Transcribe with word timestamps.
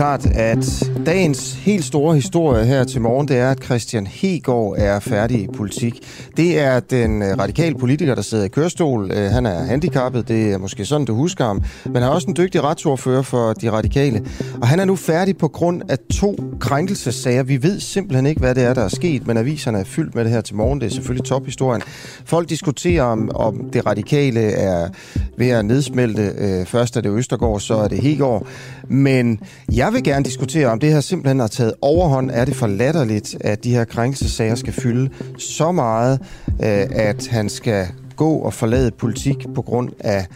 klart, 0.00 0.26
at 0.26 0.90
dagens 1.06 1.54
helt 1.54 1.84
store 1.84 2.14
historie 2.14 2.64
her 2.64 2.84
til 2.84 3.00
morgen, 3.00 3.28
det 3.28 3.36
er, 3.36 3.50
at 3.50 3.64
Christian 3.64 4.06
Hegård 4.06 4.76
er 4.78 5.00
færdig 5.00 5.42
i 5.42 5.46
politik. 5.56 6.00
Det 6.36 6.60
er 6.60 6.80
den 6.80 7.22
øh, 7.22 7.38
radikale 7.38 7.74
politiker, 7.74 8.14
der 8.14 8.22
sidder 8.22 8.44
i 8.44 8.48
kørestol. 8.48 9.10
Øh, 9.10 9.30
han 9.30 9.46
er 9.46 9.64
handicappet, 9.64 10.28
det 10.28 10.52
er 10.52 10.58
måske 10.58 10.84
sådan, 10.84 11.06
du 11.06 11.14
husker 11.14 11.44
ham. 11.44 11.62
Men 11.84 11.94
han 11.94 12.02
er 12.02 12.08
også 12.08 12.28
en 12.28 12.36
dygtig 12.36 12.64
retsordfører 12.64 13.22
for 13.22 13.52
de 13.52 13.70
radikale. 13.70 14.26
Og 14.60 14.68
han 14.68 14.80
er 14.80 14.84
nu 14.84 14.96
færdig 14.96 15.36
på 15.36 15.48
grund 15.48 15.82
af 15.88 15.98
to 16.12 16.36
krænkelsessager. 16.60 17.42
Vi 17.42 17.62
ved 17.62 17.80
simpelthen 17.80 18.26
ikke, 18.26 18.40
hvad 18.40 18.54
det 18.54 18.64
er, 18.64 18.74
der 18.74 18.82
er 18.82 18.88
sket, 18.88 19.26
men 19.26 19.36
aviserne 19.36 19.78
er 19.78 19.84
fyldt 19.84 20.14
med 20.14 20.24
det 20.24 20.32
her 20.32 20.40
til 20.40 20.56
morgen. 20.56 20.80
Det 20.80 20.86
er 20.86 20.90
selvfølgelig 20.90 21.24
tophistorien. 21.24 21.82
Folk 22.24 22.48
diskuterer, 22.48 23.02
om, 23.02 23.30
om 23.34 23.70
det 23.72 23.86
radikale 23.86 24.40
er 24.40 24.88
ved 25.36 25.48
at 25.48 25.64
nedsmelte. 25.64 26.32
Øh, 26.38 26.66
først 26.66 26.96
er 26.96 27.00
det 27.00 27.10
Østergaard, 27.10 27.60
så 27.60 27.74
er 27.74 27.88
det 27.88 27.98
Hegård. 27.98 28.46
Men 28.88 29.40
jeg 29.72 29.89
vil 29.92 30.04
gerne 30.04 30.24
diskutere, 30.24 30.66
om 30.66 30.78
det 30.78 30.92
her 30.92 31.00
simpelthen 31.00 31.40
har 31.40 31.46
taget 31.46 31.74
overhånd. 31.80 32.30
Er 32.30 32.44
det 32.44 32.56
for 32.56 32.66
latterligt, 32.66 33.36
at 33.40 33.64
de 33.64 33.70
her 33.70 33.84
krænkelsesager 33.84 34.54
skal 34.54 34.72
fylde 34.72 35.10
så 35.38 35.72
meget, 35.72 36.20
øh, 36.48 36.86
at 36.90 37.26
han 37.26 37.48
skal 37.48 37.86
gå 38.16 38.32
og 38.32 38.54
forlade 38.54 38.90
politik 38.90 39.36
på 39.54 39.62
grund 39.62 39.90
af 40.00 40.26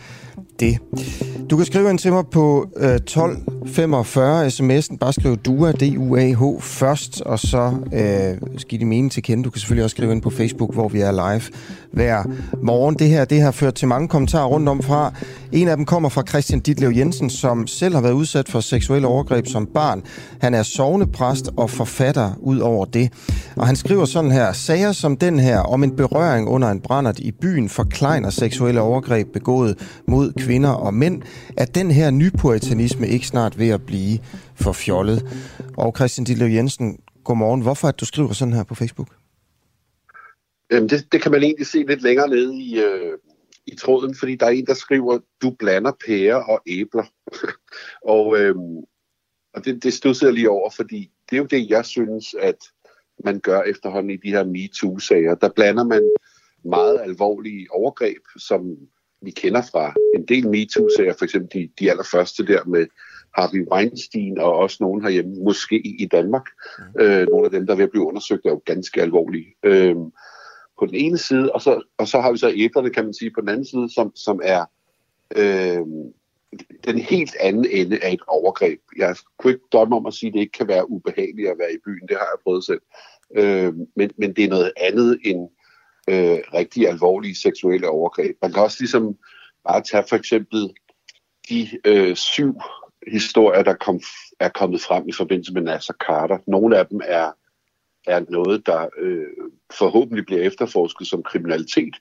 det. 0.61 0.79
Du 1.51 1.57
kan 1.57 1.67
skrive 1.67 1.91
ind 1.91 1.99
til 1.99 2.13
mig 2.13 2.25
på 2.27 2.69
øh, 2.77 2.95
1245 2.95 4.47
sms'en. 4.47 4.97
Bare 4.97 5.13
skriv 5.13 5.37
DUA, 5.37 5.73
D-U-A-H 5.73 6.61
først, 6.61 7.21
og 7.21 7.39
så 7.39 7.73
øh, 7.93 8.49
giv 8.69 8.79
din 8.79 8.89
mening 8.89 9.13
til 9.13 9.23
kende. 9.23 9.45
Du 9.45 9.51
kan 9.51 9.61
selvfølgelig 9.61 9.85
også 9.85 9.95
skrive 9.95 10.13
ind 10.13 10.23
på 10.23 10.31
Facebook, 10.31 10.75
hvor 10.75 10.89
vi 10.89 11.01
er 11.01 11.13
live 11.13 11.43
hver 11.93 12.23
morgen. 12.63 12.95
Det 12.95 13.09
her 13.09 13.25
det 13.25 13.41
har 13.41 13.51
ført 13.51 13.75
til 13.75 13.89
mange 13.89 14.09
kommentarer 14.09 14.47
rundt 14.47 14.69
om 14.69 14.83
fra. 14.83 15.13
En 15.53 15.69
af 15.69 15.77
dem 15.77 15.85
kommer 15.85 16.09
fra 16.09 16.23
Christian 16.29 16.61
Ditlev 16.61 16.91
Jensen, 16.91 17.31
som 17.31 17.67
selv 17.67 17.95
har 17.95 18.03
været 18.03 18.13
udsat 18.13 18.49
for 18.49 18.61
seksuelle 18.61 19.09
overgreb 19.09 19.47
som 19.47 19.67
barn. 19.67 20.03
Han 20.41 20.55
er 20.55 20.63
sovnepræst 20.63 21.51
og 21.57 21.71
forfatter 21.71 22.33
ud 22.41 22.59
over 22.59 22.85
det. 22.85 23.13
Og 23.57 23.67
han 23.67 23.77
skriver 23.77 24.05
sådan 24.05 24.31
her, 24.31 24.53
sager 24.53 24.93
som 24.93 25.17
den 25.17 25.41
her 25.41 25.59
om 25.59 25.85
en 25.85 25.97
berøring 25.97 26.49
under 26.49 26.69
en 26.69 26.81
brændert 26.81 27.19
i 27.19 27.33
byen 27.33 27.69
forkleiner 27.69 28.31
seksuelle 28.31 28.81
overgreb 28.81 29.29
begået 29.33 29.79
mod 30.09 30.33
kvinder 30.45 30.71
og 30.71 30.95
mænd, 30.95 31.23
er 31.57 31.65
den 31.65 31.91
her 31.91 32.11
nypuritanisme 32.11 33.09
ikke 33.09 33.27
snart 33.27 33.59
ved 33.59 33.69
at 33.69 33.87
blive 33.87 34.19
for 34.55 34.73
fjollet. 34.73 35.23
Og 35.77 35.97
Christian 35.97 36.25
Ditlev 36.25 36.49
Jensen, 36.49 36.99
godmorgen. 37.25 37.63
Hvorfor 37.63 37.89
at 37.89 38.01
du 38.01 38.05
skriver 38.05 38.33
sådan 38.33 38.55
her 38.55 38.65
på 38.65 38.75
Facebook? 38.75 39.09
Jamen 40.73 40.89
det, 40.89 41.13
det 41.13 41.23
kan 41.23 41.33
man 41.33 41.43
egentlig 41.43 41.67
se 41.67 41.79
lidt 41.89 42.03
længere 42.03 42.29
nede 42.29 42.55
i, 42.57 42.79
øh, 42.79 43.13
i 43.67 43.77
tråden, 43.77 44.15
fordi 44.15 44.37
der 44.37 44.47
er 44.47 44.51
en, 44.51 44.67
der 44.67 44.75
skriver, 44.75 45.19
du 45.43 45.51
blander 45.51 45.93
pærer 46.07 46.35
og 46.35 46.63
æbler. 46.67 47.05
og 48.15 48.39
øh, 48.39 48.55
og 49.55 49.65
det, 49.65 49.83
det 49.83 49.93
stod 49.93 50.15
jeg 50.23 50.33
lige 50.33 50.51
over, 50.51 50.71
fordi 50.71 51.11
det 51.31 51.37
er 51.37 51.41
jo 51.41 51.47
det, 51.47 51.71
jeg 51.71 51.85
synes, 51.85 52.35
at 52.41 52.59
man 53.25 53.41
gør 53.41 53.63
efterhånden 53.63 54.11
i 54.11 54.17
de 54.17 54.31
her 54.31 54.45
MeToo-sager. 54.45 55.35
Der 55.35 55.49
blander 55.49 55.85
man 55.85 56.11
meget 56.65 57.01
alvorlige 57.01 57.67
overgreb, 57.71 58.23
som 58.37 58.77
vi 59.25 59.31
kender 59.31 59.63
fra 59.73 59.95
en 60.15 60.25
del 60.29 60.49
MeToo-sager, 60.49 61.15
for 61.19 61.25
eksempel 61.25 61.61
de, 61.61 61.69
de 61.79 61.91
allerførste 61.91 62.47
der 62.47 62.65
med 62.65 62.87
Harvey 63.39 63.67
Weinstein, 63.73 64.39
og 64.39 64.57
også 64.57 64.77
nogen 64.81 65.03
herhjemme, 65.03 65.35
måske 65.45 65.79
i 65.87 66.07
Danmark. 66.07 66.47
Mm. 66.79 67.03
Øh, 67.03 67.27
nogle 67.29 67.45
af 67.45 67.51
dem, 67.51 67.67
der 67.67 67.73
er 67.73 67.77
ved 67.77 67.85
at 67.85 67.91
blive 67.91 68.07
undersøgt, 68.07 68.47
er 68.47 68.51
jo 68.51 68.63
ganske 68.65 69.03
alvorlige. 69.03 69.55
Øh, 69.63 69.97
på 70.79 70.87
den 70.87 70.95
ene 70.95 71.19
side, 71.19 71.53
og 71.53 71.61
så, 71.61 71.83
og 71.99 72.09
så 72.09 72.21
har 72.21 72.33
vi 72.33 72.39
så 72.39 72.53
æblerne, 72.57 72.91
kan 72.91 73.05
man 73.05 73.15
sige, 73.15 73.31
på 73.31 73.41
den 73.41 73.49
anden 73.49 73.65
side, 73.65 73.95
som, 73.95 74.17
som 74.17 74.41
er 74.45 74.65
øh, 75.37 75.87
den 76.85 76.99
helt 76.99 77.37
anden 77.41 77.67
ende 77.71 77.99
af 78.03 78.13
et 78.13 78.23
overgreb. 78.29 78.81
Jeg 78.97 79.17
kunne 79.39 79.53
ikke 79.53 79.65
drømme 79.73 79.97
om 79.97 80.07
at 80.07 80.15
sige, 80.15 80.29
at 80.29 80.35
det 80.35 80.41
ikke 80.41 80.59
kan 80.59 80.69
være 80.69 80.91
ubehageligt 80.91 81.49
at 81.49 81.59
være 81.59 81.73
i 81.73 81.79
byen. 81.85 82.09
Det 82.09 82.17
har 82.17 82.25
jeg 82.33 82.43
prøvet 82.45 82.65
selv. 82.65 82.81
Øh, 83.37 83.75
men, 83.97 84.11
men 84.19 84.33
det 84.33 84.45
er 84.45 84.49
noget 84.49 84.73
andet 84.77 85.19
end 85.25 85.49
øh, 86.09 86.39
rigtig 86.55 86.89
alvorlige 86.89 87.35
seksuelle 87.35 87.89
overgreb. 87.89 88.37
Man 88.43 88.53
kan 88.53 88.63
også 88.63 88.77
ligesom 88.81 89.17
bare 89.69 89.83
tage 89.83 90.05
for 90.09 90.17
eksempel 90.17 90.75
de 91.49 91.69
øh, 91.85 92.17
syv 92.17 92.61
historier, 93.07 93.63
der 93.63 93.75
kom, 93.75 94.01
er 94.41 94.49
kommet 94.49 94.81
frem 94.81 95.09
i 95.09 95.13
forbindelse 95.13 95.53
med 95.53 95.63
Nasser 95.63 95.95
Carter. 96.07 96.39
Nogle 96.47 96.79
af 96.79 96.87
dem 96.87 97.01
er 97.05 97.33
er 98.07 98.25
noget, 98.29 98.67
der 98.67 98.89
øh, 98.99 99.49
forhåbentlig 99.79 100.27
bliver 100.27 100.43
efterforsket 100.43 101.07
som 101.07 101.23
kriminalitet, 101.23 101.95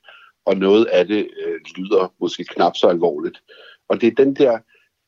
og 0.46 0.58
noget 0.58 0.86
af 0.86 1.08
det 1.08 1.28
øh, 1.46 1.60
lyder 1.76 2.14
måske 2.20 2.44
knap 2.44 2.76
så 2.76 2.88
alvorligt. 2.88 3.42
Og 3.90 4.02
det 4.02 4.08
er 4.08 4.24
den 4.24 4.36
der 4.36 4.60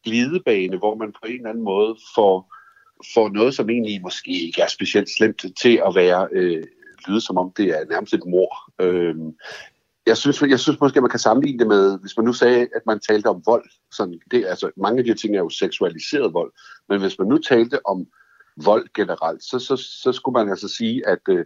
glidebane, 0.04 0.78
hvor 0.78 0.96
man 0.96 1.12
på 1.12 1.28
en 1.28 1.36
eller 1.36 1.50
anden 1.50 1.64
måde 1.64 1.96
får, 2.16 2.54
får 3.14 3.30
noget, 3.30 3.54
som 3.56 3.70
egentlig 3.70 4.02
måske 4.02 4.32
ikke 4.32 4.62
er 4.62 4.68
specielt 4.68 5.10
slemt 5.18 5.46
til 5.62 5.82
at 5.88 5.96
være 5.96 6.28
øh, 6.32 6.64
lyde 7.08 7.22
som 7.22 7.38
om 7.38 7.52
det 7.58 7.66
er 7.70 7.86
nærmest 7.90 8.14
et 8.14 8.26
mor. 8.28 8.52
Øh, 8.82 9.16
jeg 10.08 10.18
synes, 10.18 10.42
jeg 10.42 10.60
synes 10.60 10.80
måske, 10.80 10.98
at 10.98 11.04
man 11.04 11.10
kan 11.10 11.20
sammenligne 11.20 11.60
det 11.60 11.68
med, 11.68 12.00
hvis 12.00 12.18
man 12.18 12.26
nu 12.26 12.34
sagde, 12.34 12.62
at 12.76 12.82
man 12.86 13.00
talte 13.00 13.28
om 13.28 13.42
vold. 13.46 13.70
Sådan, 13.92 14.20
det, 14.32 14.46
altså, 14.46 14.72
mange 14.78 15.00
af 15.00 15.06
de 15.06 15.14
ting 15.14 15.36
er 15.36 15.40
jo 15.40 15.50
seksualiseret 15.50 16.34
vold. 16.34 16.52
Men 16.90 17.02
hvis 17.02 17.20
man 17.20 17.28
nu 17.28 17.38
talte 17.38 17.86
om 17.86 18.08
vold 18.64 18.88
generelt, 18.94 19.44
så, 19.44 19.60
så, 19.60 19.76
så 20.04 20.12
skulle 20.12 20.34
man 20.34 20.50
altså 20.50 20.68
sige, 20.68 21.08
at 21.08 21.20
øh, 21.30 21.46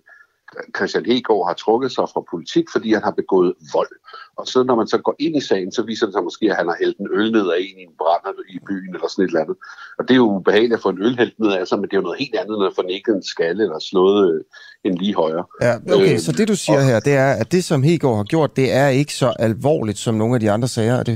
Christian 0.77 1.05
Hegård 1.05 1.47
har 1.47 1.53
trukket 1.53 1.91
sig 1.91 2.05
fra 2.13 2.21
politik, 2.31 2.65
fordi 2.71 2.93
han 2.93 3.03
har 3.03 3.15
begået 3.21 3.53
vold. 3.73 3.93
Og 4.39 4.47
så 4.47 4.63
når 4.63 4.75
man 4.75 4.87
så 4.87 4.97
går 4.97 5.15
ind 5.19 5.35
i 5.35 5.41
sagen, 5.41 5.71
så 5.71 5.81
viser 5.83 6.05
det 6.05 6.13
sig 6.13 6.23
måske, 6.23 6.45
at 6.51 6.57
han 6.61 6.67
har 6.67 6.77
hældt 6.81 6.97
en 6.97 7.07
øl 7.19 7.31
ned 7.31 7.47
af 7.53 7.57
en 7.67 7.77
i 7.79 7.83
en 7.89 7.95
brænder 8.01 8.33
i 8.55 8.57
byen 8.67 8.93
eller 8.95 9.07
sådan 9.09 9.23
et 9.25 9.27
eller 9.27 9.41
andet. 9.43 9.57
Og 9.97 10.03
det 10.07 10.13
er 10.13 10.21
jo 10.23 10.27
ubehageligt 10.37 10.73
at 10.73 10.81
få 10.81 10.89
en 10.89 11.01
øl 11.07 11.17
hældt 11.17 11.39
ned 11.39 11.51
af 11.51 11.67
sig, 11.67 11.77
men 11.79 11.87
det 11.87 11.93
er 11.93 12.01
jo 12.01 12.07
noget 12.07 12.19
helt 12.23 12.35
andet, 12.41 12.55
end 12.57 12.65
at 12.65 12.75
få 12.79 12.83
nækket 12.93 13.13
en 13.15 13.23
skalle 13.23 13.63
eller 13.63 13.79
slået 13.79 14.21
øh, 14.33 14.39
en 14.87 14.95
lige 15.01 15.15
højere. 15.15 15.45
Ja, 15.61 15.73
okay, 15.95 16.13
øh, 16.13 16.19
så 16.19 16.31
det 16.31 16.47
du 16.47 16.55
siger 16.55 16.79
og, 16.79 16.85
her, 16.85 16.99
det 16.99 17.13
er, 17.13 17.31
at 17.41 17.51
det 17.51 17.63
som 17.63 17.83
Hegård 17.83 18.17
har 18.17 18.23
gjort, 18.23 18.55
det 18.55 18.67
er 18.73 18.87
ikke 18.87 19.13
så 19.13 19.29
alvorligt 19.39 19.97
som 19.97 20.15
nogle 20.15 20.33
af 20.35 20.39
de 20.39 20.51
andre 20.51 20.67
sager. 20.67 21.03
Det, 21.03 21.15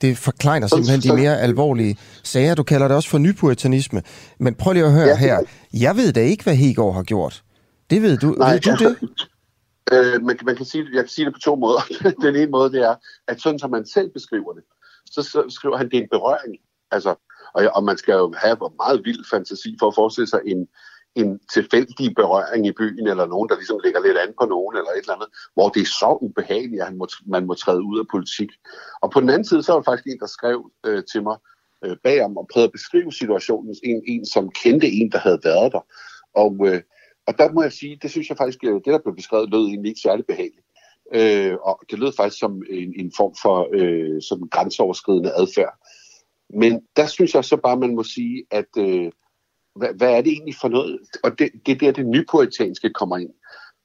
det 0.00 0.18
forkleiner 0.18 0.66
simpelthen 0.66 1.00
de 1.00 1.16
mere 1.22 1.40
alvorlige 1.40 1.96
sager. 2.22 2.54
Du 2.54 2.62
kalder 2.62 2.88
det 2.88 2.96
også 2.96 3.08
for 3.08 3.18
nypuritanisme. 3.18 4.02
Men 4.40 4.54
prøv 4.54 4.72
lige 4.72 4.84
at 4.84 4.92
høre 4.92 5.06
ja. 5.06 5.16
her. 5.16 5.38
Jeg 5.72 5.96
ved 5.96 6.12
da 6.12 6.20
ikke, 6.20 6.44
hvad 6.44 6.54
Hegård 6.54 6.94
har 6.94 7.02
gjort. 7.02 7.42
Det 7.90 8.02
ved 8.02 8.18
du. 8.18 8.26
Nej, 8.26 8.52
ved 8.52 8.60
du 8.60 8.88
det? 8.88 8.98
Øh, 9.92 10.22
man, 10.22 10.38
man 10.42 10.56
kan 10.56 10.66
sige, 10.66 10.86
jeg 10.92 11.02
kan 11.02 11.08
sige 11.08 11.24
det 11.24 11.34
på 11.34 11.40
to 11.40 11.56
måder. 11.56 11.80
Den 12.26 12.36
ene 12.36 12.50
måde, 12.50 12.72
det 12.72 12.82
er, 12.82 12.94
at 13.28 13.40
sådan 13.40 13.58
som 13.58 13.70
man 13.70 13.86
selv 13.86 14.10
beskriver 14.10 14.52
det, 14.52 14.62
så, 15.10 15.22
så 15.22 15.44
skriver 15.48 15.76
han, 15.76 15.90
det 15.90 15.98
er 15.98 16.02
en 16.02 16.08
berøring. 16.10 16.56
Altså, 16.90 17.14
og, 17.54 17.64
og 17.74 17.84
man 17.84 17.96
skal 17.98 18.12
jo 18.14 18.34
have 18.36 18.56
meget 18.76 19.04
vild 19.04 19.24
fantasi 19.30 19.76
for 19.80 19.88
at 19.88 19.94
forestille 19.94 20.26
sig 20.28 20.40
en, 20.46 20.68
en 21.14 21.40
tilfældig 21.52 22.14
berøring 22.14 22.66
i 22.66 22.72
byen, 22.72 23.06
eller 23.06 23.26
nogen, 23.26 23.48
der 23.48 23.56
ligesom 23.56 23.80
lægger 23.84 24.00
lidt 24.00 24.18
an 24.18 24.34
på 24.40 24.46
nogen, 24.46 24.76
eller 24.76 24.90
et 24.90 24.98
eller 24.98 25.14
andet, 25.14 25.28
hvor 25.54 25.68
det 25.68 25.82
er 25.82 25.86
så 26.02 26.18
ubehageligt, 26.20 26.82
at 26.82 26.94
må, 26.94 27.08
man 27.26 27.46
må 27.46 27.54
træde 27.54 27.82
ud 27.82 27.98
af 27.98 28.06
politik. 28.10 28.50
Og 29.02 29.10
på 29.10 29.20
den 29.20 29.30
anden 29.30 29.44
side, 29.44 29.62
så 29.62 29.72
var 29.72 29.80
der 29.80 29.90
faktisk 29.90 30.06
en, 30.06 30.20
der 30.20 30.26
skrev 30.26 30.70
øh, 30.86 31.02
til 31.12 31.22
mig 31.22 31.36
øh, 31.84 31.96
bagom 32.04 32.36
og 32.36 32.48
prøvede 32.52 32.68
at 32.68 32.72
beskrive 32.72 33.12
situationen, 33.12 33.76
en, 33.82 34.02
en 34.06 34.26
som 34.26 34.50
kendte 34.50 34.88
en, 34.90 35.12
der 35.12 35.18
havde 35.18 35.40
været 35.44 35.72
der. 35.72 35.84
Og, 36.34 36.52
øh, 36.68 36.80
og 37.28 37.38
der 37.38 37.52
må 37.52 37.62
jeg 37.62 37.72
sige, 37.72 37.98
det 38.02 38.10
synes 38.10 38.28
jeg 38.28 38.36
faktisk, 38.36 38.64
øh, 38.64 38.74
det 38.74 38.86
der 38.86 38.98
blev 38.98 39.16
beskrevet, 39.16 39.50
lød 39.50 39.66
egentlig 39.66 39.88
ikke 39.88 40.00
særlig 40.00 40.26
behageligt. 40.26 40.66
Øh, 41.14 41.54
og 41.62 41.80
det 41.90 41.98
lød 41.98 42.12
faktisk 42.16 42.38
som 42.38 42.62
en, 42.70 42.92
en 42.96 43.12
form 43.16 43.34
for 43.42 43.68
øh, 43.72 44.22
som 44.22 44.48
grænseoverskridende 44.48 45.32
adfærd. 45.32 45.74
Men 46.50 46.82
der 46.96 47.06
synes 47.06 47.34
jeg 47.34 47.44
så 47.44 47.56
bare, 47.56 47.76
man 47.76 47.94
må 47.94 48.02
sige, 48.02 48.44
at 48.50 48.68
øh, 48.78 49.12
hvad, 49.76 49.88
hvad 49.94 50.10
er 50.12 50.20
det 50.20 50.32
egentlig 50.32 50.54
for 50.60 50.68
noget? 50.68 50.98
Og 51.24 51.38
det, 51.38 51.50
det 51.66 51.72
er 51.72 51.78
der, 51.78 51.92
det 51.92 52.06
nypuritanske 52.06 52.90
kommer 52.90 53.16
ind. 53.16 53.30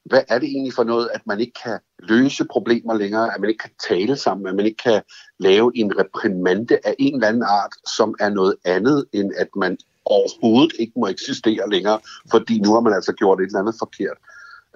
Hvad 0.05 0.23
er 0.27 0.39
det 0.39 0.49
egentlig 0.49 0.73
for 0.73 0.83
noget, 0.83 1.09
at 1.13 1.21
man 1.27 1.39
ikke 1.39 1.59
kan 1.63 1.79
løse 1.99 2.45
problemer 2.45 2.93
længere, 2.93 3.33
at 3.33 3.41
man 3.41 3.49
ikke 3.49 3.61
kan 3.61 3.75
tale 3.89 4.15
sammen, 4.15 4.47
at 4.47 4.55
man 4.55 4.65
ikke 4.65 4.83
kan 4.83 5.01
lave 5.39 5.71
en 5.75 5.99
reprimande 5.99 6.79
af 6.83 6.95
en 6.99 7.15
eller 7.15 7.27
anden 7.27 7.43
art, 7.43 7.73
som 7.97 8.15
er 8.19 8.29
noget 8.29 8.55
andet, 8.65 9.05
end 9.13 9.31
at 9.37 9.47
man 9.55 9.77
overhovedet 10.05 10.73
ikke 10.79 10.93
må 10.95 11.07
eksistere 11.07 11.69
længere, 11.69 11.99
fordi 12.31 12.59
nu 12.59 12.73
har 12.73 12.79
man 12.81 12.93
altså 12.93 13.13
gjort 13.13 13.39
et 13.39 13.45
eller 13.45 13.59
andet 13.59 13.75
forkert. 13.79 14.17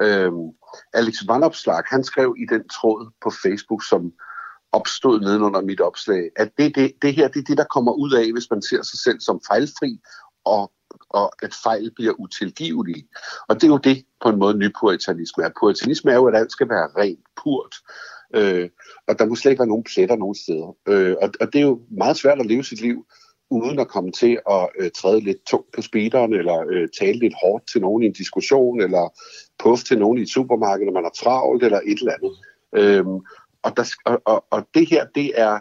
Øhm, 0.01 0.51
Alex 0.94 1.15
Vandopslag, 1.27 1.83
han 1.85 2.03
skrev 2.03 2.35
i 2.38 2.45
den 2.53 2.69
tråd 2.69 3.12
på 3.24 3.29
Facebook, 3.44 3.83
som 3.83 4.13
opstod 4.71 5.19
nedenunder 5.19 5.62
mit 5.62 5.81
opslag, 5.81 6.29
at 6.35 6.50
det, 6.57 6.75
det, 6.75 6.91
det 7.01 7.13
her 7.13 7.27
det 7.27 7.39
er 7.39 7.44
det, 7.44 7.57
der 7.57 7.63
kommer 7.63 7.91
ud 7.91 8.13
af, 8.13 8.31
hvis 8.31 8.50
man 8.51 8.62
ser 8.62 8.81
sig 8.81 9.00
selv 9.00 9.19
som 9.19 9.41
fejlfri 9.47 10.00
og 10.45 10.71
og 11.09 11.33
at 11.44 11.53
fejl 11.63 11.91
bliver 11.95 12.13
utilgivelige. 12.19 13.07
Og 13.47 13.56
det 13.56 13.63
er 13.63 13.68
jo 13.68 13.77
det 13.77 14.06
på 14.21 14.29
en 14.29 14.39
måde 14.39 14.57
nypuritanisme 14.57 15.44
er. 15.44 15.50
Puritanisme 15.59 16.12
er 16.12 16.15
jo, 16.15 16.25
at 16.25 16.35
alt 16.35 16.51
skal 16.51 16.69
være 16.69 16.88
rent, 16.97 17.19
purt, 17.44 17.75
øh, 18.35 18.69
og 19.07 19.19
der 19.19 19.25
må 19.25 19.35
slet 19.35 19.51
ikke 19.51 19.59
være 19.59 19.68
nogen 19.68 19.83
pletter 19.83 20.15
nogen 20.15 20.35
steder. 20.35 20.75
Øh, 20.88 21.15
og, 21.21 21.29
og 21.41 21.53
det 21.53 21.62
er 21.62 21.65
jo 21.65 21.81
meget 21.91 22.18
svært 22.18 22.39
at 22.39 22.45
leve 22.45 22.63
sit 22.63 22.81
liv 22.81 23.06
uden 23.49 23.79
at 23.79 23.88
komme 23.88 24.11
til 24.11 24.39
at 24.49 24.69
øh, 24.79 24.91
træde 24.91 25.19
lidt 25.19 25.45
tungt 25.45 25.71
på 25.75 25.81
speederen, 25.81 26.33
eller 26.33 26.65
øh, 26.69 26.88
tale 26.99 27.19
lidt 27.19 27.33
hårdt 27.44 27.67
til 27.71 27.81
nogen 27.81 28.03
i 28.03 28.05
en 28.05 28.13
diskussion, 28.13 28.81
eller 28.81 29.13
puff 29.59 29.83
til 29.83 29.99
nogen 29.99 30.17
i 30.17 30.21
et 30.21 30.29
supermarked, 30.29 30.85
når 30.85 30.94
man 30.94 31.05
er 31.05 31.09
travlt, 31.09 31.63
eller 31.63 31.79
et 31.85 31.99
eller 31.99 32.13
andet. 32.13 32.33
Øhm, 32.75 33.19
og, 33.63 33.77
der, 33.77 33.94
og, 34.05 34.21
og, 34.25 34.45
og 34.51 34.67
det 34.73 34.89
her, 34.89 35.05
det 35.15 35.39
er 35.39 35.59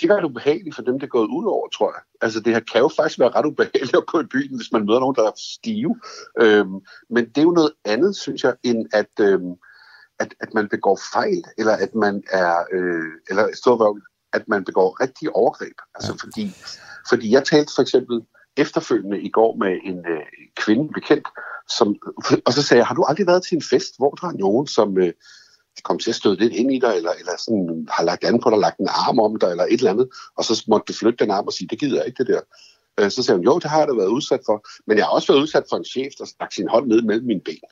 sikkert 0.00 0.24
ubehageligt 0.24 0.74
for 0.74 0.82
dem, 0.82 0.98
det 0.98 1.06
er 1.06 1.18
gået 1.18 1.28
ud 1.28 1.44
over, 1.44 1.68
tror 1.68 1.92
jeg. 1.92 2.02
Altså 2.20 2.40
det 2.40 2.52
her 2.52 2.60
kan 2.60 2.80
jo 2.80 2.90
faktisk 2.96 3.18
være 3.18 3.30
ret 3.30 3.46
ubehageligt 3.46 3.96
at 3.96 4.06
gå 4.06 4.20
i 4.20 4.26
byen, 4.26 4.56
hvis 4.56 4.72
man 4.72 4.86
møder 4.86 5.00
nogen, 5.00 5.16
der 5.16 5.26
er 5.26 5.32
stive. 5.36 6.00
Øhm, 6.40 6.78
men 7.10 7.28
det 7.28 7.38
er 7.38 7.42
jo 7.42 7.50
noget 7.50 7.72
andet, 7.84 8.16
synes 8.16 8.44
jeg, 8.44 8.54
end 8.62 8.86
at, 8.92 9.12
øhm, 9.20 9.52
at, 10.18 10.34
at 10.40 10.54
man 10.54 10.68
begår 10.68 10.98
fejl, 11.12 11.44
eller 11.58 11.72
at 11.72 11.94
man 11.94 12.22
er, 12.30 12.64
øh, 12.72 13.12
eller 13.30 14.00
at 14.32 14.48
man 14.48 14.64
begår 14.64 15.00
rigtige 15.00 15.36
overgreb. 15.36 15.78
Altså 15.94 16.12
ja. 16.12 16.26
fordi, 16.26 16.44
fordi 17.08 17.30
jeg 17.32 17.44
talte 17.44 17.72
for 17.74 17.82
eksempel 17.82 18.20
efterfølgende 18.56 19.20
i 19.20 19.30
går 19.30 19.56
med 19.56 19.78
en 19.84 19.98
øh, 19.98 20.26
kvinde 20.56 20.88
bekendt, 20.94 21.28
som, 21.76 21.96
og 22.46 22.52
så 22.52 22.62
sagde 22.62 22.78
jeg, 22.78 22.86
har 22.86 22.94
du 22.94 23.02
aldrig 23.02 23.26
været 23.26 23.42
til 23.42 23.56
en 23.56 23.62
fest, 23.62 23.96
hvor 23.98 24.10
der 24.10 24.26
er 24.28 24.32
nogen, 24.32 24.66
som 24.66 24.98
øh, 24.98 25.12
kom 25.82 25.98
til 25.98 26.10
at 26.10 26.14
støde 26.14 26.36
lidt 26.36 26.52
ind 26.52 26.72
i 26.72 26.78
dig, 26.78 26.96
eller, 26.96 27.10
eller 27.10 27.32
sådan, 27.38 27.88
har 27.90 28.04
lagt 28.04 28.24
an 28.24 28.40
på 28.40 28.50
dig, 28.50 28.58
lagt 28.58 28.78
en 28.78 28.88
arm 28.88 29.18
om 29.18 29.38
dig, 29.38 29.50
eller 29.50 29.64
et 29.64 29.72
eller 29.72 29.90
andet, 29.90 30.08
og 30.36 30.44
så 30.44 30.64
måtte 30.68 30.92
du 30.92 30.98
flytte 30.98 31.24
den 31.24 31.30
arm 31.30 31.46
og 31.46 31.52
sige, 31.52 31.68
det 31.68 31.78
gider 31.78 31.96
jeg 31.96 32.06
ikke 32.06 32.24
det 32.24 32.32
der. 32.34 32.40
Øh, 33.00 33.10
så 33.10 33.22
sagde 33.22 33.38
hun, 33.38 33.44
jo, 33.44 33.58
det 33.58 33.70
har 33.70 33.78
jeg 33.78 33.88
da 33.88 33.92
været 33.92 34.08
udsat 34.08 34.40
for, 34.46 34.66
men 34.86 34.96
jeg 34.96 35.06
har 35.06 35.12
også 35.12 35.32
været 35.32 35.42
udsat 35.42 35.64
for 35.68 35.76
en 35.76 35.84
chef, 35.84 36.12
der 36.18 36.24
stak 36.24 36.52
sin 36.52 36.68
hånd 36.68 36.86
ned 36.86 37.02
mellem 37.02 37.26
mine 37.26 37.40
ben. 37.40 37.64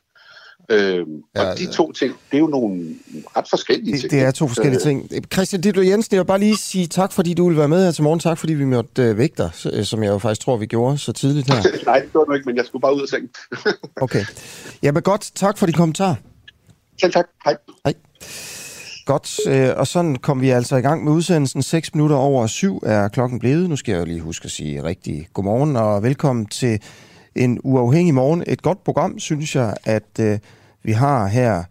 Øhm, 0.70 1.22
ja, 1.36 1.50
og 1.50 1.58
de 1.58 1.66
to 1.66 1.92
ting, 1.92 2.14
det 2.30 2.36
er 2.36 2.40
jo 2.40 2.46
nogle 2.46 2.94
ret 3.36 3.46
forskellige 3.50 3.92
det, 3.92 4.00
ting. 4.00 4.10
Det 4.10 4.20
er 4.20 4.30
to 4.30 4.48
forskellige 4.48 4.76
øh, 4.76 4.82
ting. 4.82 5.10
Christian 5.32 5.60
Ditlo 5.62 5.82
Jensen, 5.82 6.14
jeg 6.14 6.20
vil 6.20 6.26
bare 6.26 6.38
lige 6.38 6.56
sige 6.56 6.86
tak, 6.86 7.12
fordi 7.12 7.34
du 7.34 7.44
ville 7.44 7.58
være 7.58 7.68
med 7.68 7.84
her 7.84 7.92
til 7.92 8.02
morgen. 8.02 8.20
Tak, 8.20 8.38
fordi 8.38 8.54
vi 8.54 8.64
måtte 8.64 9.02
øh, 9.02 9.18
dig, 9.18 9.50
øh, 9.72 9.84
som 9.84 10.02
jeg 10.02 10.10
jo 10.10 10.18
faktisk 10.18 10.40
tror, 10.40 10.56
vi 10.56 10.66
gjorde 10.66 10.98
så 10.98 11.12
tidligt 11.12 11.52
her. 11.52 11.62
Nej, 11.86 11.98
det 11.98 12.12
gjorde 12.12 12.28
du 12.28 12.32
ikke, 12.34 12.46
men 12.46 12.56
jeg 12.56 12.64
skulle 12.64 12.80
bare 12.80 12.96
ud 12.96 13.02
af 13.02 13.08
sengen. 13.08 13.30
okay. 14.04 14.24
Jamen 14.82 15.02
godt, 15.02 15.30
tak 15.34 15.58
for 15.58 15.66
de 15.66 15.72
kommentarer. 15.72 16.14
Selv 17.00 17.12
tak. 17.12 17.26
Hej. 17.44 17.56
Hej. 17.84 17.94
Godt, 19.06 19.40
øh, 19.48 19.68
og 19.76 19.86
sådan 19.86 20.16
kom 20.16 20.40
vi 20.40 20.50
altså 20.50 20.76
i 20.76 20.80
gang 20.80 21.04
med 21.04 21.12
udsendelsen. 21.12 21.62
6 21.62 21.94
minutter 21.94 22.16
over 22.16 22.46
syv 22.46 22.82
er 22.86 23.08
klokken 23.08 23.38
blevet. 23.38 23.68
Nu 23.68 23.76
skal 23.76 23.92
jeg 23.92 24.00
jo 24.00 24.04
lige 24.04 24.20
huske 24.20 24.44
at 24.44 24.50
sige 24.50 24.84
rigtig 24.84 25.28
godmorgen 25.34 25.76
og 25.76 26.02
velkommen 26.02 26.46
til 26.46 26.80
en 27.34 27.58
uafhængig 27.64 28.14
morgen. 28.14 28.44
Et 28.46 28.62
godt 28.62 28.84
program, 28.84 29.18
synes 29.18 29.56
jeg, 29.56 29.74
at 29.84 30.18
øh, 30.20 30.38
vi 30.82 30.92
har 30.92 31.26
her 31.26 31.62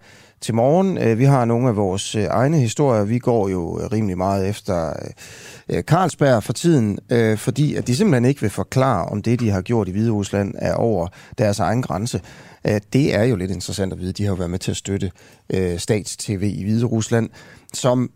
til 0.42 0.56
morgen. 0.56 0.98
Øh, 0.98 1.20
vi 1.20 1.24
har 1.24 1.46
nogle 1.46 1.68
af 1.70 1.76
vores 1.76 2.16
øh, 2.16 2.24
egne 2.24 2.60
historier. 2.60 3.04
Vi 3.04 3.20
går 3.20 3.50
jo 3.50 3.80
øh, 3.80 3.92
rimelig 3.92 4.18
meget 4.18 4.50
efter 4.50 4.90
øh, 4.90 5.78
øh, 5.78 5.84
Carlsberg 5.84 6.44
for 6.44 6.54
tiden, 6.54 7.00
øh, 7.10 7.38
fordi 7.38 7.76
at 7.76 7.88
de 7.88 7.96
simpelthen 7.96 8.26
ikke 8.26 8.42
vil 8.42 8.50
forklare, 8.50 9.06
om 9.06 9.22
det, 9.22 9.40
de 9.40 9.50
har 9.50 9.62
gjort 9.62 9.88
i 9.88 9.92
Hvide 9.92 10.12
Rusland, 10.12 10.54
er 10.58 10.74
over 10.74 11.08
deres 11.38 11.60
egen 11.60 11.82
grænse. 11.82 12.22
Øh, 12.68 12.82
det 12.94 13.16
er 13.16 13.24
jo 13.24 13.36
lidt 13.36 13.52
interessant 13.52 13.94
at 13.94 14.00
vide. 14.00 14.14
De 14.14 14.24
har 14.24 14.30
jo 14.30 14.36
været 14.36 14.52
med 14.52 14.60
til 14.60 14.72
at 14.72 14.78
støtte 14.78 15.12
øh, 15.54 15.80
stats-TV 15.80 16.54
i 16.56 16.64
Hvide 16.64 16.86
Rusland, 16.86 17.30
som 17.74 18.12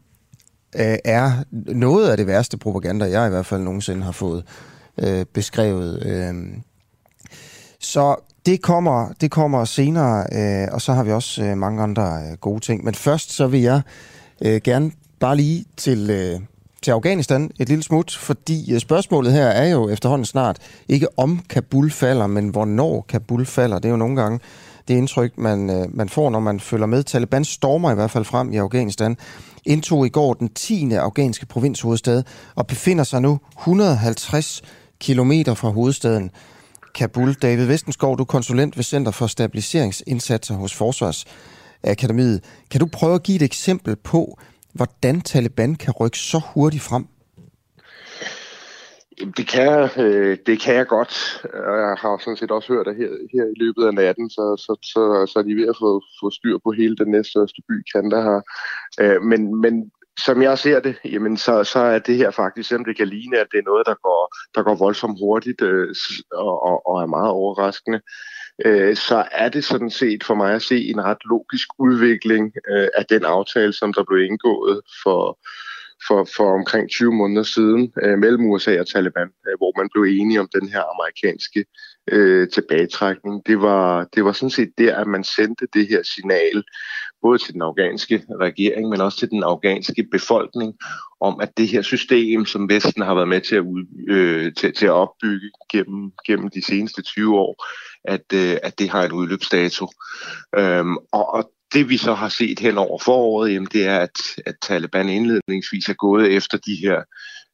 øh, 0.75 0.97
er 1.05 1.31
noget 1.51 2.09
af 2.09 2.17
det 2.17 2.27
værste 2.27 2.57
propaganda, 2.57 3.05
jeg 3.05 3.27
i 3.27 3.29
hvert 3.29 3.45
fald 3.45 3.61
nogensinde 3.61 4.03
har 4.03 4.11
fået 4.11 4.43
øh, 4.97 5.25
beskrevet. 5.33 6.03
Øh, 6.05 6.33
så 7.85 8.15
det 8.45 8.61
kommer, 8.61 9.13
det 9.21 9.31
kommer 9.31 9.65
senere, 9.65 10.25
øh, 10.31 10.67
og 10.71 10.81
så 10.81 10.93
har 10.93 11.03
vi 11.03 11.11
også 11.11 11.43
øh, 11.43 11.57
mange 11.57 11.83
andre 11.83 12.03
øh, 12.03 12.37
gode 12.41 12.59
ting. 12.59 12.83
Men 12.83 12.95
først 12.95 13.31
så 13.31 13.47
vil 13.47 13.61
jeg 13.61 13.81
øh, 14.41 14.61
gerne 14.63 14.91
bare 15.19 15.35
lige 15.35 15.65
til, 15.77 16.09
øh, 16.09 16.39
til 16.81 16.91
Afghanistan 16.91 17.51
et 17.59 17.69
lille 17.69 17.83
smut, 17.83 18.11
fordi 18.11 18.73
øh, 18.73 18.79
spørgsmålet 18.79 19.33
her 19.33 19.45
er 19.45 19.67
jo 19.67 19.89
efterhånden 19.89 20.25
snart 20.25 20.57
ikke 20.87 21.07
om 21.17 21.41
Kabul 21.49 21.91
falder, 21.91 22.27
men 22.27 22.49
hvornår 22.49 23.05
Kabul 23.09 23.45
falder. 23.45 23.79
Det 23.79 23.85
er 23.85 23.89
jo 23.89 23.97
nogle 23.97 24.21
gange 24.21 24.39
det 24.87 24.93
indtryk, 24.93 25.37
man, 25.37 25.69
øh, 25.69 25.95
man 25.95 26.09
får, 26.09 26.29
når 26.29 26.39
man 26.39 26.59
følger 26.59 26.85
med. 26.87 27.03
Taliban 27.03 27.45
stormer 27.45 27.91
i 27.91 27.95
hvert 27.95 28.11
fald 28.11 28.25
frem 28.25 28.51
i 28.51 28.57
Afghanistan, 28.57 29.17
indtog 29.65 30.05
i 30.05 30.09
går 30.09 30.33
den 30.33 30.49
10. 30.49 30.93
afghanske 30.93 31.45
provinshovedstad 31.45 32.23
og 32.55 32.67
befinder 32.67 33.03
sig 33.03 33.21
nu 33.21 33.39
150 33.59 34.61
kilometer 34.99 35.53
fra 35.53 35.69
hovedstaden. 35.69 36.31
Kabul. 36.95 37.33
David 37.33 37.65
Vestenskov, 37.65 38.17
du 38.17 38.23
er 38.23 38.25
konsulent 38.25 38.77
ved 38.77 38.83
Center 38.83 39.11
for 39.11 39.27
Stabiliseringsindsatser 39.27 40.55
hos 40.55 40.75
Forsvarsakademiet. 40.75 42.43
Kan 42.71 42.79
du 42.79 42.87
prøve 42.93 43.15
at 43.15 43.23
give 43.23 43.35
et 43.35 43.41
eksempel 43.41 43.95
på, 43.95 44.39
hvordan 44.73 45.21
Taliban 45.21 45.75
kan 45.75 45.93
rykke 45.99 46.17
så 46.17 46.41
hurtigt 46.53 46.83
frem? 46.83 47.05
Det 49.37 49.47
kan, 49.47 49.89
øh, 49.97 50.37
det 50.45 50.61
kan 50.61 50.75
jeg 50.75 50.87
godt. 50.87 51.13
Jeg 51.53 51.95
har 52.03 52.21
sådan 52.23 52.37
set 52.37 52.51
også 52.51 52.73
hørt, 52.73 52.87
at 52.87 52.95
her, 52.95 53.09
her 53.33 53.45
i 53.55 53.59
løbet 53.63 53.83
af 53.87 53.93
natten, 53.93 54.29
så, 54.29 54.45
så, 54.65 54.73
så, 54.81 55.01
så 55.31 55.39
er 55.39 55.43
de 55.43 55.55
ved 55.55 55.67
at 55.67 55.75
få, 55.79 56.01
få 56.21 56.29
styr 56.29 56.57
på 56.63 56.71
hele 56.71 56.95
den 56.95 57.11
næststørste 57.11 57.61
by, 57.69 57.75
Kandahar. 57.93 58.41
Øh, 59.01 59.21
men, 59.21 59.61
men 59.61 59.91
som 60.19 60.41
jeg 60.41 60.57
ser 60.57 60.79
det, 60.79 60.95
jamen 61.05 61.37
så, 61.37 61.63
så 61.63 61.79
er 61.79 61.99
det 61.99 62.17
her 62.17 62.31
faktisk, 62.31 62.69
selvom 62.69 62.85
det 62.85 62.97
kan 62.97 63.07
ligne, 63.07 63.39
at 63.39 63.47
det 63.51 63.57
er 63.57 63.69
noget, 63.71 63.85
der 63.85 63.95
går, 64.03 64.35
der 64.55 64.63
går 64.63 64.75
voldsomt 64.75 65.19
hurtigt 65.19 65.61
øh, 65.61 65.95
og, 66.31 66.63
og, 66.63 66.87
og 66.87 67.01
er 67.01 67.05
meget 67.05 67.29
overraskende, 67.29 68.01
øh, 68.65 68.95
så 68.95 69.25
er 69.31 69.49
det 69.49 69.63
sådan 69.63 69.89
set 69.89 70.23
for 70.23 70.35
mig 70.35 70.53
at 70.53 70.61
se 70.61 70.89
en 70.89 71.03
ret 71.03 71.25
logisk 71.25 71.67
udvikling 71.79 72.53
øh, 72.69 72.87
af 72.97 73.05
den 73.05 73.25
aftale, 73.25 73.73
som 73.73 73.93
der 73.93 74.03
blev 74.03 74.25
indgået 74.25 74.81
for, 75.03 75.39
for, 76.07 76.27
for 76.35 76.53
omkring 76.53 76.89
20 76.89 77.13
måneder 77.13 77.43
siden 77.43 77.93
øh, 78.03 78.17
mellem 78.19 78.45
USA 78.45 78.79
og 78.79 78.87
Taliban, 78.87 79.29
øh, 79.47 79.57
hvor 79.57 79.79
man 79.79 79.89
blev 79.93 80.03
enige 80.03 80.39
om 80.39 80.49
den 80.53 80.69
her 80.69 80.83
amerikanske 80.93 81.65
øh, 82.11 82.49
tilbagetrækning. 82.49 83.47
Det 83.47 83.61
var, 83.61 84.07
det 84.15 84.25
var 84.25 84.31
sådan 84.31 84.49
set 84.49 84.71
der, 84.77 84.95
at 84.95 85.07
man 85.07 85.23
sendte 85.23 85.67
det 85.73 85.87
her 85.87 86.03
signal 86.03 86.63
både 87.21 87.37
til 87.37 87.53
den 87.53 87.61
afghanske 87.61 88.23
regering, 88.39 88.89
men 88.89 89.01
også 89.01 89.17
til 89.17 89.29
den 89.29 89.43
afghanske 89.43 90.07
befolkning, 90.11 90.73
om 91.19 91.39
at 91.41 91.57
det 91.57 91.67
her 91.67 91.81
system, 91.81 92.45
som 92.45 92.69
Vesten 92.69 93.01
har 93.01 93.15
været 93.15 93.27
med 93.27 93.41
til 93.41 93.55
at, 93.55 93.61
ud, 93.61 93.85
øh, 94.09 94.53
til, 94.53 94.73
til 94.73 94.85
at 94.85 94.91
opbygge 94.91 95.51
gennem, 95.71 96.11
gennem 96.27 96.49
de 96.49 96.65
seneste 96.65 97.01
20 97.01 97.37
år, 97.37 97.65
at, 98.03 98.25
øh, 98.33 98.57
at 98.63 98.79
det 98.79 98.89
har 98.89 99.03
en 99.03 99.11
udløbsdato. 99.11 99.87
Øhm, 100.57 100.97
og, 100.97 101.33
og 101.33 101.51
det 101.73 101.89
vi 101.89 101.97
så 101.97 102.13
har 102.13 102.29
set 102.29 102.59
hen 102.59 102.77
over 102.77 102.99
foråret, 102.99 103.53
jamen, 103.53 103.69
det 103.71 103.87
er, 103.87 103.99
at, 103.99 104.17
at 104.45 104.55
Taliban 104.61 105.09
indledningsvis 105.09 105.89
er 105.89 105.93
gået 105.93 106.35
efter 106.35 106.57
de 106.57 106.75
her 106.75 107.01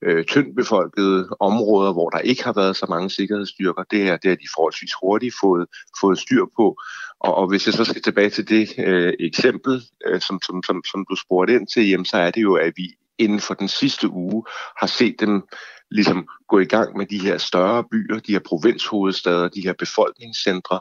øh, 0.04 0.26
tyndt 0.26 0.56
befolkede 0.56 1.30
områder, 1.40 1.94
hvor 1.94 2.10
der 2.10 2.20
ikke 2.20 2.44
har 2.44 2.54
været 2.54 2.76
så 2.76 2.86
mange 2.90 3.10
sikkerhedsstyrker. 3.10 3.84
Det 3.84 4.10
er, 4.10 4.18
det 4.18 4.40
de 4.40 4.48
forholdsvis 4.56 4.92
hurtigt 5.02 5.36
fået, 5.42 5.68
fået 6.02 6.20
styr 6.20 6.46
på. 6.58 6.78
Og, 7.20 7.36
og 7.36 7.48
hvis 7.48 7.66
jeg 7.66 7.74
så 7.74 7.84
skal 7.84 8.02
tilbage 8.02 8.30
til 8.30 8.50
det 8.50 8.74
øh, 8.78 9.14
eksempel, 9.20 9.82
øh, 10.08 10.22
som, 10.22 10.40
som, 10.46 10.64
som, 10.64 10.82
som 10.92 11.06
du 11.10 11.16
spurgte 11.16 11.56
ind 11.56 11.68
til, 11.68 11.90
jamen, 11.90 12.06
så 12.06 12.18
er 12.18 12.32
det 12.32 12.42
jo, 12.42 12.54
at 12.56 12.74
vi 12.76 12.94
inden 13.18 13.40
for 13.40 13.54
den 13.54 13.68
sidste 13.68 14.10
uge 14.10 14.44
har 14.80 14.88
set 14.88 15.16
dem 15.20 15.44
ligesom 15.92 16.28
gå 16.48 16.60
i 16.60 16.66
gang 16.66 16.98
med 16.98 17.06
de 17.06 17.20
her 17.20 17.38
større 17.38 17.84
byer, 17.92 18.20
de 18.20 18.32
her 18.32 18.40
provinshovedstader, 18.40 19.48
de 19.48 19.62
her 19.62 19.74
befolkningscentre. 19.74 20.80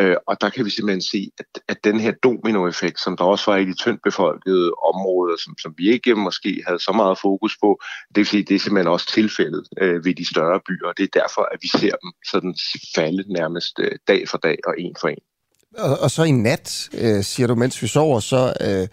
Øh, 0.00 0.16
og 0.26 0.40
der 0.40 0.50
kan 0.50 0.64
vi 0.64 0.70
simpelthen 0.70 1.02
se, 1.02 1.30
at, 1.38 1.46
at 1.68 1.84
den 1.84 2.00
her 2.00 2.12
dominoeffekt, 2.22 3.00
som 3.00 3.16
der 3.16 3.24
også 3.24 3.50
var 3.50 3.56
i 3.56 3.64
de 3.64 3.74
tyndt 3.74 4.02
befolkede 4.02 4.72
områder, 4.90 5.36
som, 5.44 5.54
som 5.62 5.74
vi 5.78 5.90
ikke 5.90 6.14
måske 6.14 6.62
havde 6.66 6.78
så 6.78 6.92
meget 6.92 7.18
fokus 7.18 7.56
på, 7.60 7.80
det 8.08 8.16
vil 8.16 8.26
sige, 8.26 8.42
det 8.42 8.54
er 8.54 8.58
simpelthen 8.58 8.92
også 8.92 9.06
tilfældet 9.12 9.64
øh, 9.80 10.04
ved 10.04 10.14
de 10.14 10.28
større 10.28 10.60
byer, 10.68 10.86
og 10.88 10.94
det 10.96 11.04
er 11.04 11.20
derfor, 11.20 11.42
at 11.52 11.58
vi 11.62 11.68
ser 11.68 11.94
dem 12.02 12.10
sådan 12.30 12.54
falde 12.94 13.32
nærmest 13.32 13.78
øh, 13.78 13.92
dag 14.08 14.28
for 14.28 14.38
dag 14.38 14.58
og 14.66 14.74
en 14.78 14.96
for 15.00 15.08
en. 15.08 15.22
Og, 15.78 15.98
og 15.98 16.10
så 16.10 16.22
i 16.22 16.30
nat, 16.30 16.88
øh, 16.98 17.22
siger 17.24 17.46
du, 17.46 17.54
mens 17.54 17.82
vi 17.82 17.86
sover, 17.86 18.20
så 18.20 18.52
øh, 18.60 18.88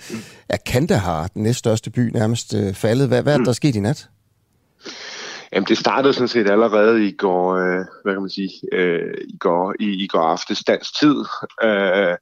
er 0.50 0.58
Kandahar, 0.66 1.28
den 1.28 1.44
næststørste 1.44 1.90
by, 1.90 2.00
nærmest 2.00 2.54
øh, 2.54 2.74
faldet. 2.74 3.08
Hvad, 3.08 3.24
hvad 3.24 3.34
er 3.34 3.38
der 3.38 3.46
mm. 3.46 3.54
sket 3.54 3.76
i 3.76 3.80
nat? 3.80 4.10
Jamen, 5.54 5.68
det 5.68 5.78
startede 5.78 6.14
sådan 6.14 6.28
set 6.28 6.50
allerede 6.50 7.08
i 7.08 7.12
går, 7.12 7.56
øh, 7.56 7.86
hvad 8.04 8.14
kan 8.14 8.22
man 8.22 8.30
sige, 8.30 8.50
øh, 8.72 9.14
i 9.28 9.38
går, 9.38 9.74
i, 9.80 10.04
i 10.04 10.08
går 10.08 10.20
aftes 10.20 10.64
dansk 10.64 11.00
tid. 11.00 11.16
Øh, 11.64 12.18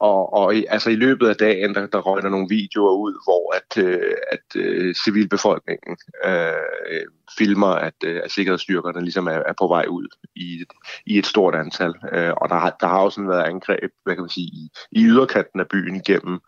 og, 0.00 0.32
og 0.32 0.54
i, 0.54 0.64
altså 0.68 0.90
i 0.90 0.94
løbet 0.94 1.28
af 1.28 1.36
dagen, 1.36 1.74
der, 1.74 1.86
der 1.86 1.98
røg 1.98 2.22
der 2.22 2.28
nogle 2.28 2.48
videoer 2.48 2.92
ud, 2.92 3.12
hvor 3.24 3.54
at, 3.56 3.84
øh, 3.84 4.14
at 4.32 4.56
øh, 4.56 4.94
civilbefolkningen 5.04 5.96
øh, 6.24 7.06
filmer, 7.38 7.66
at, 7.66 7.94
øh, 8.04 8.20
at 8.24 8.30
sikkerhedsstyrkerne 8.30 9.00
ligesom 9.00 9.26
er, 9.26 9.42
er 9.46 9.52
på 9.58 9.68
vej 9.68 9.84
ud 9.88 10.08
i, 10.36 10.64
i 11.06 11.18
et 11.18 11.26
stort 11.26 11.54
antal. 11.54 11.94
Øh, 12.12 12.32
og 12.36 12.48
der, 12.48 12.70
der 12.80 12.86
har 12.86 12.98
også 12.98 13.22
været 13.22 13.44
angreb, 13.44 13.90
hvad 14.04 14.14
kan 14.14 14.22
man 14.22 14.30
sige, 14.30 14.46
i, 14.46 14.70
i 14.92 15.04
yderkanten 15.04 15.60
af 15.60 15.68
byen 15.68 16.02
gennem, 16.02 16.40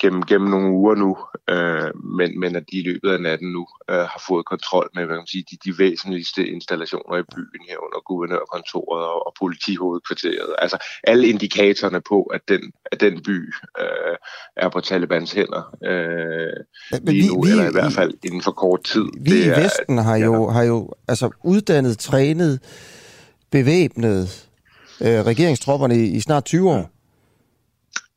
gennem, 0.00 0.22
gennem 0.22 0.50
nogle 0.50 0.70
uger 0.70 0.94
nu, 0.94 1.18
øh, 1.50 1.90
men, 2.18 2.40
men 2.40 2.56
at 2.56 2.64
de 2.70 2.76
i 2.78 2.82
løbet 2.82 3.10
af 3.10 3.20
natten 3.20 3.52
nu 3.52 3.66
øh, 3.90 3.96
har 3.96 4.22
fået 4.28 4.46
kontrol 4.46 4.90
med 4.94 5.04
hvad 5.04 5.14
kan 5.16 5.20
man 5.20 5.26
sige, 5.26 5.44
de, 5.50 5.56
de 5.64 5.78
væsentligste 5.78 6.46
installationer 6.46 7.16
i 7.18 7.22
byen 7.34 7.62
herunder 7.68 8.00
guvernørkontoret 8.08 9.04
og, 9.04 9.26
og 9.26 9.32
politihovedkvarteret. 9.38 10.54
Altså 10.58 10.76
alle 11.04 11.28
indikatorerne 11.28 12.00
på, 12.00 12.22
at 12.22 12.40
den, 12.48 12.72
at 12.92 13.00
den 13.00 13.22
by 13.22 13.38
øh, 13.80 14.16
er 14.56 14.68
på 14.68 14.80
Talibans 14.80 15.32
hænder 15.32 15.76
øh, 15.84 16.52
lige 17.02 17.28
nu, 17.28 17.42
vi, 17.42 17.50
eller 17.50 17.68
i 17.68 17.72
hvert 17.72 17.92
fald 17.92 18.14
inden 18.24 18.42
for 18.42 18.52
kort 18.52 18.84
tid. 18.84 19.04
Vi 19.20 19.30
det 19.30 19.44
i 19.44 19.48
er, 19.48 19.60
Vesten 19.62 19.98
har 19.98 20.16
jo, 20.16 20.46
ja. 20.46 20.52
har 20.52 20.62
jo 20.62 20.90
altså 21.08 21.30
uddannet, 21.44 21.98
trænet, 21.98 22.60
bevæbnet 23.50 24.48
øh, 25.00 25.20
regeringstropperne 25.26 25.96
i, 25.96 26.04
i 26.16 26.20
snart 26.20 26.44
20 26.44 26.70
år. 26.70 26.91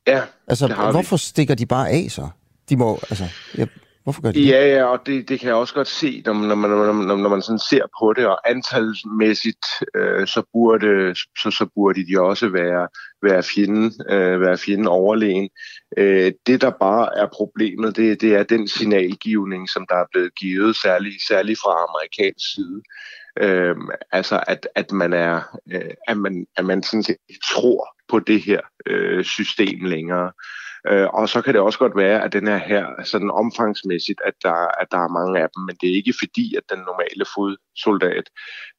Ja, 0.08 0.22
Altså, 0.48 0.68
hvorfor 0.92 1.16
vi. 1.16 1.20
stikker 1.20 1.56
de 1.56 1.66
bare 1.66 1.90
af 1.90 2.08
så? 2.10 2.30
De 2.70 2.78
må, 2.78 3.00
altså, 3.10 3.24
ja, 3.58 3.66
hvorfor 4.04 4.22
gør 4.22 4.32
de 4.32 4.40
det? 4.40 4.48
Ja, 4.48 4.76
ja, 4.76 4.84
og 4.84 5.00
det, 5.06 5.30
det 5.30 5.40
kan 5.40 5.48
jeg 5.48 5.56
også 5.56 5.74
godt 5.74 5.88
se, 5.88 6.22
når 6.26 6.34
man, 6.34 6.50
når 6.50 6.56
man, 6.56 6.70
når 6.70 6.94
man, 6.94 7.18
når 7.18 7.30
man 7.30 7.42
sådan 7.42 7.60
ser 7.60 7.82
på 8.00 8.14
det, 8.14 8.26
og 8.26 8.50
antalsmæssigt, 8.50 9.66
øh, 9.96 10.28
så, 10.28 10.44
burde, 10.54 11.16
så, 11.16 11.52
så 11.52 11.68
burde 11.76 12.08
de 12.08 12.22
også 12.22 12.50
være, 12.50 12.88
være, 13.24 13.44
fjenden, 13.44 13.94
øh, 14.10 14.42
være 14.42 14.58
fjenden 14.58 14.88
overlegen. 14.88 15.50
Øh, 15.98 16.32
det, 16.48 16.62
der 16.62 16.72
bare 16.80 17.18
er 17.18 17.28
problemet, 17.34 17.96
det, 17.96 18.22
det 18.22 18.36
er 18.36 18.44
den 18.44 18.68
signalgivning, 18.68 19.70
som 19.70 19.86
der 19.90 19.96
er 19.96 20.06
blevet 20.12 20.36
givet, 20.36 20.76
særligt, 20.76 21.28
særligt 21.28 21.60
fra 21.60 21.86
amerikansk 21.90 22.46
side. 22.54 22.82
Øh, 23.40 23.76
altså, 24.12 24.44
at, 24.48 24.68
at 24.76 24.92
man 24.92 25.14
er, 25.14 25.42
øh, 25.72 25.92
at 26.08 26.18
man, 26.18 26.46
at 26.58 26.66
man 26.66 26.84
sådan 26.84 27.04
set 27.04 27.18
tror 27.52 27.95
på 28.10 28.20
det 28.20 28.42
her 28.42 28.62
øh, 28.86 29.24
system 29.24 29.86
længere. 29.86 30.32
Øh, 30.90 31.08
og 31.14 31.30
så 31.30 31.42
kan 31.42 31.54
det 31.54 31.62
også 31.62 31.80
godt 31.80 31.98
være, 31.98 32.24
at 32.24 32.34
den 32.34 32.48
er 32.48 32.58
her 32.58 32.86
sådan 33.04 33.32
omfangsmæssigt, 33.32 34.22
at 34.26 34.34
der, 34.44 34.82
at 34.82 34.88
der 34.92 34.98
er 34.98 35.08
mange 35.18 35.40
af 35.40 35.48
dem, 35.56 35.64
men 35.64 35.76
det 35.82 35.90
er 35.90 35.96
ikke 35.96 36.14
fordi, 36.20 36.56
at 36.56 36.64
den 36.70 36.80
normale 36.80 37.26
fodsoldat 37.36 38.30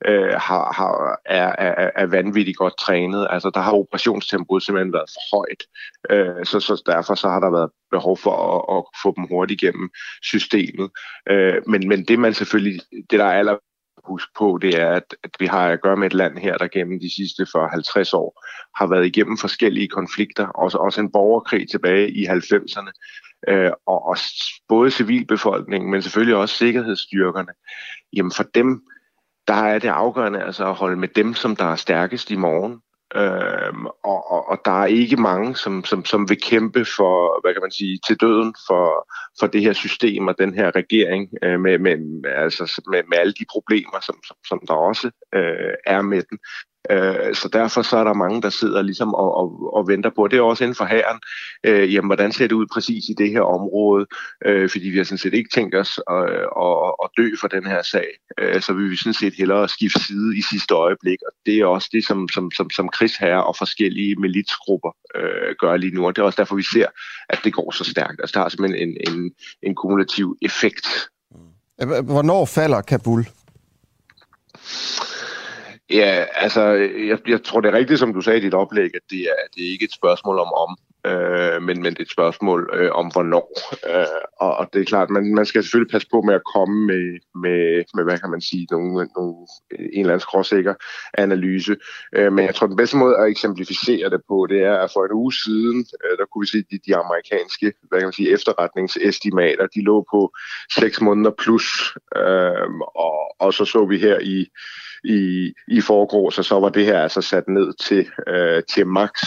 øh, 0.06 0.35
har, 0.49 0.73
har, 0.78 1.21
er, 1.25 1.54
er, 1.59 1.90
er 1.97 2.06
vanvittigt 2.06 2.56
godt 2.56 2.78
trænet. 2.78 3.26
Altså 3.30 3.50
der 3.54 3.61
har 3.61 3.73
operationstempoet 3.73 4.62
simpelthen 4.62 4.92
været 4.92 5.11
for 5.14 5.37
højt, 5.37 5.62
øh, 6.11 6.45
så, 6.47 6.61
så 6.61 6.83
derfor 6.87 7.14
så 7.14 7.28
har 7.28 7.40
der 7.40 7.50
været 7.50 7.71
behov 7.90 8.16
for 8.16 8.35
at, 8.54 8.76
at 8.76 8.83
få 9.02 9.14
dem 9.16 9.25
hurtigt 9.30 9.62
igennem 9.62 9.88
systemet. 10.23 10.90
Øh, 11.30 11.62
men, 11.66 11.88
men 11.88 12.04
det 12.04 12.18
man 12.18 12.35
selvfølgelig, 12.35 12.80
det 13.11 13.18
der 13.18 13.25
er 13.25 13.38
aller 13.38 13.56
huske 14.06 14.32
på, 14.38 14.58
det 14.62 14.80
er, 14.80 14.90
at, 14.90 15.14
at 15.25 15.30
vi 15.38 15.46
har 15.46 15.68
at 15.68 15.80
gøre 15.80 15.96
med 15.96 16.06
et 16.06 16.14
land 16.14 16.38
her, 16.38 16.56
der 16.56 16.68
gennem 16.68 17.00
de 17.00 17.14
sidste 17.14 17.42
40-50 17.42 18.16
år 18.16 18.42
har 18.76 18.86
været 18.86 19.06
igennem 19.06 19.38
forskellige 19.38 19.88
konflikter, 19.88 20.46
også, 20.46 20.78
også 20.78 21.00
en 21.00 21.12
borgerkrig 21.12 21.70
tilbage 21.70 22.10
i 22.10 22.26
90'erne, 22.26 22.90
øh, 23.48 23.70
og, 23.86 24.06
og 24.06 24.16
både 24.68 24.90
civilbefolkningen, 24.90 25.90
men 25.90 26.02
selvfølgelig 26.02 26.36
også 26.36 26.56
sikkerhedsstyrkerne, 26.56 27.52
jamen 28.12 28.32
for 28.32 28.42
dem, 28.42 28.82
der 29.48 29.54
er 29.54 29.78
det 29.78 29.88
afgørende 29.88 30.42
altså 30.42 30.68
at 30.68 30.75
holde 30.75 30.96
med 30.96 31.08
dem, 31.08 31.34
som 31.34 31.56
der 31.56 31.64
er 31.64 31.76
stærkest 31.76 32.30
i 32.30 32.36
morgen, 32.36 32.80
Øhm, 33.16 33.87
og, 33.87 34.30
og, 34.30 34.49
og 34.49 34.61
der 34.64 34.82
er 34.82 34.87
ikke 34.87 35.16
mange, 35.16 35.56
som, 35.56 35.85
som, 35.85 36.04
som 36.04 36.28
vil 36.28 36.40
kæmpe 36.40 36.85
for, 36.96 37.40
hvad 37.40 37.52
kan 37.52 37.62
man 37.62 37.70
sige, 37.70 37.99
til 38.06 38.16
døden 38.16 38.54
for, 38.66 39.08
for 39.40 39.46
det 39.46 39.61
her 39.61 39.73
system 39.73 40.28
og 40.28 40.38
den 40.38 40.54
her 40.54 40.76
regering 40.76 41.28
øh, 41.42 41.61
med, 41.61 41.78
med, 41.78 41.96
altså, 42.37 42.82
med, 42.90 43.02
med 43.08 43.18
alle 43.18 43.32
de 43.32 43.44
problemer, 43.50 44.00
som, 44.02 44.16
som, 44.26 44.37
som 44.49 44.61
der 44.68 44.75
også 44.75 45.11
øh, 45.35 45.75
er 45.87 46.02
med 46.02 46.23
den. 46.30 46.38
Øh, 46.90 47.34
så 47.34 47.48
derfor 47.52 47.82
så 47.82 47.96
er 47.96 48.04
der 48.04 48.14
mange, 48.14 48.42
der 48.42 48.50
sidder 48.50 48.82
ligesom 48.82 49.14
og, 49.14 49.36
og, 49.36 49.74
og 49.74 49.88
venter 49.88 50.10
på. 50.16 50.28
Det 50.28 50.36
er 50.36 50.42
også 50.42 50.64
inden 50.64 50.74
for 50.74 50.84
hæren, 50.84 51.20
Øh, 51.66 51.94
jamen, 51.94 52.08
hvordan 52.08 52.32
ser 52.32 52.46
det 52.46 52.54
ud 52.54 52.66
præcis 52.72 53.04
i 53.08 53.14
det 53.18 53.30
her 53.30 53.40
område? 53.40 54.06
Øh, 54.44 54.70
fordi 54.70 54.88
vi 54.88 54.96
har 54.96 55.04
sådan 55.04 55.18
set 55.18 55.34
ikke 55.34 55.50
tænkt 55.54 55.74
os 55.74 56.00
at, 56.10 56.24
at, 56.64 56.76
at 57.04 57.10
dø 57.16 57.30
for 57.40 57.48
den 57.48 57.66
her 57.66 57.82
sag. 57.82 58.06
Øh, 58.38 58.62
så 58.62 58.72
vil 58.72 58.90
vi 58.90 58.96
sådan 58.96 59.14
set 59.14 59.34
hellere 59.34 59.68
skifte 59.68 60.04
side 60.04 60.38
i 60.38 60.42
sidste 60.50 60.74
øjeblik. 60.74 61.18
Og 61.26 61.32
det 61.46 61.58
er 61.58 61.66
også 61.66 61.88
det, 61.92 62.06
som, 62.06 62.28
som, 62.28 62.50
som, 62.50 62.70
som 62.70 62.88
krigsherrer 62.88 63.38
og 63.38 63.56
forskellige 63.56 64.16
militsgrupper 64.16 64.90
øh, 65.16 65.54
gør 65.58 65.76
lige 65.76 65.94
nu. 65.94 66.06
Og 66.06 66.16
det 66.16 66.22
er 66.22 66.26
også 66.26 66.42
derfor, 66.42 66.56
vi 66.56 66.62
ser, 66.62 66.86
at 67.28 67.40
det 67.44 67.52
går 67.52 67.70
så 67.70 67.84
stærkt. 67.84 68.20
Altså, 68.20 68.38
der 68.38 68.44
er 68.44 68.48
simpelthen 68.48 68.88
en, 68.88 68.96
en, 69.08 69.32
en 69.62 69.74
kumulativ 69.74 70.36
effekt. 70.42 70.86
Mm. 71.30 72.04
Hvornår 72.04 72.44
falder 72.44 72.80
Kabul? 72.80 73.26
Ja, 75.90 76.24
altså, 76.32 76.62
jeg, 77.08 77.18
jeg 77.28 77.42
tror, 77.42 77.60
det 77.60 77.68
er 77.68 77.78
rigtigt, 77.78 77.98
som 77.98 78.14
du 78.14 78.20
sagde 78.20 78.38
i 78.38 78.42
dit 78.42 78.54
oplæg, 78.54 78.94
at 78.94 79.10
det 79.10 79.20
er, 79.20 79.42
det 79.54 79.66
er 79.66 79.70
ikke 79.70 79.84
et 79.84 79.92
spørgsmål 79.92 80.38
om 80.38 80.52
om, 80.52 80.76
øh, 81.06 81.62
men, 81.62 81.82
men 81.82 81.92
det 81.92 81.98
er 81.98 82.02
et 82.02 82.10
spørgsmål 82.10 82.70
øh, 82.72 82.90
om 82.92 83.06
hvornår. 83.12 83.46
Øh, 83.90 84.22
og, 84.40 84.56
og 84.56 84.68
det 84.72 84.80
er 84.80 84.84
klart, 84.84 85.10
man, 85.10 85.34
man 85.34 85.46
skal 85.46 85.62
selvfølgelig 85.62 85.92
passe 85.92 86.08
på 86.10 86.20
med 86.20 86.34
at 86.34 86.48
komme 86.54 86.86
med, 86.86 87.04
med, 87.42 87.84
med 87.94 88.04
hvad 88.04 88.18
kan 88.18 88.30
man 88.30 88.40
sige, 88.40 88.66
nogle, 88.70 89.08
nogle, 89.16 89.36
øh, 89.72 89.86
en 89.92 90.00
eller 90.00 90.12
anden 90.12 90.20
skråsikker 90.20 90.75
analyse. 91.14 91.76
Øh, 92.16 92.32
men 92.32 92.44
jeg 92.44 92.54
tror, 92.54 92.66
den 92.66 92.76
bedste 92.76 92.96
måde 92.96 93.16
at 93.16 93.28
eksemplificere 93.28 94.10
det 94.10 94.20
på, 94.28 94.46
det 94.50 94.62
er, 94.62 94.75
at 94.75 94.90
for 94.94 95.04
en 95.04 95.12
uge 95.12 95.32
siden, 95.32 95.86
øh, 96.04 96.18
der 96.18 96.25
kunne 96.25 96.42
vi 96.42 96.46
se, 96.46 96.58
de, 96.70 96.78
de 96.86 96.96
amerikanske 96.96 97.72
hvad 97.88 98.00
kan 98.00 98.06
man 98.06 98.12
sige, 98.12 98.30
efterretningsestimater, 98.30 99.66
de 99.66 99.82
lå 99.82 100.06
på 100.10 100.32
6 100.75 101.00
måneder 101.00 101.30
plus, 101.38 101.66
øh, 102.16 102.68
og, 103.06 103.18
og 103.38 103.54
så 103.54 103.64
så 103.64 103.86
vi 103.86 103.98
her 103.98 104.18
i 104.22 104.46
i, 105.04 105.52
i 105.68 105.80
forgårs, 105.80 106.34
så 106.34 106.42
så 106.42 106.60
var 106.60 106.68
det 106.68 106.84
her 106.84 107.02
altså 107.02 107.20
sat 107.22 107.48
ned 107.48 107.72
til, 107.72 108.08
øh, 108.28 108.62
til 108.75 108.86
maks 108.86 109.20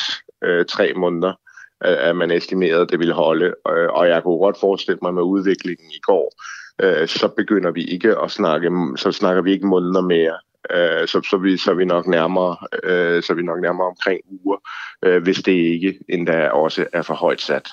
øh, 0.43 0.65
tre 0.65 0.93
måneder, 0.93 1.29
øh, 1.29 1.48
at 1.81 2.15
man 2.15 2.31
estimerede, 2.31 2.81
at 2.81 2.89
det 2.89 2.99
ville 2.99 3.13
holde. 3.13 3.45
Øh, 3.45 3.89
og 3.89 4.07
jeg 4.07 4.23
kunne 4.23 4.37
godt 4.37 4.59
forestille 4.59 4.99
mig 5.01 5.13
med 5.13 5.23
udviklingen 5.23 5.91
i 5.91 5.99
går, 6.03 6.33
øh, 6.81 7.07
så 7.07 7.27
begynder 7.27 7.71
vi 7.71 7.83
ikke 7.83 8.15
at 8.23 8.31
snakke, 8.31 8.69
så 8.95 9.11
snakker 9.11 9.41
vi 9.41 9.51
ikke 9.51 9.67
måneder 9.67 10.01
mere. 10.01 10.37
Øh, 10.71 11.07
så, 11.07 11.21
så, 11.29 11.37
vi, 11.37 11.57
så 11.57 11.73
vi 11.73 11.85
nok 11.85 12.07
nærmere, 12.07 12.57
så 13.21 13.33
vi 13.33 13.41
nok 13.41 13.61
nærmere 13.61 13.87
omkring 13.87 14.19
uger, 14.29 14.57
hvis 15.19 15.37
det 15.37 15.51
ikke 15.51 15.99
endda 16.09 16.49
også 16.49 16.85
er 16.93 17.01
for 17.01 17.13
højt 17.13 17.41
sat 17.41 17.69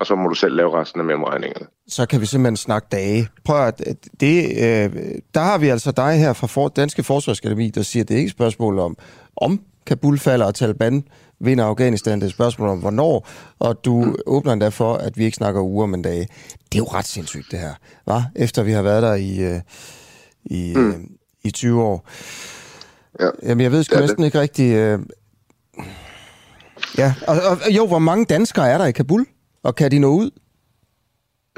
og 0.00 0.06
så 0.06 0.14
må 0.14 0.28
du 0.28 0.34
selv 0.34 0.54
lave 0.56 0.80
resten 0.80 1.00
af 1.00 1.06
mellemregningerne. 1.06 1.66
Så 1.88 2.06
kan 2.06 2.20
vi 2.20 2.26
simpelthen 2.26 2.56
snakke 2.56 2.88
dage. 2.92 3.28
Prøv 3.44 3.66
at, 3.66 3.82
det, 4.20 4.44
øh, 4.44 4.90
der 5.34 5.40
har 5.40 5.58
vi 5.58 5.68
altså 5.68 5.92
dig 5.92 6.18
her 6.18 6.32
fra 6.32 6.46
for, 6.46 6.68
Danske 6.68 7.02
Forsvarsakademi, 7.02 7.70
der 7.70 7.82
siger, 7.82 8.02
at 8.04 8.08
det 8.08 8.14
er 8.14 8.18
ikke 8.18 8.28
et 8.28 8.32
spørgsmål 8.32 8.78
om, 8.78 8.96
om 9.36 9.60
Kabul 9.86 10.18
falder 10.18 10.46
og 10.46 10.54
Taliban 10.54 11.04
vinder 11.40 11.64
Afghanistan. 11.64 12.18
Det 12.18 12.22
er 12.22 12.26
et 12.26 12.32
spørgsmål 12.32 12.68
om, 12.68 12.78
hvornår. 12.78 13.28
Og 13.58 13.84
du 13.84 14.04
mm. 14.04 14.14
åbner 14.26 14.52
endda 14.52 14.68
for, 14.68 14.94
at 14.94 15.18
vi 15.18 15.24
ikke 15.24 15.36
snakker 15.36 15.60
uger, 15.60 15.86
men 15.86 16.02
dage. 16.02 16.28
Det 16.72 16.74
er 16.74 16.78
jo 16.78 16.84
ret 16.84 17.06
sindssygt, 17.06 17.46
det 17.50 17.58
her. 17.58 17.74
Hva? 18.04 18.22
Efter 18.36 18.62
vi 18.62 18.72
har 18.72 18.82
været 18.82 19.02
der 19.02 19.14
i, 19.14 19.54
øh, 19.54 19.60
i, 20.44 20.72
mm. 20.76 20.88
øh, 20.88 20.94
i 21.44 21.50
20 21.50 21.82
år. 21.82 22.08
Ja. 23.20 23.28
Jamen, 23.42 23.62
jeg 23.62 23.72
ved 23.72 23.82
sgu 23.82 23.94
ja, 23.94 24.00
næsten 24.00 24.18
det. 24.18 24.26
ikke 24.26 24.40
rigtig... 24.40 24.72
Øh, 24.72 24.98
ja, 26.98 27.14
og, 27.28 27.36
og, 27.50 27.58
jo, 27.70 27.86
hvor 27.86 27.98
mange 27.98 28.24
danskere 28.24 28.70
er 28.70 28.78
der 28.78 28.84
i 28.86 28.92
Kabul? 28.92 29.26
Og 29.62 29.74
kan 29.74 29.90
de 29.90 29.98
nå 29.98 30.08
ud? 30.08 30.30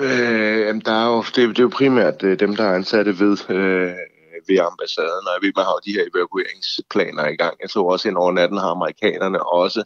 Øh, 0.01 0.61
jamen, 0.67 0.83
der 0.85 0.93
er 0.93 1.07
jo, 1.07 1.23
det, 1.23 1.37
det 1.37 1.59
er 1.59 1.63
jo 1.63 1.71
primært 1.73 2.23
øh, 2.23 2.41
dem, 2.41 2.57
der 2.57 2.65
er 2.65 2.75
ansatte 2.75 3.19
ved, 3.19 3.51
øh, 3.51 3.93
ved 4.49 4.59
ambassaden, 4.71 5.25
og 5.29 5.33
jeg 5.35 5.43
ved, 5.43 5.53
man 5.57 5.65
har 5.65 5.75
jo 5.79 5.87
de 5.87 5.97
her 5.97 6.05
evakueringsplaner 6.11 7.25
i 7.29 7.37
gang. 7.37 7.55
Jeg 7.63 7.71
så 7.71 7.81
også, 7.81 8.09
at 8.09 8.17
over 8.17 8.33
natten 8.33 8.59
har 8.59 8.71
amerikanerne 8.71 9.41
også 9.47 9.85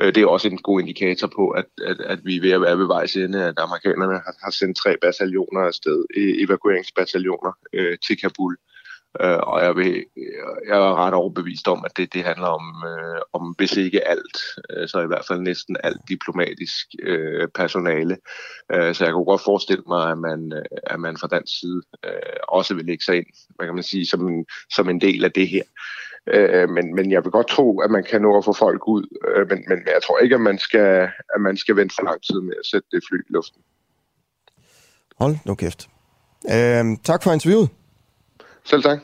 øh, 0.00 0.14
det 0.14 0.22
er 0.22 0.26
også 0.26 0.48
en 0.48 0.58
god 0.68 0.80
indikator 0.80 1.28
på, 1.36 1.48
at, 1.50 1.64
at, 1.90 2.00
at 2.00 2.20
vi 2.24 2.36
er 2.36 2.40
ved 2.40 2.50
at 2.50 2.60
være 2.60 2.78
ved 2.78 2.86
vejs 2.86 3.16
ende, 3.16 3.44
at 3.44 3.54
amerikanerne 3.58 4.12
har, 4.12 4.34
har 4.44 4.50
sendt 4.50 4.76
tre 4.76 4.96
bataljoner 5.02 5.60
afsted, 5.60 6.04
e- 6.16 6.44
evakueringsbataljoner 6.44 7.52
øh, 7.72 7.98
til 8.06 8.16
Kabul. 8.20 8.52
Øh, 8.52 8.77
Øh, 9.20 9.38
og 9.38 9.64
jeg, 9.64 9.76
vil, 9.76 10.04
jeg 10.68 10.76
er 10.76 10.94
ret 10.94 11.14
overbevist 11.14 11.68
om, 11.68 11.84
at 11.84 11.96
det, 11.96 12.14
det 12.14 12.24
handler 12.24 12.46
om, 12.46 12.84
øh, 12.86 13.20
om, 13.32 13.54
hvis 13.58 13.76
ikke 13.76 14.08
alt, 14.08 14.38
øh, 14.70 14.88
så 14.88 15.00
i 15.00 15.06
hvert 15.06 15.24
fald 15.28 15.40
næsten 15.40 15.76
alt 15.84 16.00
diplomatisk 16.08 16.86
øh, 17.02 17.48
personale. 17.54 18.16
Øh, 18.72 18.94
så 18.94 19.04
jeg 19.04 19.12
kunne 19.12 19.24
godt 19.24 19.44
forestille 19.44 19.84
mig, 19.88 20.10
at 20.10 20.18
man, 20.18 20.52
øh, 20.52 20.64
at 20.82 21.00
man 21.00 21.16
fra 21.16 21.28
dansk 21.28 21.58
side 21.60 21.82
øh, 22.04 22.40
også 22.48 22.74
vil 22.74 22.84
lægge 22.84 23.04
sig 23.04 23.16
ind, 23.16 23.26
hvad 23.56 23.66
kan 23.66 23.74
man 23.74 23.84
sige, 23.84 24.06
som 24.06 24.28
en, 24.28 24.46
som 24.70 24.88
en 24.88 25.00
del 25.00 25.24
af 25.24 25.32
det 25.32 25.48
her. 25.48 25.62
Øh, 26.26 26.68
men, 26.68 26.94
men 26.94 27.10
jeg 27.10 27.24
vil 27.24 27.32
godt 27.32 27.48
tro, 27.48 27.80
at 27.80 27.90
man 27.90 28.04
kan 28.04 28.22
nå 28.22 28.38
at 28.38 28.44
få 28.44 28.52
folk 28.52 28.88
ud, 28.88 29.04
øh, 29.28 29.48
men, 29.48 29.64
men 29.68 29.78
jeg 29.86 30.00
tror 30.06 30.18
ikke, 30.18 30.34
at 30.34 30.40
man 30.40 30.58
skal, 30.58 31.08
at 31.34 31.40
man 31.40 31.56
skal 31.56 31.76
vente 31.76 31.94
for 31.94 32.02
lang 32.02 32.22
tid 32.22 32.40
med 32.40 32.54
at 32.58 32.66
sætte 32.66 32.88
det 32.92 33.02
fly 33.08 33.18
i 33.28 33.32
luften. 33.32 33.62
Hold 35.20 35.36
nu 35.46 35.54
kæft. 35.54 35.88
Øh, 36.54 36.84
tak 37.04 37.22
for 37.22 37.32
interviewet. 37.32 37.68
Selv 38.68 38.82
tak. 38.82 38.98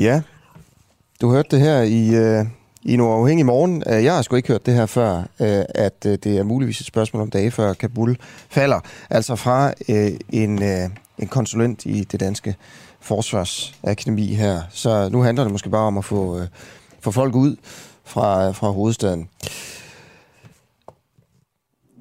Ja, 0.00 0.22
du 1.20 1.30
hørte 1.30 1.48
det 1.50 1.60
her 1.60 1.82
i, 1.82 2.14
øh, 2.14 2.46
i 2.82 2.94
en 2.94 3.00
uafhængig 3.00 3.46
morgen. 3.46 3.82
Øh, 3.86 4.04
jeg 4.04 4.14
har 4.14 4.22
sgu 4.22 4.36
ikke 4.36 4.48
hørt 4.48 4.66
det 4.66 4.74
her 4.74 4.86
før, 4.86 5.18
øh, 5.18 5.64
at 5.74 6.06
øh, 6.06 6.12
det 6.12 6.38
er 6.38 6.42
muligvis 6.42 6.80
et 6.80 6.86
spørgsmål 6.86 7.22
om 7.22 7.30
dage 7.30 7.50
før 7.50 7.72
Kabul 7.72 8.16
falder. 8.48 8.80
Altså 9.10 9.36
fra 9.36 9.72
øh, 9.88 10.12
en, 10.28 10.62
øh, 10.62 10.90
en 11.18 11.28
konsulent 11.28 11.86
i 11.86 12.04
det 12.04 12.20
danske 12.20 12.56
forsvarsakademi 13.00 14.34
her. 14.34 14.62
Så 14.70 15.08
nu 15.08 15.22
handler 15.22 15.44
det 15.44 15.52
måske 15.52 15.70
bare 15.70 15.86
om 15.86 15.98
at 15.98 16.04
få, 16.04 16.40
øh, 16.40 16.46
få 17.00 17.10
folk 17.10 17.34
ud 17.34 17.56
fra, 18.04 18.48
øh, 18.48 18.54
fra 18.54 18.70
hovedstaden. 18.70 19.28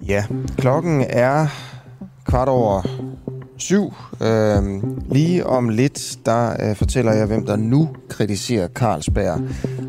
Ja, 0.07 0.25
klokken 0.57 1.01
er 1.09 1.47
kvart 2.25 2.49
over 2.49 2.81
syv. 3.57 3.93
Øh, 4.21 4.63
lige 5.11 5.45
om 5.45 5.69
lidt, 5.69 6.17
der 6.25 6.69
øh, 6.69 6.75
fortæller 6.75 7.13
jeg, 7.13 7.25
hvem 7.25 7.45
der 7.45 7.55
nu 7.55 7.89
kritiserer 8.09 8.67
Carlsberg 8.67 9.41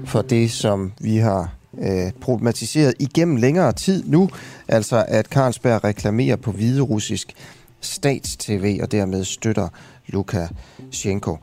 for 0.05 0.23
det, 0.23 0.51
som 0.51 0.93
vi 1.01 1.17
har 1.17 1.53
øh, 1.83 2.13
problematiseret 2.21 2.95
igennem 2.99 3.37
længere 3.37 3.73
tid 3.73 4.05
nu. 4.07 4.29
Altså, 4.69 5.05
at 5.09 5.27
Carlsberg 5.27 5.85
reklamerer 5.85 6.37
på 6.37 6.53
hviderussisk 6.53 7.35
statstv 7.81 8.79
og 8.83 8.93
dermed 8.93 9.25
støtter 9.25 9.69
Lukashenko. 10.07 11.37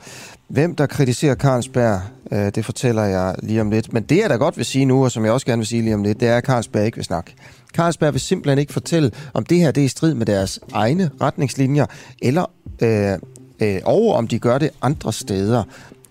Hvem 0.48 0.75
der 0.75 0.86
kritiserer 0.86 1.36
Carlsberg, 1.36 2.01
øh, 2.32 2.51
det 2.56 2.65
fortæller 2.65 3.04
jeg 3.04 3.36
lige 3.44 3.62
om 3.62 3.72
lidt. 3.72 3.94
Men 3.94 4.04
det, 4.04 4.18
jeg 4.18 4.30
da 4.30 4.36
godt 4.36 4.58
vil 4.58 4.65
sige 4.65 4.86
nu, 4.86 5.04
og 5.04 5.12
som 5.12 5.25
jeg 5.25 5.34
også 5.34 5.46
gerne 5.46 5.60
vil 5.60 5.68
sige 5.68 5.82
lige 5.82 5.96
om 5.96 6.04
lidt, 6.04 6.20
det 6.20 6.27
er, 6.27 6.38
at 6.38 6.46
Carlsberg 6.46 6.86
ikke 6.86 6.96
vil 6.96 7.06
snakke. 7.06 7.34
Carlsberg 7.74 8.13
vil 8.13 8.22
simpelthen 8.22 8.60
ikke 8.60 8.74
fortælle, 8.74 9.12
om 9.34 9.46
det 9.46 9.58
her 9.58 9.72
det 9.72 9.82
er 9.82 9.86
i 9.86 9.88
strid 9.88 10.13
med 10.13 10.25
deres 10.25 10.60
egne 10.72 11.12
retningslinjer, 11.22 11.86
eller 12.22 12.46
øh, 12.82 13.20
øh, 13.60 13.82
over 13.84 14.15
om 14.15 14.27
de 14.27 14.39
gør 14.39 14.58
det 14.58 14.70
andre 14.82 15.13
steder 15.13 15.63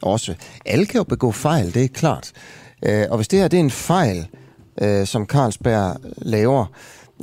også. 0.03 0.35
Alle 0.67 0.87
kan 0.87 0.99
jo 0.99 1.05
begå 1.05 1.33
fejl, 1.33 1.75
det 1.75 1.85
er 1.85 1.89
klart. 1.89 2.33
Øh, 2.83 3.07
og 3.11 3.17
hvis 3.17 3.29
det 3.29 3.39
her 3.39 3.49
det 3.49 3.57
er 3.57 3.65
en 3.65 3.71
fejl, 3.71 4.27
øh, 4.83 5.07
som 5.07 5.27
Carlsberg 5.27 5.97
laver, 6.17 6.67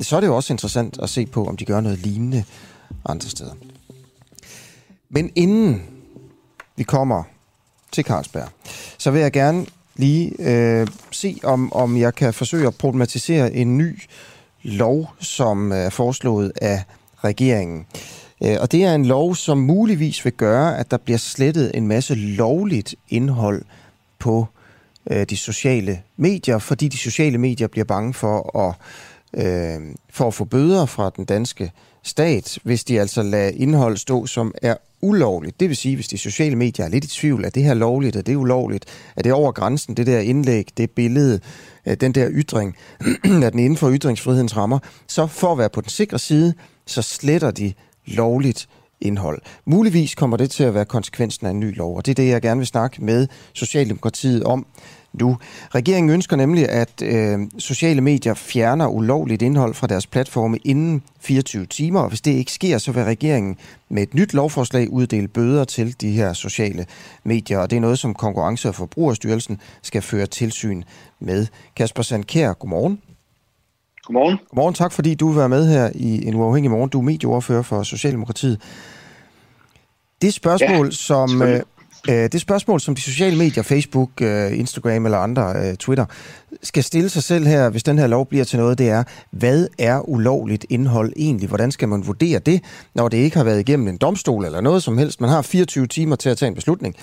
så 0.01 0.15
er 0.15 0.19
det 0.19 0.27
jo 0.27 0.35
også 0.35 0.53
interessant 0.53 0.99
at 1.03 1.09
se 1.09 1.25
på, 1.25 1.45
om 1.45 1.57
de 1.57 1.65
gør 1.65 1.81
noget 1.81 1.99
lignende 1.99 2.43
andre 3.05 3.29
steder. 3.29 3.53
Men 5.09 5.31
inden 5.35 5.83
vi 6.77 6.83
kommer 6.83 7.23
til 7.91 8.03
Carlsberg, 8.03 8.47
så 8.97 9.11
vil 9.11 9.21
jeg 9.21 9.31
gerne 9.31 9.65
lige 9.95 10.33
øh, 10.39 10.87
se, 11.11 11.39
om, 11.43 11.73
om 11.73 11.97
jeg 11.97 12.15
kan 12.15 12.33
forsøge 12.33 12.67
at 12.67 12.75
problematisere 12.75 13.53
en 13.53 13.77
ny 13.77 14.01
lov, 14.63 15.09
som 15.19 15.71
er 15.71 15.89
foreslået 15.89 16.51
af 16.61 16.83
regeringen. 17.23 17.85
Øh, 18.43 18.57
og 18.61 18.71
det 18.71 18.83
er 18.83 18.95
en 18.95 19.05
lov, 19.05 19.35
som 19.35 19.57
muligvis 19.57 20.25
vil 20.25 20.33
gøre, 20.33 20.77
at 20.77 20.91
der 20.91 20.97
bliver 20.97 21.17
slettet 21.17 21.71
en 21.73 21.87
masse 21.87 22.15
lovligt 22.15 22.95
indhold 23.09 23.65
på 24.19 24.47
øh, 25.09 25.25
de 25.29 25.37
sociale 25.37 26.01
medier, 26.17 26.57
fordi 26.57 26.87
de 26.87 26.97
sociale 26.97 27.37
medier 27.37 27.67
bliver 27.67 27.85
bange 27.85 28.13
for 28.13 28.59
at, 28.59 28.75
øh, 29.45 29.95
for 30.09 30.27
at 30.27 30.33
få 30.33 30.45
bøder 30.45 30.85
fra 30.85 31.11
den 31.15 31.25
danske 31.25 31.71
stat, 32.03 32.59
hvis 32.63 32.83
de 32.83 32.99
altså 32.99 33.23
lader 33.23 33.51
indhold 33.55 33.97
stå, 33.97 34.25
som 34.25 34.53
er 34.61 34.75
ulovligt. 35.01 35.59
Det 35.59 35.69
vil 35.69 35.77
sige, 35.77 35.95
hvis 35.95 36.07
de 36.07 36.17
sociale 36.17 36.55
medier 36.55 36.85
er 36.85 36.89
lidt 36.89 37.05
i 37.05 37.07
tvivl, 37.07 37.45
er 37.45 37.49
det 37.49 37.63
her 37.63 37.73
lovligt, 37.73 38.15
er 38.15 38.21
det 38.21 38.35
ulovligt, 38.35 38.85
er 39.15 39.21
det 39.21 39.33
over 39.33 39.51
grænsen, 39.51 39.97
det 39.97 40.07
der 40.07 40.19
indlæg, 40.19 40.67
det 40.77 40.91
billede, 40.91 41.39
øh, 41.85 41.97
den 41.97 42.11
der 42.11 42.27
ytring, 42.31 42.75
er 43.43 43.49
den 43.49 43.59
inden 43.59 43.77
for 43.77 43.91
ytringsfrihedens 43.91 44.57
rammer, 44.57 44.79
så 45.07 45.27
for 45.27 45.51
at 45.51 45.57
være 45.57 45.69
på 45.69 45.81
den 45.81 45.89
sikre 45.89 46.19
side, 46.19 46.53
så 46.85 47.01
sletter 47.01 47.51
de 47.51 47.73
lovligt 48.05 48.69
indhold. 49.01 49.41
Muligvis 49.65 50.15
kommer 50.15 50.37
det 50.37 50.51
til 50.51 50.63
at 50.63 50.73
være 50.73 50.85
konsekvensen 50.85 51.47
af 51.47 51.49
en 51.49 51.59
ny 51.59 51.77
lov, 51.77 51.97
og 51.97 52.05
det 52.05 52.11
er 52.11 52.15
det, 52.15 52.29
jeg 52.29 52.41
gerne 52.41 52.57
vil 52.57 52.67
snakke 52.67 53.03
med 53.03 53.27
Socialdemokratiet 53.53 54.43
om 54.43 54.65
nu. 55.13 55.37
Regeringen 55.75 56.09
ønsker 56.09 56.35
nemlig, 56.35 56.69
at 56.69 57.01
øh, 57.01 57.39
sociale 57.57 58.01
medier 58.01 58.33
fjerner 58.33 58.87
ulovligt 58.87 59.41
indhold 59.41 59.73
fra 59.73 59.87
deres 59.87 60.07
platforme 60.07 60.57
inden 60.57 61.03
24 61.19 61.65
timer, 61.65 61.99
og 61.99 62.09
hvis 62.09 62.21
det 62.21 62.31
ikke 62.31 62.51
sker, 62.51 62.77
så 62.77 62.91
vil 62.91 63.03
regeringen 63.03 63.57
med 63.89 64.03
et 64.03 64.13
nyt 64.13 64.33
lovforslag 64.33 64.89
uddele 64.89 65.27
bøder 65.27 65.63
til 65.63 66.01
de 66.01 66.11
her 66.11 66.33
sociale 66.33 66.85
medier, 67.23 67.59
og 67.59 67.69
det 67.69 67.75
er 67.75 67.81
noget, 67.81 67.99
som 67.99 68.13
Konkurrence- 68.13 68.67
og 68.67 68.75
Forbrugerstyrelsen 68.75 69.59
skal 69.81 70.01
føre 70.01 70.25
tilsyn 70.25 70.83
med. 71.19 71.47
Kasper 71.75 72.03
Sandkær, 72.03 72.53
godmorgen. 72.53 73.01
Godmorgen. 74.03 74.37
Godmorgen, 74.49 74.73
tak 74.73 74.91
fordi 74.91 75.15
du 75.15 75.27
vil 75.27 75.37
være 75.37 75.49
med 75.49 75.69
her 75.69 75.89
i 75.95 76.27
en 76.27 76.35
uafhængig 76.35 76.71
morgen. 76.71 76.89
Du 76.89 76.99
er 76.99 77.03
medieordfører 77.03 77.61
for 77.61 77.83
Socialdemokratiet. 77.83 78.61
Det 80.21 80.33
spørgsmål, 80.33 80.85
ja, 80.85 80.91
som, 80.91 81.41
øh, 81.41 81.61
Øh, 82.09 82.29
det 82.31 82.41
spørgsmål, 82.41 82.79
som 82.79 82.95
de 82.95 83.01
sociale 83.01 83.37
medier, 83.37 83.63
Facebook, 83.63 84.09
øh, 84.21 84.59
Instagram 84.59 85.05
eller 85.05 85.17
andre, 85.17 85.53
øh, 85.55 85.75
Twitter, 85.75 86.05
skal 86.63 86.83
stille 86.83 87.09
sig 87.09 87.23
selv 87.23 87.45
her, 87.47 87.69
hvis 87.69 87.83
den 87.83 87.97
her 87.97 88.07
lov 88.07 88.27
bliver 88.27 88.45
til 88.45 88.59
noget, 88.59 88.77
det 88.77 88.89
er, 88.89 89.03
hvad 89.31 89.67
er 89.79 90.09
ulovligt 90.09 90.65
indhold 90.69 91.13
egentlig? 91.15 91.47
Hvordan 91.47 91.71
skal 91.71 91.87
man 91.87 92.07
vurdere 92.07 92.39
det, 92.39 92.63
når 92.95 93.09
det 93.09 93.17
ikke 93.17 93.37
har 93.37 93.43
været 93.43 93.59
igennem 93.59 93.87
en 93.87 93.97
domstol 93.97 94.45
eller 94.45 94.61
noget 94.61 94.83
som 94.83 94.97
helst? 94.97 95.21
Man 95.21 95.29
har 95.29 95.41
24 95.41 95.87
timer 95.87 96.15
til 96.15 96.29
at 96.29 96.37
tage 96.37 96.47
en 96.47 96.55
beslutning. 96.55 96.95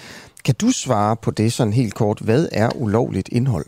Kan 0.44 0.54
du 0.54 0.70
svare 0.70 1.16
på 1.16 1.30
det 1.30 1.52
sådan 1.52 1.72
helt 1.72 1.94
kort? 1.94 2.18
Hvad 2.24 2.48
er 2.52 2.76
ulovligt 2.76 3.28
indhold? 3.32 3.66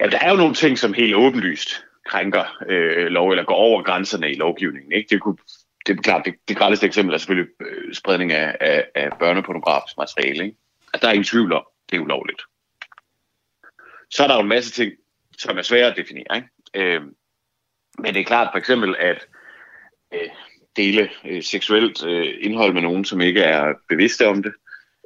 Ja, 0.00 0.06
der 0.06 0.18
er 0.18 0.30
jo 0.30 0.36
nogle 0.36 0.54
ting, 0.54 0.78
som 0.78 0.92
helt 0.92 1.14
åbenlyst 1.14 1.68
krænker 2.06 2.44
øh, 2.68 3.06
lov, 3.06 3.30
eller 3.30 3.44
går 3.44 3.54
over 3.54 3.82
grænserne 3.82 4.30
i 4.30 4.34
lovgivningen. 4.34 4.92
Ikke? 4.92 5.08
Det 5.10 5.20
kunne 5.20 5.36
det 5.88 5.98
er 5.98 6.02
klart, 6.02 6.24
det, 6.24 6.34
det 6.48 6.56
grædeste 6.56 6.86
eksempel 6.86 7.14
er 7.14 7.18
selvfølgelig 7.18 7.50
øh, 7.60 7.94
spredning 7.94 8.32
af, 8.32 8.56
af, 8.60 8.86
af 8.94 9.10
børnepornografisk 9.18 9.96
materiale. 9.98 10.44
Ikke? 10.44 10.56
At 10.94 11.02
der 11.02 11.08
er 11.08 11.12
ingen 11.12 11.24
tvivl 11.24 11.52
om, 11.52 11.64
det 11.90 11.96
er 11.96 12.00
ulovligt. 12.00 12.42
Så 14.10 14.22
er 14.22 14.26
der 14.26 14.34
jo 14.34 14.40
en 14.40 14.48
masse 14.48 14.70
ting, 14.72 14.92
som 15.38 15.58
er 15.58 15.62
svære 15.62 15.90
at 15.90 15.96
definere. 15.96 16.36
Ikke? 16.36 16.48
Øh, 16.74 17.02
men 17.98 18.14
det 18.14 18.20
er 18.20 18.24
klart 18.24 18.48
for 18.52 18.58
eksempel, 18.58 18.96
at 18.98 19.26
øh, 20.14 20.28
dele 20.76 21.10
øh, 21.24 21.42
seksuelt 21.42 22.06
øh, 22.06 22.34
indhold 22.40 22.72
med 22.72 22.82
nogen, 22.82 23.04
som 23.04 23.20
ikke 23.20 23.40
er 23.40 23.74
bevidste 23.88 24.28
om 24.28 24.42
det, 24.42 24.52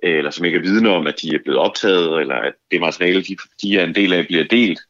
øh, 0.02 0.18
eller 0.18 0.30
som 0.30 0.44
ikke 0.44 0.58
er 0.58 0.62
vidne 0.62 0.90
om, 0.90 1.06
at 1.06 1.20
de 1.22 1.34
er 1.34 1.38
blevet 1.44 1.60
optaget, 1.60 2.20
eller 2.20 2.34
at 2.34 2.54
det 2.70 2.80
materiale, 2.80 3.22
de, 3.22 3.36
de 3.62 3.78
er 3.78 3.84
en 3.84 3.94
del 3.94 4.12
af, 4.12 4.26
bliver 4.26 4.44
delt. 4.44 4.80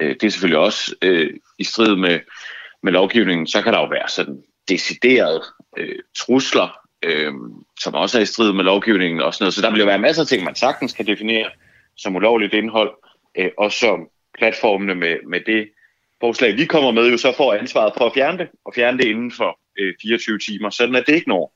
Øh, 0.00 0.14
det 0.14 0.24
er 0.24 0.30
selvfølgelig 0.30 0.58
også 0.58 0.94
øh, 1.02 1.30
i 1.58 1.64
strid 1.64 1.96
med, 1.96 2.20
med 2.82 2.92
lovgivningen. 2.92 3.46
Så 3.46 3.62
kan 3.62 3.72
der 3.72 3.80
jo 3.80 3.86
være 3.86 4.08
sådan 4.08 4.44
deciderede 4.68 5.42
øh, 5.76 5.98
trusler, 6.16 6.78
øh, 7.02 7.32
som 7.80 7.94
også 7.94 8.18
er 8.18 8.22
i 8.22 8.26
strid 8.26 8.52
med 8.52 8.64
lovgivningen 8.64 9.20
og 9.20 9.34
sådan 9.34 9.44
noget. 9.44 9.54
Så 9.54 9.62
der 9.62 9.70
vil 9.70 9.80
jo 9.80 9.86
være 9.86 9.98
masser 9.98 10.22
af 10.22 10.28
ting, 10.28 10.44
man 10.44 10.54
sagtens 10.54 10.92
kan 10.92 11.06
definere 11.06 11.50
som 11.96 12.16
ulovligt 12.16 12.54
indhold, 12.54 12.90
øh, 13.38 13.50
og 13.58 13.72
som 13.72 14.08
platformene 14.38 14.94
med, 14.94 15.16
med 15.28 15.40
det 15.46 15.68
forslag, 16.20 16.56
vi 16.56 16.64
kommer 16.64 16.90
med, 16.90 17.10
jo 17.10 17.18
så 17.18 17.34
får 17.36 17.54
ansvaret 17.54 17.92
for 17.98 18.06
at 18.06 18.12
fjerne 18.14 18.38
det, 18.38 18.48
og 18.64 18.72
fjerne 18.74 18.98
det 18.98 19.04
inden 19.04 19.32
for 19.32 19.58
øh, 19.78 19.94
24 20.02 20.38
timer, 20.38 20.70
sådan 20.70 20.94
at 20.94 21.04
det 21.06 21.14
ikke 21.14 21.28
når 21.28 21.54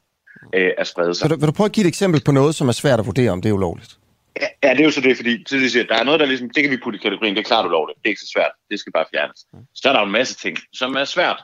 øh, 0.55 0.71
at 0.79 0.87
sprede 0.87 1.15
sig. 1.15 1.31
Vil 1.31 1.37
du, 1.37 1.41
vil 1.41 1.49
du 1.49 1.53
prøve 1.53 1.65
at 1.65 1.73
give 1.73 1.85
et 1.85 1.89
eksempel 1.89 2.23
på 2.25 2.33
noget, 2.33 2.55
som 2.55 2.69
er 2.69 2.73
svært 2.73 3.01
at 3.01 3.07
vurdere, 3.07 3.31
om 3.31 3.43
det 3.43 3.49
er 3.49 3.53
ulovligt? 3.53 3.99
Ja, 4.41 4.47
ja 4.63 4.71
det 4.71 4.81
er 4.81 4.85
jo 4.85 4.91
så 4.91 5.01
det, 5.01 5.17
fordi 5.17 5.45
så 5.47 5.57
det 5.57 5.73
siger, 5.73 5.85
der 5.85 5.95
er 5.95 6.05
noget, 6.05 6.21
der 6.21 6.27
ligesom, 6.27 6.51
det 6.51 6.63
kan 6.63 6.73
vi 6.73 6.77
putte 6.77 6.99
i 6.99 7.03
kategorien, 7.03 7.35
det 7.35 7.41
er 7.41 7.49
klart 7.53 7.67
ulovligt, 7.67 7.99
det 7.99 8.07
er 8.07 8.09
ikke 8.09 8.21
så 8.21 8.33
svært, 8.35 8.53
det 8.71 8.81
skal 8.81 8.93
bare 8.93 9.05
fjernes. 9.11 9.41
Så 9.75 9.89
er 9.89 9.93
der 9.93 10.01
jo 10.01 10.07
en 10.07 10.13
masse 10.13 10.35
ting, 10.37 10.59
som 10.73 10.95
er 10.95 11.05
svært 11.05 11.43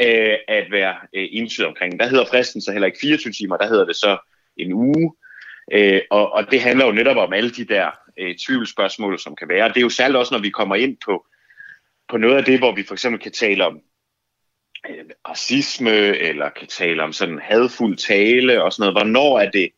øh, 0.00 0.36
at 0.48 0.70
være 0.70 0.96
øh, 1.14 1.28
entydig 1.32 1.68
omkring. 1.68 2.00
Der 2.00 2.08
hedder 2.08 2.24
fristen 2.24 2.60
så 2.60 2.72
heller 2.72 2.86
ikke 2.86 2.98
24 3.00 3.32
timer, 3.32 3.56
der 3.56 3.68
hedder 3.68 3.84
det 3.84 3.96
så 3.96 4.18
en 4.56 4.72
uge. 4.72 5.14
Øh, 5.72 6.00
og, 6.10 6.32
og 6.32 6.50
det 6.50 6.60
handler 6.60 6.86
jo 6.86 6.92
netop 6.92 7.16
om 7.16 7.32
alle 7.32 7.50
de 7.50 7.64
der 7.64 7.90
øh, 8.18 8.34
tvivlsspørgsmål, 8.46 9.18
som 9.18 9.36
kan 9.36 9.48
være. 9.48 9.68
Det 9.68 9.76
er 9.76 9.80
jo 9.80 9.88
særligt 9.88 10.16
også, 10.16 10.34
når 10.34 10.42
vi 10.42 10.50
kommer 10.50 10.76
ind 10.76 10.96
på, 11.04 11.26
på 12.08 12.16
noget 12.16 12.36
af 12.36 12.44
det, 12.44 12.58
hvor 12.58 12.74
vi 12.74 12.82
for 12.82 12.94
eksempel 12.94 13.20
kan 13.20 13.32
tale 13.32 13.66
om 13.66 13.80
øh, 14.90 15.04
racisme, 15.28 15.90
eller 16.18 16.48
kan 16.48 16.68
tale 16.68 17.02
om 17.02 17.12
sådan 17.12 17.38
hadfuld 17.42 17.96
tale 17.96 18.62
og 18.62 18.72
sådan 18.72 18.92
noget. 18.92 19.04
Hvornår 19.04 19.38
er 19.38 19.50
det, 19.50 19.70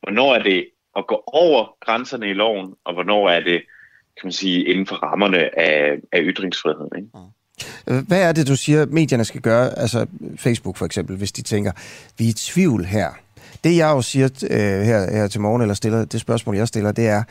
hvornår 0.00 0.34
er 0.34 0.42
det 0.42 0.68
at 0.96 1.06
gå 1.06 1.22
over 1.26 1.76
grænserne 1.80 2.30
i 2.30 2.32
loven, 2.32 2.74
og 2.84 2.94
hvornår 2.94 3.28
er 3.28 3.40
det, 3.40 3.62
kan 4.16 4.26
man 4.26 4.32
sige, 4.32 4.64
inden 4.64 4.86
for 4.86 4.96
rammerne 4.96 5.58
af, 5.58 5.98
af 6.12 6.20
ytringsfriheden. 6.22 6.90
Ikke? 6.96 7.08
Mm. 7.14 7.37
Øh, 7.88 8.06
hvad 8.06 8.22
er 8.22 8.32
det, 8.32 8.48
du 8.48 8.56
siger, 8.56 8.86
medierne 8.86 9.24
skal 9.24 9.40
gøre, 9.40 9.78
altså 9.78 10.06
Facebook 10.36 10.76
for 10.76 10.86
eksempel, 10.86 11.16
hvis 11.16 11.32
de 11.32 11.42
tænker, 11.42 11.72
vi 12.18 12.24
er 12.24 12.28
i 12.28 12.32
tvivl 12.32 12.84
her. 12.84 13.10
Det 13.64 13.76
jeg 13.76 13.88
jo 13.88 14.02
siger 14.02 14.28
øh, 14.50 14.82
her, 14.82 15.12
her 15.12 15.28
til 15.28 15.40
morgen, 15.40 15.62
eller 15.62 15.74
stiller, 15.74 16.04
det 16.04 16.20
spørgsmål, 16.20 16.56
jeg 16.56 16.68
stiller, 16.68 16.92
det 16.92 17.08
er, 17.08 17.22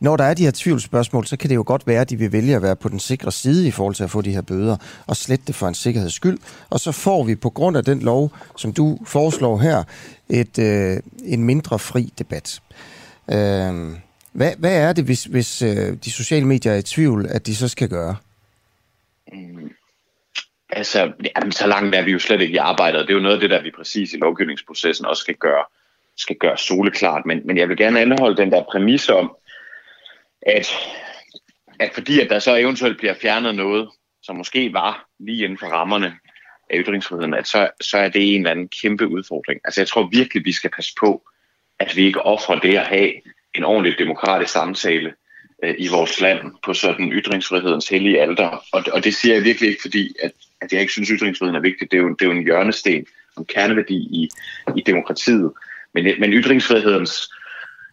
når 0.00 0.16
der 0.16 0.24
er 0.24 0.34
de 0.34 0.44
her 0.44 0.50
tvivlsspørgsmål, 0.54 1.26
så 1.26 1.36
kan 1.36 1.50
det 1.50 1.56
jo 1.56 1.64
godt 1.66 1.86
være, 1.86 2.00
at 2.00 2.10
de 2.10 2.16
vil 2.16 2.32
vælge 2.32 2.56
at 2.56 2.62
være 2.62 2.76
på 2.76 2.88
den 2.88 2.98
sikre 2.98 3.32
side 3.32 3.68
i 3.68 3.70
forhold 3.70 3.94
til 3.94 4.04
at 4.04 4.10
få 4.10 4.22
de 4.22 4.32
her 4.32 4.40
bøder, 4.40 4.76
og 5.06 5.16
slette 5.16 5.44
det 5.46 5.54
for 5.54 5.68
en 5.68 5.74
sikkerheds 5.74 6.14
skyld. 6.14 6.38
Og 6.70 6.80
så 6.80 6.92
får 6.92 7.24
vi 7.24 7.34
på 7.34 7.50
grund 7.50 7.76
af 7.76 7.84
den 7.84 8.00
lov, 8.00 8.30
som 8.56 8.72
du 8.72 8.98
foreslår 9.06 9.58
her, 9.58 9.82
et, 10.28 10.58
øh, 10.58 11.00
en 11.24 11.44
mindre 11.44 11.78
fri 11.78 12.12
debat. 12.18 12.60
Øh, 13.30 13.96
hvad, 14.32 14.52
hvad 14.58 14.76
er 14.76 14.92
det, 14.92 15.04
hvis, 15.04 15.24
hvis 15.24 15.62
øh, 15.62 15.96
de 16.04 16.10
sociale 16.10 16.46
medier 16.46 16.72
er 16.72 16.76
i 16.76 16.82
tvivl, 16.82 17.26
at 17.30 17.46
de 17.46 17.56
så 17.56 17.68
skal 17.68 17.88
gøre? 17.88 18.16
Mm. 19.32 19.70
Altså, 20.76 21.12
jamen, 21.36 21.52
så 21.52 21.66
langt 21.66 21.94
er 21.94 22.02
vi 22.02 22.12
jo 22.12 22.18
slet 22.18 22.40
ikke 22.40 22.54
i 22.54 22.56
arbejdet. 22.56 23.00
Det 23.00 23.10
er 23.10 23.14
jo 23.14 23.22
noget 23.22 23.34
af 23.34 23.40
det, 23.40 23.50
der 23.50 23.62
vi 23.62 23.70
præcis 23.70 24.12
i 24.12 24.16
lovgivningsprocessen 24.16 25.06
også 25.06 25.20
skal 25.20 25.34
gøre, 25.34 25.64
skal 26.16 26.36
gøre 26.36 26.58
soleklart. 26.58 27.26
Men, 27.26 27.46
men 27.46 27.58
jeg 27.58 27.68
vil 27.68 27.76
gerne 27.76 28.00
anholde 28.00 28.36
den 28.36 28.52
der 28.52 28.62
præmis 28.62 29.08
om, 29.08 29.36
at, 30.42 30.70
at 31.80 31.90
fordi 31.94 32.20
at 32.20 32.30
der 32.30 32.38
så 32.38 32.56
eventuelt 32.56 32.98
bliver 32.98 33.14
fjernet 33.14 33.54
noget, 33.54 33.88
som 34.22 34.36
måske 34.36 34.72
var 34.72 35.08
lige 35.18 35.44
inden 35.44 35.58
for 35.58 35.66
rammerne 35.66 36.14
af 36.70 36.76
ytringsfriheden, 36.78 37.34
at 37.34 37.48
så, 37.48 37.70
så 37.80 37.98
er 37.98 38.08
det 38.08 38.34
en 38.34 38.40
eller 38.40 38.50
anden 38.50 38.68
kæmpe 38.82 39.08
udfordring. 39.08 39.60
Altså 39.64 39.80
jeg 39.80 39.88
tror 39.88 40.08
virkelig, 40.12 40.44
vi 40.44 40.52
skal 40.52 40.70
passe 40.70 40.92
på, 41.00 41.22
at 41.78 41.96
vi 41.96 42.06
ikke 42.06 42.22
offrer 42.22 42.58
det 42.58 42.76
at 42.76 42.86
have 42.86 43.12
en 43.54 43.64
ordentlig 43.64 43.98
demokratisk 43.98 44.52
samtale 44.52 45.14
øh, 45.64 45.74
i 45.78 45.88
vores 45.88 46.20
land 46.20 46.52
på 46.64 46.74
sådan 46.74 47.12
ytringsfrihedens 47.12 47.88
hellige 47.88 48.20
alder. 48.22 48.64
Og, 48.72 48.84
og 48.92 49.04
det 49.04 49.14
siger 49.14 49.34
jeg 49.34 49.44
virkelig 49.44 49.68
ikke, 49.70 49.82
fordi 49.82 50.14
at, 50.22 50.32
at 50.64 50.72
jeg 50.72 50.80
ikke 50.80 50.92
synes, 50.92 51.08
ytringsfriheden 51.08 51.56
er 51.56 51.60
vigtig. 51.60 51.90
Det 51.90 51.96
er 51.96 52.02
jo, 52.02 52.08
det 52.08 52.22
er 52.22 52.26
jo 52.26 52.32
en 52.32 52.44
hjørnesten, 52.44 53.06
en 53.38 53.44
kerneværdi 53.44 53.96
i, 53.96 54.28
i 54.76 54.82
demokratiet. 54.86 55.52
Men, 55.94 56.20
men 56.20 56.32
ytringsfrihedens 56.32 57.30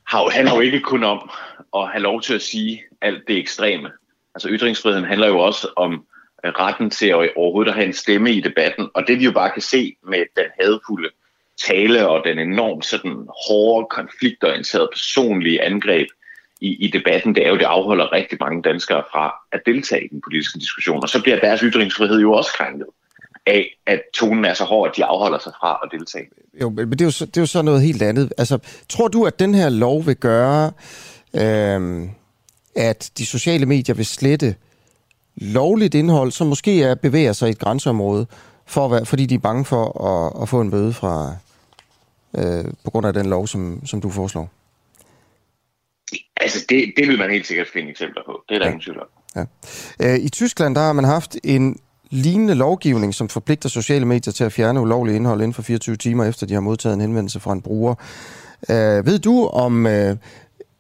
har 0.08 0.24
jo, 0.24 0.30
handler 0.30 0.56
jo 0.56 0.62
ikke 0.62 0.80
kun 0.80 1.04
om 1.04 1.30
at 1.76 1.88
have 1.92 2.02
lov 2.02 2.22
til 2.22 2.34
at 2.34 2.42
sige 2.42 2.84
alt 3.02 3.28
det 3.28 3.38
ekstreme. 3.38 3.92
Altså 4.36 4.50
ytringsfriheden 4.52 5.06
handler 5.06 5.28
jo 5.28 5.40
også 5.40 5.68
om 5.76 6.06
øh, 6.46 6.52
retten 6.52 6.90
til 6.90 7.08
at 7.08 7.36
overhovedet 7.36 7.72
at 7.72 7.76
have 7.76 7.88
en 7.88 7.94
stemme 7.94 8.32
i 8.32 8.42
debatten. 8.42 8.90
Og 8.94 9.08
det 9.08 9.20
vi 9.20 9.24
jo 9.24 9.32
bare 9.32 9.52
kan 9.52 9.62
se 9.62 9.96
med 10.08 10.26
den 10.36 10.46
hadfulde 10.62 11.10
tale 11.68 12.08
og 12.08 12.24
den 12.26 12.40
enormt 12.40 12.86
sådan 12.86 13.28
hårde, 13.48 13.88
konfliktorienterede 13.90 14.90
personlige 14.94 15.62
angreb 15.62 16.08
i, 16.62 16.86
i 16.86 16.88
debatten, 16.88 17.36
det 17.36 17.46
er 17.46 17.50
jo, 17.50 17.58
det 17.58 17.64
afholder 17.64 18.14
rigtig 18.14 18.38
mange 18.42 18.62
danskere 18.62 19.04
fra 19.12 19.34
at 19.52 19.62
deltage 19.66 20.06
i 20.06 20.08
den 20.08 20.22
politiske 20.22 20.60
diskussion. 20.60 21.04
Og 21.04 21.10
så 21.10 21.22
bliver 21.22 21.40
deres 21.40 21.62
ytringsfrihed 21.62 22.20
jo 22.20 22.34
også 22.34 22.52
krænket 22.54 22.86
af, 23.46 23.78
at 23.86 24.02
tonen 24.14 24.46
er 24.46 24.54
så 24.54 24.64
hård, 24.64 24.90
at 24.90 24.98
de 24.98 25.06
afholder 25.06 25.40
sig 25.40 25.54
fra 25.62 25.80
at 25.84 25.90
deltage. 26.00 26.26
Jo, 26.62 26.70
men 26.70 26.92
det 26.92 27.02
er 27.02 27.06
jo, 27.06 27.12
så, 27.12 27.26
det 27.26 27.38
er 27.38 27.42
jo 27.42 27.46
så 27.46 27.62
noget 27.62 27.82
helt 27.82 28.02
andet. 28.02 28.34
Altså, 28.38 28.58
tror 28.90 29.08
du, 29.08 29.26
at 29.26 29.40
den 29.40 29.56
her 29.56 29.70
lov 29.70 30.06
vil 30.06 30.16
gøre, 30.16 30.72
øh, 31.36 32.10
at 32.76 33.12
de 33.18 33.26
sociale 33.26 33.66
medier 33.66 33.96
vil 33.96 34.06
slette 34.06 34.56
lovligt 35.36 35.96
indhold, 35.96 36.32
som 36.32 36.48
måske 36.48 36.84
er 36.84 36.96
bevæger 36.96 37.34
sig 37.34 37.48
i 37.48 37.52
et 37.52 37.60
grænseområde, 37.60 38.28
for 38.66 38.86
at 38.86 38.92
være, 38.92 39.06
fordi 39.06 39.26
de 39.26 39.36
er 39.36 39.40
bange 39.40 39.66
for 39.66 40.06
at, 40.06 40.42
at 40.42 40.50
få 40.50 40.62
en 40.62 40.72
bøde 40.72 40.94
fra, 40.94 41.36
øh, 42.38 42.66
på 42.84 42.92
grund 42.92 43.08
af 43.08 43.14
den 43.14 43.26
lov, 43.26 43.48
som, 43.48 43.86
som 43.86 44.02
du 44.02 44.10
foreslår? 44.10 44.50
Det, 46.72 46.94
det 46.98 47.08
vil 47.08 47.18
man 47.18 47.32
helt 47.32 47.48
sikkert 47.48 47.68
finde 47.74 47.90
eksempler 47.90 48.22
på. 48.26 48.44
Det 48.50 48.56
er 48.56 48.60
der 48.60 48.66
ja. 48.66 48.72
ingen 48.72 48.82
tvivl 48.82 49.00
om. 49.00 49.08
Ja. 49.36 50.14
Øh, 50.14 50.20
I 50.20 50.30
Tyskland, 50.30 50.76
der 50.76 50.82
har 50.82 50.94
man 50.94 51.06
haft 51.06 51.38
en 51.44 51.80
lignende 52.10 52.56
lovgivning, 52.56 53.14
som 53.16 53.30
forpligter 53.30 53.70
sociale 53.70 54.06
medier 54.06 54.34
til 54.34 54.44
at 54.44 54.54
fjerne 54.54 54.82
ulovligt 54.82 55.16
indhold 55.16 55.42
inden 55.42 55.54
for 55.54 55.62
24 55.62 55.96
timer, 55.96 56.26
efter 56.26 56.46
de 56.46 56.54
har 56.54 56.62
modtaget 56.62 56.94
en 56.94 57.02
henvendelse 57.02 57.40
fra 57.40 57.54
en 57.54 57.62
bruger. 57.62 57.96
Øh, 58.70 59.06
ved 59.06 59.20
du, 59.20 59.48
om 59.48 59.88
øh, 59.88 60.18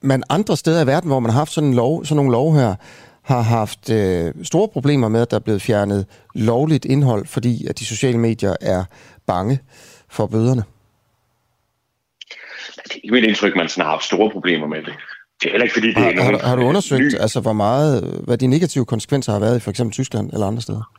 man 0.02 0.24
andre 0.30 0.58
steder 0.58 0.84
i 0.84 0.88
verden, 0.88 1.10
hvor 1.10 1.20
man 1.20 1.32
har 1.32 1.38
haft 1.38 1.52
sådan, 1.52 1.70
en 1.70 1.76
lov, 1.76 2.06
sådan 2.06 2.16
nogle 2.16 2.32
lov 2.32 2.56
her, 2.56 2.76
har 3.22 3.42
haft 3.42 3.90
øh, 3.90 4.34
store 4.44 4.68
problemer 4.68 5.08
med, 5.08 5.22
at 5.22 5.32
der 5.32 5.38
er 5.38 5.42
blevet 5.42 5.62
fjernet 5.62 6.06
lovligt 6.36 6.86
indhold, 6.86 7.26
fordi 7.26 7.68
at 7.68 7.80
de 7.80 7.86
sociale 7.86 8.18
medier 8.18 8.56
er 8.62 8.84
bange 9.28 9.60
for 10.10 10.26
bøderne? 10.26 10.64
Det 12.84 12.92
er 12.92 13.00
ikke 13.04 13.14
mit 13.14 13.24
indtryk, 13.24 13.56
man 13.56 13.70
sådan 13.70 13.86
har 13.86 13.92
haft 13.92 14.04
store 14.04 14.30
problemer 14.30 14.68
med 14.68 14.84
det. 14.84 14.94
Det 15.42 15.48
er 15.48 15.52
heller 15.52 15.64
ikke, 15.64 15.74
fordi 15.74 15.88
det 15.88 15.98
har, 15.98 16.10
er 16.10 16.14
nogen... 16.14 16.40
Har, 16.40 16.48
har 16.48 16.56
du 16.56 16.62
undersøgt, 16.62 17.02
ny... 17.02 17.20
altså, 17.20 17.40
hvor 17.40 17.54
meget, 17.54 18.04
hvad 18.24 18.38
de 18.38 18.48
negative 18.48 18.86
konsekvenser 18.86 19.32
har 19.32 19.40
været 19.40 19.58
i 19.58 19.60
for 19.60 19.70
eksempel 19.70 19.94
Tyskland 19.94 20.34
eller 20.34 20.48
andre 20.48 20.62
steder? 20.62 20.92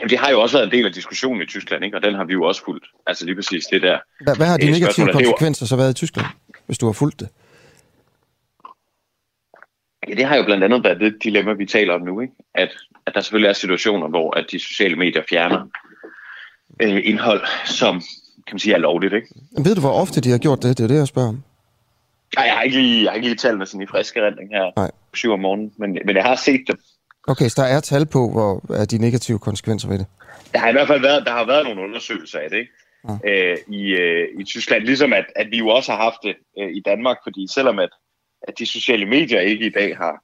Jamen, 0.00 0.10
det 0.10 0.18
har 0.18 0.30
jo 0.30 0.40
også 0.40 0.56
været 0.56 0.66
en 0.66 0.72
del 0.72 0.86
af 0.86 0.92
diskussionen 0.92 1.42
i 1.42 1.46
Tyskland, 1.46 1.84
ikke? 1.84 1.96
og 1.96 2.02
den 2.02 2.14
har 2.14 2.24
vi 2.24 2.32
jo 2.32 2.42
også 2.42 2.64
fulgt. 2.64 2.86
Altså 3.06 3.24
lige 3.24 3.34
præcis 3.34 3.64
det 3.64 3.82
der. 3.82 3.98
Hvad, 4.20 4.36
hvad 4.36 4.46
har 4.46 4.56
de 4.56 4.70
negative 4.70 5.12
konsekvenser 5.12 5.66
så 5.66 5.76
været 5.76 5.90
i 5.90 5.94
Tyskland, 5.94 6.26
hvis 6.66 6.78
du 6.78 6.86
har 6.86 6.92
fulgt 6.92 7.20
det? 7.20 7.28
Ja, 10.08 10.14
det 10.14 10.24
har 10.24 10.36
jo 10.36 10.44
blandt 10.44 10.64
andet 10.64 10.84
været 10.84 11.00
det 11.00 11.14
dilemma, 11.24 11.52
vi 11.52 11.66
taler 11.66 11.94
om 11.94 12.00
nu. 12.00 12.20
Ikke? 12.20 12.34
At, 12.54 12.70
at 13.06 13.14
der 13.14 13.20
selvfølgelig 13.20 13.48
er 13.48 13.52
situationer, 13.52 14.08
hvor 14.08 14.36
at 14.38 14.46
de 14.50 14.58
sociale 14.58 14.96
medier 14.96 15.22
fjerner 15.28 15.62
øh, 16.82 17.00
indhold, 17.04 17.42
som 17.66 17.94
kan 18.46 18.54
man 18.54 18.58
sige 18.58 18.74
er 18.74 18.78
lovligt. 18.78 19.14
Ikke? 19.14 19.28
Men 19.52 19.64
ved 19.64 19.74
du, 19.74 19.80
hvor 19.80 19.92
ofte 19.92 20.20
de 20.20 20.30
har 20.30 20.38
gjort 20.38 20.62
det? 20.62 20.78
Det 20.78 20.84
er 20.84 20.88
det, 20.88 20.96
jeg 20.96 21.06
spørger 21.06 21.28
om. 21.28 21.42
Nej, 22.36 22.44
jeg 22.46 22.54
har 22.54 22.62
ikke 22.62 22.76
lige, 22.76 23.02
jeg 23.02 23.10
har 23.10 23.16
ikke 23.16 23.28
lige 23.28 23.36
talt 23.36 23.58
med 23.58 23.66
sådan 23.66 23.82
i 23.82 23.86
friske 23.86 24.26
rendring 24.26 24.50
her 24.50 24.72
Nej. 24.76 24.90
7 25.14 25.32
om 25.32 25.40
morgenen, 25.40 25.72
men, 25.78 25.98
men 26.04 26.16
jeg 26.16 26.24
har 26.24 26.36
set 26.36 26.60
dem. 26.68 26.78
Okay, 27.28 27.48
så 27.48 27.62
der 27.62 27.68
er 27.68 27.80
tal 27.80 28.06
på, 28.06 28.30
hvor 28.30 28.72
er 28.74 28.84
de 28.84 28.98
negative 28.98 29.38
konsekvenser 29.38 29.88
ved 29.88 29.98
det? 29.98 30.06
Der 30.52 30.58
har 30.58 30.68
i 30.68 30.72
hvert 30.72 30.86
fald 30.86 31.00
været, 31.00 31.26
der 31.26 31.32
har 31.32 31.46
været 31.46 31.64
nogle 31.64 31.82
undersøgelser 31.82 32.38
af 32.38 32.50
det, 32.50 32.58
ikke? 32.58 32.72
Ja. 33.08 33.30
Øh, 33.30 33.56
i, 33.68 33.82
øh, 33.86 34.28
i 34.40 34.44
Tyskland, 34.44 34.84
ligesom 34.84 35.12
at, 35.12 35.24
at 35.36 35.46
vi 35.50 35.58
jo 35.58 35.68
også 35.68 35.92
har 35.92 36.02
haft 36.02 36.18
det 36.22 36.36
øh, 36.58 36.70
i 36.70 36.82
Danmark, 36.86 37.16
fordi 37.22 37.46
selvom 37.54 37.78
at, 37.78 37.88
at 38.48 38.58
de 38.58 38.66
sociale 38.66 39.06
medier 39.06 39.40
ikke 39.40 39.66
i 39.66 39.70
dag 39.70 39.96
har, 39.96 40.22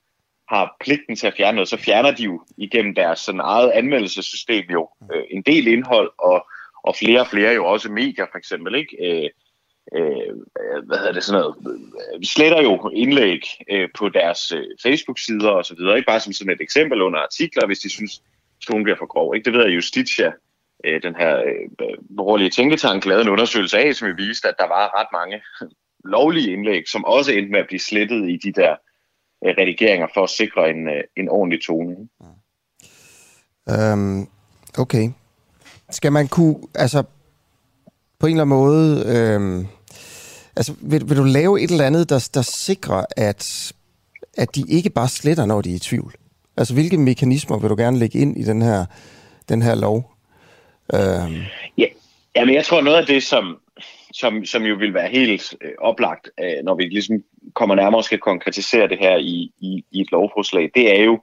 har 0.54 0.76
pligten 0.80 1.16
til 1.16 1.26
at 1.26 1.34
fjerne 1.36 1.54
noget, 1.54 1.68
så 1.68 1.76
fjerner 1.76 2.10
de 2.10 2.22
jo 2.22 2.42
igennem 2.58 2.94
deres 2.94 3.18
sådan 3.18 3.40
eget 3.40 3.70
anmeldelsessystem 3.70 4.64
jo 4.70 4.88
øh, 5.12 5.24
en 5.30 5.42
del 5.42 5.66
indhold, 5.66 6.10
og, 6.18 6.46
og 6.84 6.96
flere 6.96 7.20
og 7.20 7.26
flere 7.26 7.54
jo 7.54 7.66
også 7.66 7.90
medier 7.90 8.26
for 8.32 8.38
eksempel, 8.38 8.74
ikke? 8.74 8.96
Æ, 9.00 9.28
øh, 9.94 10.32
hvad 10.86 10.98
hedder 10.98 11.12
det 11.12 11.24
sådan 11.24 11.40
noget, 11.40 11.56
vi 12.20 12.26
sletter 12.26 12.62
jo 12.62 12.90
indlæg 12.94 13.42
øh, 13.70 13.88
på 13.98 14.08
deres 14.08 14.52
øh, 14.52 14.64
Facebook-sider 14.82 15.50
og 15.50 15.64
så 15.64 15.74
videre, 15.74 15.96
ikke 15.96 16.06
bare 16.06 16.20
som 16.20 16.32
sådan 16.32 16.52
et 16.52 16.60
eksempel 16.60 17.02
under 17.02 17.18
artikler, 17.18 17.66
hvis 17.66 17.78
de 17.78 17.90
synes, 17.90 18.22
tonen 18.60 18.84
bliver 18.84 18.98
for 18.98 19.06
grov. 19.06 19.34
Ikke? 19.34 19.44
Det 19.44 19.52
ved 19.52 19.64
jeg, 19.64 19.76
Justitia, 19.76 20.32
øh, 20.84 21.02
den 21.02 21.14
her 21.16 21.36
øh, 21.36 21.98
borgerlige 22.16 22.50
tænketank, 22.50 23.06
lavede 23.06 23.24
en 23.24 23.28
undersøgelse 23.28 23.78
af, 23.78 23.94
som 23.94 24.16
viste, 24.16 24.48
at 24.48 24.54
der 24.58 24.68
var 24.68 25.00
ret 25.00 25.08
mange 25.12 25.42
lovlige 26.04 26.52
indlæg, 26.52 26.88
som 26.88 27.04
også 27.04 27.32
endte 27.32 27.52
med 27.52 27.60
at 27.60 27.66
blive 27.66 27.80
slettet 27.80 28.30
i 28.30 28.36
de 28.36 28.52
der 28.52 28.76
øh, 29.44 29.54
redigeringer 29.58 30.06
for 30.14 30.22
at 30.22 30.30
sikre 30.30 30.70
en, 30.70 30.88
øh, 30.88 31.04
en 31.16 31.28
ordentlig 31.28 31.62
tone. 31.62 31.96
Um, 33.92 34.28
okay. 34.78 35.10
Skal 35.90 36.12
man 36.12 36.28
kunne, 36.28 36.56
altså 36.74 37.04
på 38.18 38.26
en 38.26 38.32
eller 38.32 38.42
anden 38.42 38.56
måde, 38.56 39.04
øhm, 39.06 39.66
altså 40.56 40.74
vil, 40.80 41.08
vil 41.08 41.16
du 41.16 41.24
lave 41.24 41.62
et 41.62 41.70
eller 41.70 41.84
andet, 41.84 42.10
der, 42.10 42.28
der 42.34 42.42
sikrer, 42.42 43.04
at, 43.16 43.72
at 44.36 44.54
de 44.54 44.64
ikke 44.68 44.90
bare 44.90 45.08
sletter, 45.08 45.46
når 45.46 45.60
de 45.60 45.70
er 45.70 45.74
i 45.74 45.78
tvivl? 45.78 46.14
Altså 46.56 46.74
hvilke 46.74 46.98
mekanismer 46.98 47.58
vil 47.58 47.70
du 47.70 47.76
gerne 47.76 47.98
lægge 47.98 48.18
ind 48.18 48.36
i 48.38 48.42
den 48.42 48.62
her, 48.62 48.84
den 49.48 49.62
her 49.62 49.74
lov? 49.74 50.12
Øhm. 50.94 51.42
Ja, 52.36 52.44
men 52.44 52.54
jeg 52.54 52.64
tror 52.64 52.80
noget 52.80 52.98
af 52.98 53.06
det, 53.06 53.22
som, 53.22 53.58
som, 54.12 54.44
som 54.44 54.62
jo 54.62 54.74
vil 54.74 54.94
være 54.94 55.08
helt 55.08 55.54
øh, 55.60 55.70
oplagt, 55.78 56.30
øh, 56.40 56.64
når 56.64 56.74
vi 56.74 56.82
ligesom 56.82 57.16
kommer 57.54 57.74
nærmere 57.74 58.00
og 58.00 58.04
skal 58.04 58.18
konkretisere 58.18 58.88
det 58.88 58.98
her 58.98 59.16
i, 59.16 59.52
i, 59.60 59.84
i 59.90 60.00
et 60.00 60.10
lovforslag, 60.12 60.70
det 60.74 61.00
er 61.00 61.04
jo, 61.04 61.20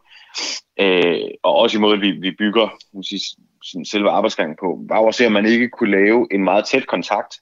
øh, 0.80 1.30
og 1.44 1.56
også 1.56 1.78
i 1.78 1.82
måde, 1.82 2.00
vi, 2.00 2.12
vi 2.12 2.32
bygger 2.32 2.78
sige, 3.02 3.22
sådan 3.64 3.86
selve 3.86 4.10
arbejdsgangen 4.10 4.58
på, 4.60 4.86
var 4.90 5.00
jo 5.02 5.08
at 5.08 5.16
se, 5.16 5.26
om 5.26 5.32
man 5.32 5.46
ikke 5.46 5.70
kunne 5.70 5.92
lave 5.92 6.28
en 6.32 6.44
meget 6.44 6.66
tæt 6.66 6.88
kontakt 6.88 7.36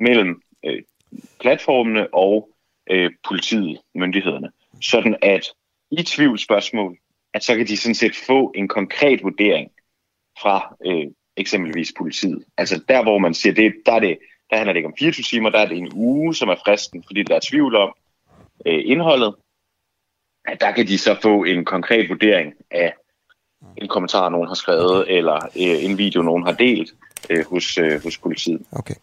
mellem 0.00 0.42
øh, 0.64 0.82
platformene 1.40 2.14
og 2.14 2.48
øh, 2.90 3.10
politiet, 3.28 3.80
myndighederne. 3.94 4.50
Sådan 4.82 5.16
at 5.22 5.46
i 5.90 6.02
tvivlsspørgsmål, 6.02 6.96
at 7.34 7.44
så 7.44 7.56
kan 7.56 7.66
de 7.66 7.76
sådan 7.76 7.94
set 7.94 8.16
få 8.26 8.52
en 8.54 8.68
konkret 8.68 9.22
vurdering 9.22 9.70
fra 10.40 10.76
øh, 10.86 11.06
eksempelvis 11.36 11.92
politiet. 11.98 12.44
Altså 12.58 12.84
der, 12.88 13.02
hvor 13.02 13.18
man 13.18 13.34
siger, 13.34 13.54
det, 13.54 13.74
der, 13.86 13.92
er 13.92 14.00
det, 14.00 14.18
der 14.50 14.56
handler 14.56 14.72
det 14.72 14.78
ikke 14.78 14.88
om 14.88 14.96
24 14.98 15.24
timer, 15.24 15.50
der 15.50 15.58
er 15.58 15.68
det 15.68 15.78
en 15.78 15.92
uge, 15.94 16.34
som 16.34 16.48
er 16.48 16.56
fristen, 16.64 17.04
fordi 17.06 17.22
der 17.22 17.34
er 17.34 17.40
tvivl 17.50 17.76
om 17.76 17.94
øh, 18.66 18.82
indholdet. 18.84 19.34
At 20.44 20.60
der 20.60 20.72
kan 20.72 20.86
de 20.86 20.98
så 20.98 21.18
få 21.22 21.44
en 21.44 21.64
konkret 21.64 22.08
vurdering 22.08 22.54
af 22.70 22.94
en 23.76 23.88
kommentar, 23.88 24.28
nogen 24.28 24.48
har 24.48 24.54
skrevet, 24.54 25.04
eller 25.08 25.34
øh, 25.34 25.84
en 25.84 25.98
video, 25.98 26.22
nogen 26.22 26.44
har 26.44 26.52
delt 26.52 26.94
øh, 27.30 27.44
hos, 27.50 27.78
øh, 27.78 28.02
hos 28.02 28.18
politiet. 28.18 28.60
Okay. 28.72 28.94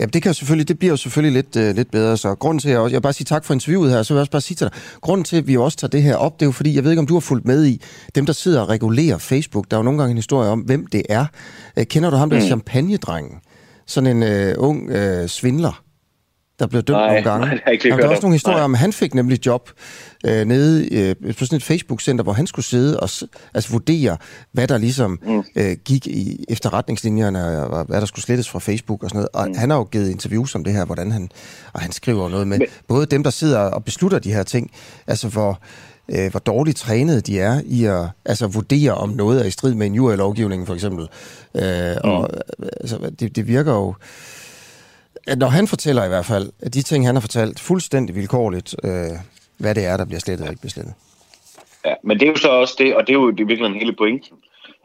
Ja, 0.00 0.04
det, 0.04 0.22
kan 0.22 0.30
jo 0.30 0.34
selvfølgelig, 0.34 0.68
det 0.68 0.78
bliver 0.78 0.92
jo 0.92 0.96
selvfølgelig 0.96 1.42
lidt, 1.42 1.56
øh, 1.56 1.74
lidt 1.76 1.90
bedre. 1.90 2.16
Så 2.16 2.34
grunden 2.34 2.58
til, 2.58 2.68
at 2.68 2.72
jeg, 2.72 2.80
også, 2.80 2.92
jeg 2.92 2.98
vil 2.98 3.02
bare 3.02 3.12
sige 3.12 3.24
tak 3.24 3.44
for 3.44 3.54
interviewet 3.54 3.90
her, 3.90 4.02
så 4.02 4.14
vil 4.14 4.18
jeg 4.18 4.20
også 4.20 4.30
bare 4.30 4.40
sige 4.40 4.56
til 4.56 4.66
dig, 4.66 4.74
grunden 5.00 5.24
til, 5.24 5.36
at 5.36 5.46
vi 5.46 5.56
også 5.56 5.78
tager 5.78 5.90
det 5.90 6.02
her 6.02 6.16
op, 6.16 6.40
det 6.40 6.42
er 6.42 6.46
jo 6.46 6.52
fordi, 6.52 6.74
jeg 6.74 6.84
ved 6.84 6.90
ikke, 6.90 7.00
om 7.00 7.06
du 7.06 7.14
har 7.14 7.20
fulgt 7.20 7.46
med 7.46 7.64
i 7.66 7.82
dem, 8.14 8.26
der 8.26 8.32
sidder 8.32 8.60
og 8.60 8.68
regulerer 8.68 9.18
Facebook. 9.18 9.70
Der 9.70 9.76
er 9.76 9.78
jo 9.78 9.84
nogle 9.84 9.98
gange 9.98 10.10
en 10.10 10.18
historie 10.18 10.50
om, 10.50 10.60
hvem 10.60 10.86
det 10.86 11.02
er. 11.08 11.26
Øh, 11.76 11.86
kender 11.86 12.10
du 12.10 12.16
ham, 12.16 12.30
der 12.30 12.36
mm. 12.36 12.46
champagnedrengen? 12.46 13.40
Sådan 13.86 14.16
en 14.16 14.22
øh, 14.22 14.54
ung 14.58 14.90
øh, 14.90 15.28
svindler 15.28 15.85
der 16.58 16.66
blev 16.66 16.82
dømt 16.82 16.96
nej, 16.96 17.06
nogle 17.06 17.30
gange. 17.30 17.46
Nej, 17.46 17.78
der 17.82 18.04
er 18.04 18.08
også 18.08 18.22
nogle 18.22 18.34
historier 18.34 18.56
nej. 18.56 18.64
om, 18.64 18.74
at 18.74 18.80
han 18.80 18.92
fik 18.92 19.14
nemlig 19.14 19.46
job 19.46 19.70
øh, 20.26 20.44
nede 20.44 20.94
øh, 20.94 21.34
på 21.38 21.44
sådan 21.44 21.56
et 21.56 21.62
Facebook-center, 21.62 22.22
hvor 22.22 22.32
han 22.32 22.46
skulle 22.46 22.66
sidde 22.66 23.00
og 23.00 23.08
altså, 23.54 23.70
vurdere, 23.70 24.16
hvad 24.52 24.68
der 24.68 24.78
ligesom 24.78 25.18
mm. 25.22 25.44
øh, 25.56 25.76
gik 25.84 26.06
i 26.06 26.44
efterretningslinjerne, 26.48 27.66
og 27.66 27.84
hvad 27.84 28.00
der 28.00 28.06
skulle 28.06 28.24
slettes 28.24 28.48
fra 28.48 28.58
Facebook 28.58 29.02
og 29.02 29.10
sådan 29.10 29.18
noget. 29.18 29.28
Og 29.32 29.48
mm. 29.48 29.58
han 29.58 29.70
har 29.70 29.76
jo 29.76 29.84
givet 29.84 30.10
interviews 30.10 30.54
om 30.54 30.64
det 30.64 30.72
her, 30.72 30.84
hvordan 30.84 31.12
han, 31.12 31.28
og 31.72 31.80
han 31.80 31.92
skriver 31.92 32.28
noget 32.28 32.48
med, 32.48 32.58
Men... 32.58 32.68
både 32.88 33.06
dem, 33.06 33.22
der 33.22 33.30
sidder 33.30 33.58
og 33.58 33.84
beslutter 33.84 34.18
de 34.18 34.32
her 34.32 34.42
ting, 34.42 34.70
altså 35.06 35.28
hvor, 35.28 35.60
øh, 36.08 36.30
hvor 36.30 36.40
dårligt 36.40 36.76
trænet 36.76 37.26
de 37.26 37.40
er 37.40 37.60
i 37.64 37.84
at 37.84 38.08
altså, 38.24 38.46
vurdere, 38.46 38.94
om 38.94 39.08
noget 39.08 39.40
er 39.40 39.44
i 39.44 39.50
strid 39.50 39.74
med 39.74 39.86
en 39.86 39.94
lovgivning 39.94 40.66
for 40.66 40.74
eksempel. 40.74 41.08
Øh, 41.54 41.96
mm. 42.04 42.10
Og 42.10 42.30
altså, 42.80 43.10
det, 43.20 43.36
det 43.36 43.48
virker 43.48 43.72
jo 43.72 43.94
når 45.36 45.46
han 45.46 45.68
fortæller 45.68 46.04
i 46.04 46.08
hvert 46.08 46.26
fald, 46.26 46.52
at 46.60 46.74
de 46.74 46.82
ting, 46.82 47.06
han 47.06 47.14
har 47.14 47.20
fortalt, 47.20 47.60
fuldstændig 47.60 48.14
vilkårligt, 48.14 48.74
øh, 48.84 48.90
hvad 49.58 49.74
det 49.74 49.84
er, 49.84 49.96
der 49.96 50.04
bliver 50.04 50.20
slettet 50.20 50.46
og 50.46 50.52
ikke 50.52 50.60
bliver 50.60 50.70
slettet. 50.70 50.94
Ja, 51.84 51.94
men 52.04 52.20
det 52.20 52.26
er 52.26 52.30
jo 52.30 52.36
så 52.36 52.48
også 52.48 52.74
det, 52.78 52.96
og 52.96 53.06
det 53.06 53.12
er 53.12 53.18
jo 53.18 53.30
det 53.30 53.48
virkelig 53.48 53.66
en 53.66 53.78
hele 53.78 53.96
pointen, 53.96 54.36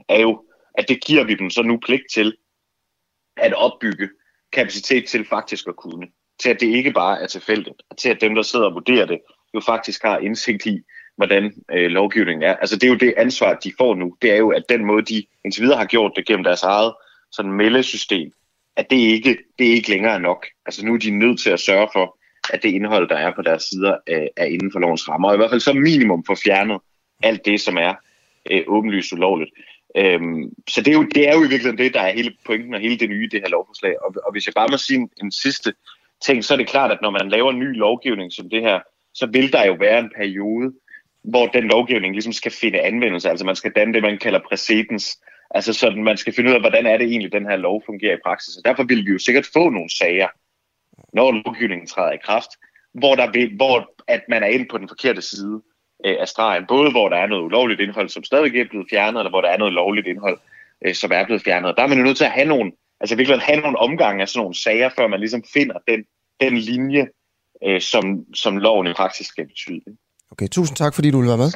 er 0.10 0.21
jo, 0.21 0.43
at 0.77 0.86
det 0.89 1.04
giver 1.06 1.23
vi 1.23 1.36
dem 1.36 1.49
så 1.49 1.62
nu 1.62 1.80
pligt 1.86 2.04
til 2.13 2.38
at 3.38 3.54
opbygge 3.54 4.10
kapacitet 4.54 5.08
til 5.08 5.25
faktisk 5.30 5.67
at 5.67 5.75
kunne. 5.75 6.08
Til 6.39 6.49
at 6.49 6.60
det 6.60 6.67
ikke 6.67 6.91
bare 6.91 7.21
er 7.21 7.27
tilfældigt, 7.27 7.82
og 7.89 7.97
til 7.97 8.10
at 8.10 8.21
dem, 8.21 8.36
der 8.36 8.41
sidder 8.41 8.65
og 8.65 8.73
vurderer 8.73 9.06
det, 9.06 9.19
jo 9.54 9.60
faktisk 9.60 10.04
har 10.04 10.17
indsigt 10.17 10.65
i, 10.65 10.82
hvordan 11.17 11.54
øh, 11.71 11.89
lovgivningen 11.91 12.43
er. 12.43 12.56
Altså 12.56 12.75
det 12.75 12.84
er 12.84 12.91
jo 12.91 12.97
det 12.97 13.13
ansvar, 13.17 13.54
de 13.54 13.73
får 13.77 13.95
nu. 13.95 14.15
Det 14.21 14.32
er 14.32 14.36
jo, 14.36 14.49
at 14.49 14.63
den 14.69 14.86
måde, 14.86 15.06
de 15.06 15.25
indtil 15.45 15.63
videre 15.63 15.77
har 15.77 15.86
gjort 15.86 16.12
det 16.15 16.27
gennem 16.27 16.43
deres 16.43 16.63
eget 16.63 16.93
sådan 17.32 17.51
meldesystem, 17.51 18.32
at 18.75 18.89
det 18.89 18.97
ikke, 18.97 19.38
det 19.60 19.65
ikke 19.65 19.89
længere 19.89 20.19
nok. 20.19 20.47
Altså 20.65 20.86
nu 20.86 20.93
er 20.93 20.97
de 20.97 21.12
nødt 21.12 21.39
til 21.39 21.49
at 21.49 21.60
sørge 21.60 21.88
for, 21.93 22.17
at 22.53 22.63
det 22.63 22.69
indhold, 22.69 23.10
der 23.10 23.15
er 23.15 23.36
på 23.36 23.41
deres 23.41 23.63
sider, 23.63 23.97
øh, 24.07 24.27
er 24.38 24.45
inden 24.45 24.71
for 24.71 24.79
lovens 24.79 25.10
rammer. 25.10 25.27
Og 25.27 25.34
i 25.34 25.38
hvert 25.38 25.49
fald 25.49 25.62
så 25.62 25.73
minimum 25.73 26.23
for 26.25 26.36
fjernet 26.43 26.79
alt 27.23 27.45
det, 27.45 27.62
som 27.62 27.77
er 27.77 27.93
øh, 28.51 28.63
åbenlyst 28.67 29.13
ulovligt. 29.13 29.51
Øhm, 29.97 30.53
så 30.69 30.81
det 30.81 30.88
er, 30.88 30.97
jo, 30.97 31.03
det 31.03 31.29
er 31.29 31.34
jo 31.34 31.39
i 31.39 31.49
virkeligheden 31.49 31.77
det, 31.77 31.93
der 31.93 32.01
er 32.01 32.13
hele 32.13 32.34
pointen 32.45 32.73
og 32.73 32.79
hele 32.79 32.97
det 32.97 33.10
nye 33.10 33.25
i 33.25 33.29
det 33.29 33.41
her 33.41 33.49
lovforslag. 33.49 33.95
Og, 34.05 34.15
og 34.25 34.31
hvis 34.31 34.45
jeg 34.45 34.53
bare 34.53 34.67
må 34.71 34.77
sige 34.77 34.99
en, 34.99 35.10
en 35.23 35.31
sidste 35.31 35.73
ting, 36.25 36.43
så 36.43 36.53
er 36.53 36.57
det 36.57 36.67
klart, 36.67 36.91
at 36.91 37.01
når 37.01 37.10
man 37.10 37.29
laver 37.29 37.51
en 37.51 37.60
ny 37.60 37.77
lovgivning 37.77 38.31
som 38.34 38.49
det 38.49 38.62
her, 38.62 38.79
så 39.13 39.25
vil 39.25 39.53
der 39.53 39.65
jo 39.65 39.73
være 39.79 39.99
en 39.99 40.12
periode, 40.17 40.73
hvor 41.23 41.47
den 41.47 41.63
lovgivning 41.63 42.13
ligesom 42.13 42.34
skal 42.34 42.51
finde 42.51 42.79
anvendelse. 42.79 43.29
Altså 43.29 43.45
man 43.45 43.55
skal 43.55 43.71
danne 43.75 43.93
det, 43.93 44.01
man 44.01 44.17
kalder 44.17 44.39
præcedens. 44.49 45.19
Altså 45.55 45.73
sådan, 45.73 46.03
man 46.03 46.17
skal 46.17 46.33
finde 46.33 46.49
ud 46.49 46.55
af, 46.55 46.61
hvordan 46.61 46.85
er 46.85 46.97
det 46.97 47.07
egentlig, 47.07 47.31
den 47.31 47.45
her 47.45 47.55
lov 47.55 47.83
fungerer 47.85 48.15
i 48.15 48.23
praksis. 48.25 48.55
Og 48.57 48.65
derfor 48.65 48.83
vil 48.83 49.05
vi 49.05 49.11
jo 49.11 49.19
sikkert 49.19 49.49
få 49.53 49.69
nogle 49.69 49.89
sager, 49.97 50.27
når 51.13 51.31
lovgivningen 51.31 51.87
træder 51.87 52.11
i 52.11 52.23
kraft, 52.23 52.49
hvor, 52.93 53.15
der 53.15 53.31
vil, 53.31 53.55
hvor 53.55 53.93
at 54.07 54.21
man 54.29 54.43
er 54.43 54.47
inde 54.47 54.65
på 54.71 54.77
den 54.77 54.87
forkerte 54.87 55.21
side 55.21 55.61
øh, 56.05 56.15
af 56.19 56.27
stregen. 56.27 56.65
Både 56.67 56.91
hvor 56.91 57.09
der 57.09 57.17
er 57.17 57.27
noget 57.27 57.43
ulovligt 57.43 57.81
indhold, 57.81 58.09
som 58.09 58.23
stadig 58.23 58.59
er 58.59 58.69
blevet 58.69 58.87
fjernet, 58.89 59.19
eller 59.19 59.29
hvor 59.29 59.41
der 59.41 59.49
er 59.49 59.57
noget 59.57 59.73
lovligt 59.73 60.07
indhold, 60.07 60.39
øh, 60.85 60.95
som 60.95 61.11
er 61.13 61.25
blevet 61.25 61.41
fjernet. 61.41 61.73
Der 61.77 61.83
er 61.83 61.87
man 61.87 61.97
jo 61.97 62.03
nødt 62.03 62.17
til 62.17 62.25
at 62.25 62.31
have 62.31 62.47
nogle, 62.47 62.71
altså 62.99 63.15
virkelig 63.15 63.39
have 63.39 63.61
nogle 63.61 63.77
omgange 63.77 64.21
af 64.21 64.29
sådan 64.29 64.39
nogle 64.39 64.55
sager, 64.55 64.89
før 64.97 65.07
man 65.07 65.19
ligesom 65.19 65.43
finder 65.53 65.77
den, 65.87 66.03
den 66.41 66.57
linje, 66.57 67.07
øh, 67.65 67.81
som, 67.81 68.25
som 68.33 68.57
loven 68.57 68.87
i 68.87 68.93
praksis 68.93 69.27
skal 69.27 69.47
betyde. 69.47 69.81
Okay, 70.31 70.47
tusind 70.47 70.77
tak, 70.77 70.95
fordi 70.95 71.11
du 71.11 71.17
ville 71.17 71.29
være 71.29 71.37
med. 71.37 71.51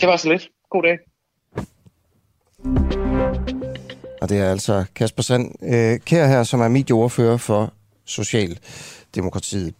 Det 0.00 0.08
var 0.08 0.16
så 0.16 0.28
lidt. 0.28 0.48
God 0.70 0.82
dag. 0.82 0.98
Og 4.22 4.28
det 4.28 4.38
er 4.38 4.50
altså 4.50 4.84
Kasper 4.94 5.22
Sand 5.22 5.50
øh, 5.62 5.98
Kær 5.98 6.26
her, 6.26 6.42
som 6.42 6.60
er 6.60 6.68
medieordfører 6.68 7.36
for 7.36 7.72
Socialdemokratiet. 8.06 9.74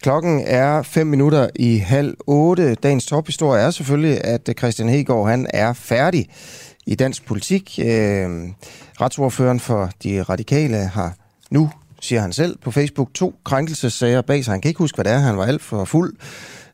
Klokken 0.00 0.42
er 0.46 0.82
5 0.82 1.06
minutter 1.06 1.48
i 1.56 1.76
halv 1.76 2.16
otte. 2.26 2.74
Dagens 2.74 3.06
tophistorie 3.06 3.62
er 3.62 3.70
selvfølgelig, 3.70 4.24
at 4.24 4.50
Christian 4.58 4.88
Hegård 4.88 5.28
han 5.28 5.46
er 5.54 5.72
færdig 5.72 6.28
i 6.86 6.94
dansk 6.94 7.26
politik. 7.26 7.78
Øh, 7.82 8.28
retsordføreren 9.00 9.60
for 9.60 9.90
de 10.02 10.22
radikale 10.22 10.76
har 10.76 11.14
nu, 11.50 11.70
siger 12.00 12.20
han 12.20 12.32
selv 12.32 12.58
på 12.58 12.70
Facebook, 12.70 13.14
to 13.14 13.34
krænkelsesager 13.44 14.22
bag 14.22 14.44
sig. 14.44 14.52
Han 14.52 14.60
kan 14.60 14.68
ikke 14.68 14.78
huske, 14.78 14.96
hvad 14.96 15.04
det 15.04 15.12
er. 15.12 15.18
Han 15.18 15.36
var 15.36 15.46
alt 15.46 15.62
for 15.62 15.84
fuld. 15.84 16.16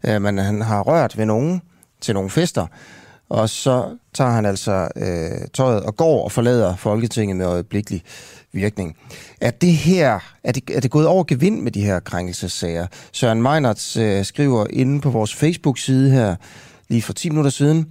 Øh, 0.06 0.22
men 0.22 0.38
han 0.38 0.60
har 0.60 0.80
rørt 0.82 1.18
ved 1.18 1.26
nogen 1.26 1.62
til 2.00 2.14
nogle 2.14 2.30
fester. 2.30 2.66
Og 3.28 3.48
så 3.48 3.96
tager 4.14 4.30
han 4.30 4.46
altså 4.46 4.88
øh, 4.96 5.48
tøjet 5.54 5.82
og 5.82 5.96
går 5.96 6.24
og 6.24 6.32
forlader 6.32 6.76
Folketinget 6.76 7.36
med 7.36 7.46
øjeblikkelig 7.46 8.02
virkning. 8.52 8.96
Er 9.40 9.50
det 9.50 9.72
her, 9.72 10.20
er 10.44 10.52
det, 10.52 10.70
er 10.70 10.80
det 10.80 10.90
gået 10.90 11.06
over 11.06 11.24
gevind 11.24 11.60
med 11.60 11.72
de 11.72 11.84
her 11.84 12.00
krænkelsesager? 12.00 12.86
Søren 13.12 13.42
Meinerts 13.42 13.96
øh, 13.96 14.24
skriver 14.24 14.66
inde 14.70 15.00
på 15.00 15.10
vores 15.10 15.34
Facebook-side 15.34 16.10
her 16.10 16.36
lige 16.88 17.02
for 17.02 17.12
10 17.12 17.28
minutter 17.28 17.50
siden, 17.50 17.86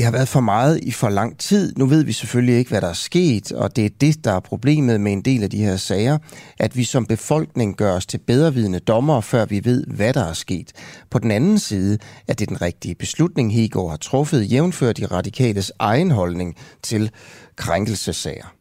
det 0.00 0.04
har 0.04 0.12
været 0.12 0.28
for 0.28 0.40
meget 0.40 0.80
i 0.82 0.90
for 0.90 1.08
lang 1.08 1.38
tid. 1.38 1.72
Nu 1.76 1.86
ved 1.86 2.04
vi 2.04 2.12
selvfølgelig 2.12 2.54
ikke, 2.58 2.70
hvad 2.70 2.80
der 2.80 2.88
er 2.88 2.92
sket, 2.92 3.52
og 3.52 3.76
det 3.76 3.84
er 3.84 3.90
det, 4.00 4.24
der 4.24 4.32
er 4.32 4.40
problemet 4.40 5.00
med 5.00 5.12
en 5.12 5.22
del 5.22 5.42
af 5.42 5.50
de 5.50 5.64
her 5.64 5.76
sager, 5.76 6.18
at 6.58 6.76
vi 6.76 6.84
som 6.84 7.06
befolkning 7.06 7.76
gør 7.76 7.92
os 7.92 8.06
til 8.06 8.18
bedrevidende 8.18 8.78
dommer, 8.78 9.20
før 9.20 9.44
vi 9.44 9.64
ved, 9.64 9.84
hvad 9.86 10.12
der 10.12 10.24
er 10.24 10.32
sket. 10.32 10.72
På 11.10 11.18
den 11.18 11.30
anden 11.30 11.58
side 11.58 11.98
er 12.28 12.34
det 12.34 12.48
den 12.48 12.62
rigtige 12.62 12.94
beslutning, 12.94 13.54
Hegård 13.54 13.90
har 13.90 13.96
truffet, 13.96 14.52
jævnført 14.52 14.96
de 14.96 15.06
radikales 15.06 15.72
egen 15.78 16.10
holdning 16.10 16.56
til 16.82 17.10
krænkelsesager. 17.56 18.54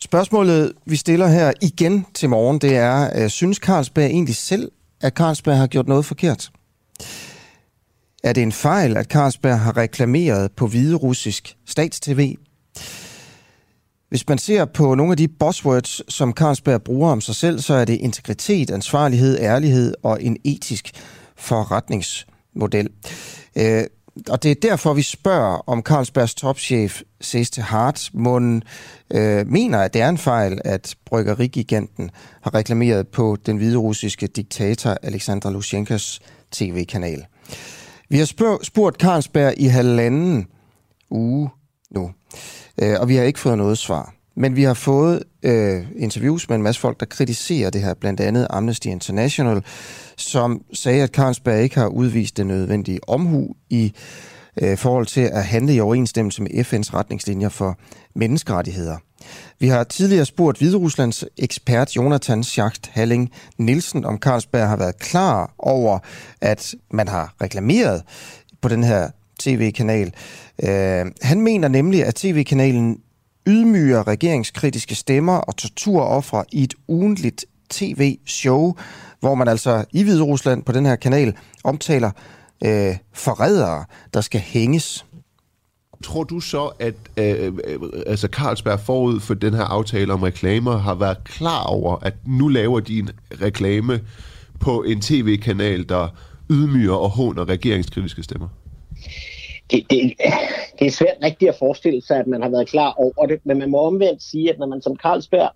Spørgsmålet, 0.00 0.72
vi 0.86 0.96
stiller 0.96 1.26
her 1.26 1.52
igen 1.62 2.06
til 2.14 2.28
morgen, 2.28 2.58
det 2.58 2.76
er, 2.76 3.22
øh, 3.22 3.30
synes 3.30 3.56
Carlsberg 3.56 4.06
egentlig 4.06 4.36
selv, 4.36 4.70
at 5.00 5.12
Carlsberg 5.12 5.56
har 5.56 5.66
gjort 5.66 5.88
noget 5.88 6.04
forkert? 6.04 6.50
Er 8.24 8.32
det 8.32 8.42
en 8.42 8.52
fejl, 8.52 8.96
at 8.96 9.06
Carlsberg 9.06 9.60
har 9.60 9.76
reklameret 9.76 10.52
på 10.52 10.66
hvide 10.66 10.94
russisk 10.94 11.56
statstv? 11.66 12.34
Hvis 14.08 14.28
man 14.28 14.38
ser 14.38 14.64
på 14.64 14.94
nogle 14.94 15.12
af 15.12 15.16
de 15.16 15.28
buzzwords, 15.28 16.14
som 16.14 16.32
Carlsberg 16.32 16.82
bruger 16.82 17.10
om 17.10 17.20
sig 17.20 17.34
selv, 17.34 17.60
så 17.60 17.74
er 17.74 17.84
det 17.84 17.94
integritet, 17.94 18.70
ansvarlighed, 18.70 19.38
ærlighed 19.40 19.94
og 20.02 20.22
en 20.22 20.36
etisk 20.44 20.90
forretningsmodel. 21.36 22.88
Øh, 23.56 23.84
og 24.28 24.42
det 24.42 24.50
er 24.50 24.54
derfor, 24.54 24.94
vi 24.94 25.02
spørger, 25.02 25.68
om 25.68 25.82
Carlsbergs 25.82 26.34
topchef, 26.34 27.02
Seste 27.20 27.62
Hart, 27.62 28.10
Munden, 28.12 28.62
øh, 29.10 29.46
mener, 29.46 29.78
at 29.78 29.94
det 29.94 30.02
er 30.02 30.08
en 30.08 30.18
fejl, 30.18 30.60
at 30.64 30.96
bryggerigiganten 31.06 32.10
har 32.42 32.54
reklameret 32.54 33.08
på 33.08 33.36
den 33.46 33.56
hviderussiske 33.56 34.26
diktator 34.26 34.96
Alexander 35.02 35.50
Lushenkas 35.50 36.20
tv-kanal. 36.50 37.24
Vi 38.08 38.18
har 38.18 38.24
spurgt, 38.24 38.66
spurgt 38.66 38.96
Carlsberg 38.96 39.54
i 39.56 39.66
halvanden 39.66 40.46
uge 41.10 41.50
nu, 41.90 42.10
øh, 42.82 43.00
og 43.00 43.08
vi 43.08 43.16
har 43.16 43.24
ikke 43.24 43.40
fået 43.40 43.58
noget 43.58 43.78
svar. 43.78 44.14
Men 44.36 44.56
vi 44.56 44.62
har 44.62 44.74
fået 44.74 45.22
øh, 45.42 45.84
interviews 45.96 46.48
med 46.48 46.56
en 46.56 46.62
masse 46.62 46.80
folk, 46.80 47.00
der 47.00 47.06
kritiserer 47.06 47.70
det 47.70 47.82
her, 47.82 47.94
blandt 47.94 48.20
andet 48.20 48.46
Amnesty 48.50 48.86
International, 48.86 49.62
som 50.16 50.62
sagde, 50.72 51.02
at 51.02 51.10
Carlsberg 51.10 51.62
ikke 51.62 51.78
har 51.78 51.86
udvist 51.86 52.36
den 52.36 52.46
nødvendige 52.46 53.08
omhu 53.08 53.54
i 53.70 53.92
øh, 54.62 54.78
forhold 54.78 55.06
til 55.06 55.20
at 55.20 55.44
handle 55.44 55.74
i 55.74 55.80
overensstemmelse 55.80 56.42
med 56.42 56.50
FN's 56.50 56.94
retningslinjer 56.94 57.48
for 57.48 57.78
menneskerettigheder. 58.14 58.96
Vi 59.58 59.68
har 59.68 59.84
tidligere 59.84 60.24
spurgt 60.24 60.58
Hvideruslands 60.58 61.24
ekspert 61.38 61.96
Jonathan 61.96 62.44
Schacht 62.44 62.90
Halling 62.92 63.30
Nielsen, 63.58 64.04
om 64.04 64.18
Carlsberg 64.18 64.68
har 64.68 64.76
været 64.76 64.98
klar 64.98 65.54
over, 65.58 65.98
at 66.40 66.74
man 66.90 67.08
har 67.08 67.34
reklameret 67.42 68.02
på 68.60 68.68
den 68.68 68.84
her 68.84 69.10
tv-kanal. 69.40 70.14
Øh, 70.62 71.06
han 71.22 71.40
mener 71.40 71.68
nemlig, 71.68 72.04
at 72.04 72.14
tv-kanalen 72.14 72.98
ydmyger 73.50 74.06
regeringskritiske 74.08 74.94
stemmer 74.94 75.36
og 75.36 75.56
torturoffre 75.56 76.44
i 76.52 76.62
et 76.62 76.74
ugentligt 76.88 77.44
tv-show, 77.70 78.74
hvor 79.20 79.34
man 79.34 79.48
altså 79.48 79.84
i 79.92 80.02
Hvide 80.02 80.22
Rusland 80.22 80.64
på 80.64 80.72
den 80.72 80.86
her 80.86 80.96
kanal 80.96 81.36
omtaler 81.64 82.10
øh, 82.64 82.96
forrædere, 83.12 83.84
der 84.14 84.20
skal 84.20 84.40
hænges. 84.40 85.04
Tror 86.04 86.24
du 86.24 86.40
så, 86.40 86.70
at 86.78 86.94
øh, 87.16 87.52
øh, 87.64 87.78
altså 88.06 88.28
Carlsberg 88.32 88.80
forud 88.80 89.20
for 89.20 89.34
den 89.34 89.54
her 89.54 89.64
aftale 89.64 90.12
om 90.12 90.22
reklamer 90.22 90.78
har 90.78 90.94
været 90.94 91.24
klar 91.24 91.62
over, 91.64 91.96
at 92.02 92.14
nu 92.26 92.48
laver 92.48 92.80
de 92.80 92.98
en 92.98 93.10
reklame 93.42 94.00
på 94.60 94.82
en 94.82 95.00
tv-kanal, 95.00 95.88
der 95.88 96.08
ydmyger 96.50 96.94
og 96.94 97.10
håner 97.10 97.48
regeringskritiske 97.48 98.22
stemmer? 98.22 98.48
Det, 99.70 99.90
det, 99.90 100.12
det 100.78 100.86
er 100.86 100.90
svært 100.90 101.16
rigtigt 101.22 101.48
at 101.48 101.56
forestille 101.58 102.02
sig, 102.02 102.16
at 102.16 102.26
man 102.26 102.42
har 102.42 102.48
været 102.48 102.68
klar 102.68 102.92
over 102.92 103.26
det, 103.26 103.40
men 103.44 103.58
man 103.58 103.70
må 103.70 103.78
omvendt 103.78 104.22
sige, 104.22 104.52
at 104.52 104.58
når 104.58 104.66
man 104.66 104.82
som 104.82 104.96
Carlsberg 104.96 105.50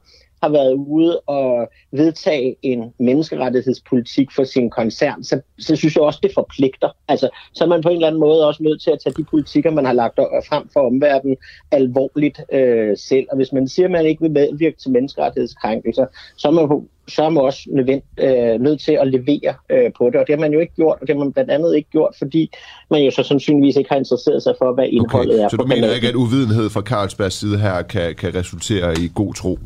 har 0.45 0.51
været 0.51 0.73
ude 0.73 1.21
og 1.21 1.69
vedtage 1.93 2.57
en 2.63 2.93
menneskerettighedspolitik 2.99 4.29
for 4.37 4.45
sin 4.45 4.71
koncern, 4.71 5.25
så, 5.25 5.41
så 5.59 5.77
synes 5.77 5.95
jeg 5.95 6.03
også, 6.03 6.19
det 6.23 6.31
forpligter. 6.35 6.89
Altså, 7.09 7.29
så 7.53 7.65
er 7.65 7.69
man 7.69 7.83
på 7.83 7.89
en 7.89 7.95
eller 7.95 8.07
anden 8.07 8.21
måde 8.21 8.47
også 8.47 8.63
nødt 8.63 8.83
til 8.83 8.91
at 8.91 8.99
tage 9.05 9.15
de 9.19 9.25
politikker, 9.25 9.71
man 9.71 9.85
har 9.85 9.93
lagt 9.93 10.19
frem 10.49 10.69
for 10.73 10.81
omverdenen, 10.87 11.37
alvorligt 11.71 12.41
øh, 12.53 12.97
selv. 12.97 13.27
Og 13.31 13.37
hvis 13.37 13.53
man 13.53 13.69
siger, 13.69 13.87
at 13.87 13.93
man 13.93 14.07
ikke 14.07 14.23
vil 14.23 14.31
medvirke 14.31 14.77
til 14.77 14.91
menneskerettighedskrænkelser, 14.91 16.07
så 16.37 16.49
er 16.49 16.53
man 16.53 16.69
på 16.69 16.89
så 17.09 17.25
er 17.25 17.29
man 17.29 17.43
også 17.43 17.61
nødvendt, 17.73 18.05
øh, 18.21 18.61
nødt 18.61 18.81
til 18.81 18.93
at 18.93 19.07
levere 19.09 19.55
øh, 19.71 19.91
på 19.99 20.11
det. 20.11 20.17
Og 20.21 20.27
det 20.27 20.35
har 20.35 20.41
man 20.41 20.53
jo 20.53 20.61
ikke 20.61 20.75
gjort, 20.75 20.99
og 21.01 21.07
det 21.07 21.17
har 21.17 21.25
man 21.25 21.33
blandt 21.33 21.51
andet 21.51 21.77
ikke 21.77 21.91
gjort, 21.91 22.15
fordi 22.19 22.51
man 22.91 23.03
jo 23.03 23.11
så 23.11 23.23
sandsynligvis 23.23 23.77
ikke 23.77 23.91
har 23.91 23.97
interesseret 23.97 24.43
sig 24.43 24.55
for, 24.59 24.75
hvad 24.75 24.89
indholdet 24.89 25.35
okay, 25.35 25.45
er. 25.45 25.49
Så 25.49 25.57
du 25.57 25.67
mener 25.67 25.95
ikke, 25.95 26.09
at 26.09 26.15
uvidenhed 26.15 26.71
fra 26.71 26.81
Carlsbergs 26.81 27.35
side 27.35 27.59
her 27.59 27.83
kan, 27.83 28.15
kan 28.15 28.35
resultere 28.35 28.95
i 28.95 29.11
god 29.15 29.35
tro? 29.35 29.59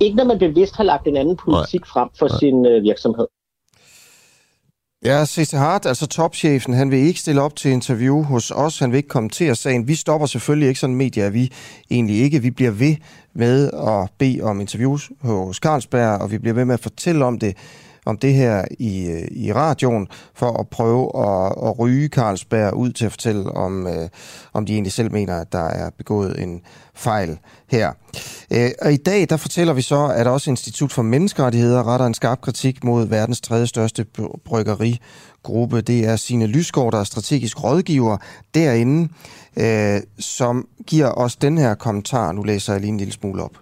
Ikke 0.00 0.16
når 0.16 0.24
man 0.24 0.38
bevidst 0.38 0.76
har 0.76 0.84
lagt 0.84 1.06
en 1.06 1.16
anden 1.16 1.36
politik 1.36 1.80
Nej. 1.80 1.88
frem 1.92 2.08
for 2.18 2.28
Nej. 2.28 2.38
sin 2.38 2.66
øh, 2.66 2.82
virksomhed. 2.82 3.26
Ja, 5.04 5.24
C.C. 5.26 5.52
Hart, 5.52 5.86
altså 5.86 6.06
topchefen, 6.06 6.74
han 6.74 6.90
vil 6.90 6.98
ikke 6.98 7.20
stille 7.20 7.42
op 7.42 7.56
til 7.56 7.70
interview 7.70 8.22
hos 8.22 8.50
os. 8.50 8.78
Han 8.78 8.90
vil 8.90 8.96
ikke 8.96 9.08
kommentere 9.08 9.54
sagen. 9.54 9.88
Vi 9.88 9.94
stopper 9.94 10.26
selvfølgelig 10.26 10.68
ikke 10.68 10.80
sådan 10.80 10.96
medier, 10.96 11.30
vi 11.30 11.52
egentlig 11.90 12.16
ikke. 12.20 12.42
Vi 12.42 12.50
bliver 12.50 12.70
ved 12.70 12.96
med 13.34 13.70
at 13.72 14.10
bede 14.18 14.40
om 14.42 14.60
interviews 14.60 15.10
hos 15.20 15.56
Carlsberg, 15.56 16.20
og 16.20 16.30
vi 16.30 16.38
bliver 16.38 16.54
ved 16.54 16.64
med 16.64 16.74
at 16.74 16.80
fortælle 16.80 17.24
om 17.24 17.38
det 17.38 17.56
om 18.06 18.16
det 18.18 18.34
her 18.34 18.64
i, 18.78 19.24
i 19.30 19.52
radioen, 19.52 20.08
for 20.34 20.60
at 20.60 20.68
prøve 20.68 21.10
at, 21.16 21.68
at 21.68 21.78
ryge 21.78 22.08
Carlsberg 22.08 22.74
ud 22.74 22.92
til 22.92 23.04
at 23.04 23.12
fortælle, 23.12 23.50
om, 23.50 23.86
øh, 23.86 24.08
om 24.52 24.66
de 24.66 24.72
egentlig 24.72 24.92
selv 24.92 25.12
mener, 25.12 25.40
at 25.40 25.52
der 25.52 25.64
er 25.64 25.90
begået 25.98 26.42
en 26.42 26.60
fejl 26.94 27.38
her. 27.70 27.92
Øh, 28.52 28.70
og 28.82 28.92
i 28.92 28.96
dag, 28.96 29.26
der 29.30 29.36
fortæller 29.36 29.72
vi 29.72 29.82
så, 29.82 30.06
at 30.06 30.26
også 30.26 30.50
Institut 30.50 30.92
for 30.92 31.02
Menneskerettigheder 31.02 31.86
retter 31.86 32.06
en 32.06 32.14
skarp 32.14 32.40
kritik 32.40 32.84
mod 32.84 33.06
verdens 33.06 33.40
tredje 33.40 33.66
største 33.66 34.06
bryggerigruppe. 34.44 35.80
Det 35.80 36.06
er 36.06 36.16
Sine 36.16 36.46
Lysgaard, 36.46 36.92
der 36.92 37.00
er 37.00 37.04
strategisk 37.04 37.64
rådgiver 37.64 38.16
derinde, 38.54 39.08
øh, 39.56 40.00
som 40.18 40.68
giver 40.86 41.08
os 41.08 41.36
den 41.36 41.58
her 41.58 41.74
kommentar. 41.74 42.32
Nu 42.32 42.42
læser 42.42 42.72
jeg 42.72 42.80
lige 42.80 42.88
en 42.88 42.98
lille 42.98 43.12
smule 43.12 43.42
op. 43.42 43.56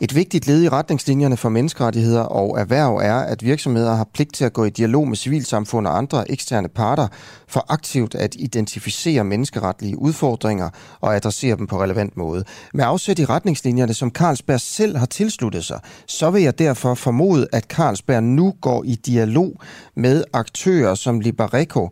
Et 0.00 0.14
vigtigt 0.14 0.46
led 0.46 0.62
i 0.62 0.68
retningslinjerne 0.68 1.36
for 1.36 1.48
menneskerettigheder 1.48 2.20
og 2.20 2.60
erhverv 2.60 2.96
er, 2.96 3.14
at 3.14 3.44
virksomheder 3.44 3.94
har 3.94 4.08
pligt 4.14 4.34
til 4.34 4.44
at 4.44 4.52
gå 4.52 4.64
i 4.64 4.70
dialog 4.70 5.08
med 5.08 5.16
civilsamfund 5.16 5.86
og 5.86 5.98
andre 5.98 6.30
eksterne 6.30 6.68
parter 6.68 7.08
for 7.48 7.66
aktivt 7.68 8.14
at 8.14 8.36
identificere 8.38 9.24
menneskeretlige 9.24 9.98
udfordringer 9.98 10.70
og 11.00 11.16
adressere 11.16 11.56
dem 11.56 11.66
på 11.66 11.82
relevant 11.82 12.16
måde. 12.16 12.44
Med 12.74 12.84
afsæt 12.84 13.18
i 13.18 13.24
retningslinjerne, 13.24 13.94
som 13.94 14.10
Carlsberg 14.10 14.60
selv 14.60 14.96
har 14.96 15.06
tilsluttet 15.06 15.64
sig, 15.64 15.80
så 16.06 16.30
vil 16.30 16.42
jeg 16.42 16.58
derfor 16.58 16.94
formode, 16.94 17.46
at 17.52 17.64
Carlsberg 17.64 18.22
nu 18.22 18.54
går 18.60 18.84
i 18.84 18.94
dialog 18.94 19.52
med 19.96 20.24
aktører 20.32 20.94
som 20.94 21.20
Libereco 21.20 21.90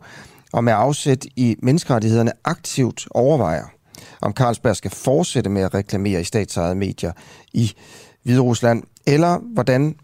og 0.53 0.63
med 0.63 0.73
afsæt 0.75 1.25
i 1.35 1.55
menneskerettighederne 1.61 2.31
aktivt 2.45 3.07
overvejer 3.11 3.76
om 4.21 4.33
Carlsberg 4.33 4.75
skal 4.75 4.91
fortsætte 4.91 5.49
med 5.49 5.61
at 5.61 5.73
reklamere 5.73 6.21
i 6.21 6.23
statsejede 6.23 6.75
medier 6.75 7.11
i 7.53 7.73
Hvide 8.23 8.39
Rusland, 8.39 8.83
eller 9.05 9.39
hvordan 9.53 9.95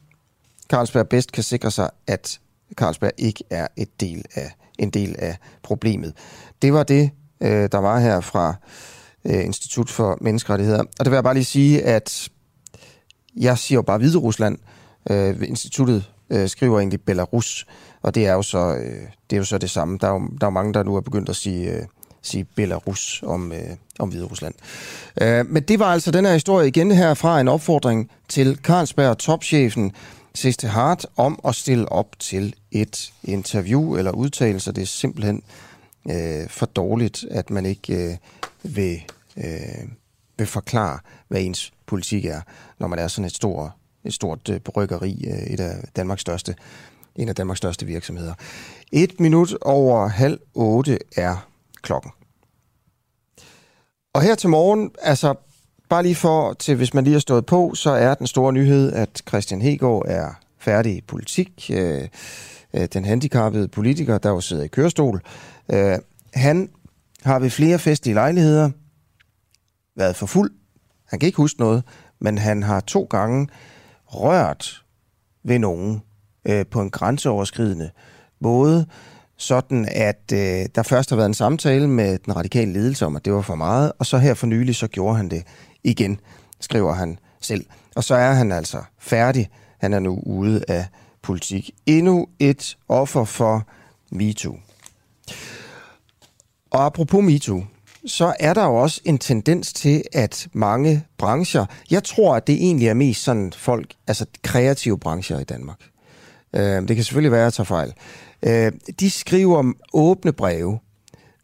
Carlsberg 0.70 1.10
bedst 1.10 1.32
kan 1.32 1.44
sikre 1.44 1.72
sig, 1.72 1.90
at 2.08 2.40
Carlsberg 2.76 3.12
ikke 3.18 3.44
er 3.50 3.68
et 3.78 4.00
del 4.00 4.26
af, 4.36 4.52
en 4.80 4.90
del 4.90 5.16
af 5.20 5.38
problemet. 5.64 6.14
Det 6.62 6.74
var 6.74 6.84
det, 6.84 7.12
øh, 7.42 7.70
der 7.72 7.78
var 7.78 8.00
her 8.00 8.22
fra 8.22 8.56
øh, 9.26 9.46
Institut 9.46 9.90
for 9.90 10.18
Menneskerettigheder. 10.22 10.80
Og 10.80 11.06
det 11.06 11.12
vil 11.12 11.16
jeg 11.16 11.24
bare 11.24 11.34
lige 11.34 11.46
sige, 11.46 11.84
at 11.84 12.30
jeg 13.36 13.58
siger 13.58 13.78
jo 13.78 13.82
bare 13.82 13.98
Hvide 13.98 14.18
Rusland. 14.18 14.58
Øh, 15.10 15.36
instituttet 15.42 16.12
øh, 16.30 16.50
skriver 16.50 16.80
egentlig 16.80 17.02
Belarus, 17.02 17.66
og 18.02 18.16
det 18.16 18.28
er 18.28 18.34
jo 18.34 18.42
så, 18.42 18.76
øh, 18.76 19.02
det, 19.30 19.36
er 19.36 19.38
jo 19.38 19.44
så 19.44 19.58
det 19.58 19.70
samme. 19.70 19.98
Der 20.02 20.08
er 20.08 20.12
jo, 20.12 20.20
der 20.20 20.48
er 20.48 20.48
jo 20.48 20.50
mange, 20.50 20.74
der 20.74 20.84
nu 20.84 20.96
er 20.96 21.02
begyndt 21.02 21.30
at 21.30 21.36
sige 21.36 21.72
øh, 21.72 21.86
sige 22.24 22.44
Belarus 22.44 23.24
om, 23.26 23.52
øh, 23.52 23.60
om 24.00 24.10
Hvide 24.10 24.26
Rusland. 24.26 24.54
Øh, 25.22 25.50
men 25.50 25.64
det 25.64 25.80
var 25.80 25.86
altså 25.86 26.12
den 26.12 26.26
her 26.26 26.34
historie 26.34 26.68
igen 26.68 26.92
herfra 26.92 27.40
en 27.40 27.48
opfordring 27.48 28.12
til 28.30 28.60
Carlsberg, 28.64 29.18
topchefen 29.18 29.92
Siste 30.36 30.68
Hart, 30.68 31.06
om 31.18 31.40
at 31.48 31.56
stille 31.56 31.92
op 31.92 32.20
til 32.20 32.56
et 32.72 33.14
interview 33.24 33.96
eller 33.96 34.12
udtalelse. 34.12 34.72
Det 34.72 34.82
er 34.82 34.86
simpelthen 34.86 35.44
øh, 36.10 36.50
for 36.50 36.66
dårligt, 36.66 37.26
at 37.32 37.50
man 37.50 37.66
ikke 37.66 37.96
øh, 37.96 38.16
vil, 38.64 39.02
øh, 39.38 39.88
vil 40.38 40.48
forklare, 40.48 41.00
hvad 41.28 41.42
ens 41.42 41.72
politik 41.86 42.26
er, 42.26 42.42
når 42.80 42.88
man 42.88 43.00
er 43.00 43.08
sådan 43.08 43.26
et 43.26 43.36
stort, 43.36 43.72
et 44.06 44.14
stort 44.14 44.50
øh, 44.50 44.60
bryggeri, 44.60 45.26
øh, 45.28 45.54
et 45.54 45.60
af 45.60 45.76
Danmarks 45.96 46.22
største, 46.22 46.56
en 47.16 47.30
af 47.30 47.36
Danmarks 47.36 47.58
største 47.58 47.86
virksomheder. 47.86 48.34
Et 48.92 49.20
minut 49.20 49.58
over 49.62 50.08
halv 50.08 50.40
otte 50.54 51.00
er 51.18 51.48
klokken. 51.84 52.12
Og 54.13 54.22
her 54.22 54.36
til 54.36 54.50
morgen, 54.50 54.91
altså 55.02 55.36
bare 55.89 56.04
lige 56.04 56.15
for, 56.15 56.54
til 56.54 56.76
hvis 56.76 56.93
man 56.93 57.04
lige 57.04 57.13
har 57.13 57.19
stået 57.19 57.46
på, 57.46 57.76
så 57.76 57.91
er 57.91 58.13
den 58.13 58.28
store 58.28 58.54
nyhed, 58.54 58.93
at 58.93 59.22
Christian 59.28 59.62
Hegård 59.62 60.06
er 60.08 60.30
færdig 60.60 60.98
i 60.98 61.02
politik. 61.02 61.72
Øh, 61.74 62.08
øh, 62.74 62.88
den 62.93 63.06
handicappede 63.06 63.67
politiker, 63.67 64.17
der 64.17 64.30
jo 64.30 64.41
sidder 64.41 64.63
i 64.63 64.67
kørestol. 64.67 65.22
Øh, 65.74 65.98
han 66.34 66.69
har 67.24 67.39
ved 67.39 67.50
flere 67.50 67.80
festlige 67.80 68.13
lejligheder 68.13 68.69
været 69.96 70.15
for 70.15 70.26
fuld. 70.26 70.52
Han 71.08 71.19
kan 71.19 71.28
ikke 71.28 71.38
huske 71.38 71.60
noget, 71.60 71.84
men 72.19 72.38
han 72.38 72.63
har 72.63 72.80
to 72.80 73.08
gange 73.10 73.48
rørt 74.06 74.84
ved 75.43 75.60
nogen 75.60 76.02
øh, 76.46 76.65
på 76.65 76.82
en 76.82 76.89
grænseoverskridende 76.89 77.89
måde 78.39 78.86
sådan 79.44 79.88
at 79.92 80.32
øh, 80.34 80.66
der 80.76 80.84
først 80.84 81.10
har 81.10 81.18
været 81.18 81.28
en 81.28 81.34
samtale 81.34 81.88
med 81.88 82.20
den 82.26 82.36
radikale 82.36 82.74
ledelse 82.74 83.06
om, 83.06 83.16
at 83.16 83.26
det 83.26 83.34
var 83.34 83.42
for 83.42 83.56
meget, 83.56 83.92
og 84.00 84.06
så 84.06 84.18
her 84.18 84.34
for 84.34 84.48
nylig, 84.48 84.76
så 84.76 84.88
gjorde 84.88 85.18
han 85.18 85.30
det 85.30 85.44
igen, 85.84 86.20
skriver 86.60 86.94
han 86.94 87.20
selv. 87.42 87.66
Og 87.96 88.04
så 88.04 88.16
er 88.16 88.34
han 88.34 88.52
altså 88.52 88.78
færdig. 89.00 89.50
Han 89.78 89.94
er 89.94 90.00
nu 90.00 90.20
ude 90.26 90.64
af 90.68 90.86
politik. 91.22 91.72
Endnu 91.86 92.28
et 92.40 92.78
offer 92.90 93.24
for 93.24 93.68
MeToo. 94.12 94.58
Og 96.72 96.86
apropos 96.86 97.24
MeToo, 97.24 97.64
så 98.06 98.34
er 98.40 98.54
der 98.54 98.66
jo 98.66 98.76
også 98.76 99.02
en 99.06 99.18
tendens 99.18 99.74
til, 99.74 100.04
at 100.14 100.48
mange 100.54 101.04
brancher, 101.18 101.66
jeg 101.92 102.04
tror, 102.04 102.36
at 102.36 102.48
det 102.48 102.56
egentlig 102.56 102.88
er 102.88 102.94
mest 102.94 103.24
sådan 103.24 103.54
folk, 103.56 103.94
altså 104.08 104.26
kreative 104.42 105.00
brancher 105.00 105.40
i 105.40 105.44
Danmark. 105.44 105.80
Øh, 106.56 106.88
det 106.88 106.96
kan 106.96 107.04
selvfølgelig 107.04 107.32
være, 107.32 107.42
at 107.42 107.46
jeg 107.46 107.54
tager 107.54 107.66
fejl. 107.66 107.94
Øh, 108.44 108.72
de 109.00 109.10
skriver 109.10 109.74
åbne 109.94 110.34
breve 110.34 110.80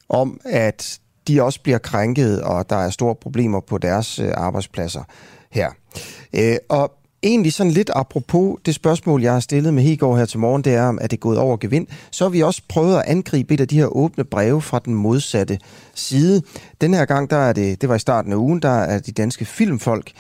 om, 0.10 0.42
at 0.46 1.00
de 1.28 1.44
også 1.44 1.62
bliver 1.62 1.78
krænket, 1.78 2.42
og 2.42 2.70
der 2.70 2.76
er 2.76 2.90
store 2.90 3.16
problemer 3.16 3.60
på 3.60 3.78
deres 3.78 4.20
øh, 4.20 4.32
arbejdspladser 4.34 5.04
her. 5.52 5.70
Øh, 6.34 6.58
og 6.70 6.94
egentlig 7.24 7.54
sådan 7.54 7.72
lidt 7.72 7.92
apropos 7.96 8.60
det 8.66 8.76
spørgsmål, 8.76 9.22
jeg 9.22 9.34
har 9.34 9.40
stillet 9.40 9.74
med 9.74 9.84
Hegård 9.84 10.18
her 10.18 10.26
til 10.26 10.40
morgen, 10.40 10.64
det 10.64 10.74
er, 10.74 10.84
om 10.84 11.00
at 11.02 11.12
det 11.12 11.18
er 11.18 11.22
gået 11.22 11.38
over 11.38 11.58
gevind, 11.58 11.88
så 12.12 12.24
har 12.24 12.30
vi 12.30 12.44
også 12.44 12.62
prøvet 12.70 12.98
at 12.98 13.04
angribe 13.06 13.54
et 13.54 13.62
af 13.62 13.68
de 13.68 13.78
her 13.78 13.86
åbne 13.86 14.24
breve 14.24 14.62
fra 14.62 14.80
den 14.86 14.96
modsatte 14.96 15.60
side. 15.96 16.42
Den 16.82 16.94
her 16.94 17.06
gang, 17.06 17.30
der 17.30 17.38
er 17.38 17.54
det, 17.54 17.82
det 17.82 17.90
var 17.90 17.96
i 17.96 18.00
starten 18.00 18.32
af 18.32 18.38
ugen, 18.38 18.62
der 18.62 18.70
er 18.70 19.00
de 19.00 19.12
danske 19.12 19.46
filmfolk, 19.46 20.12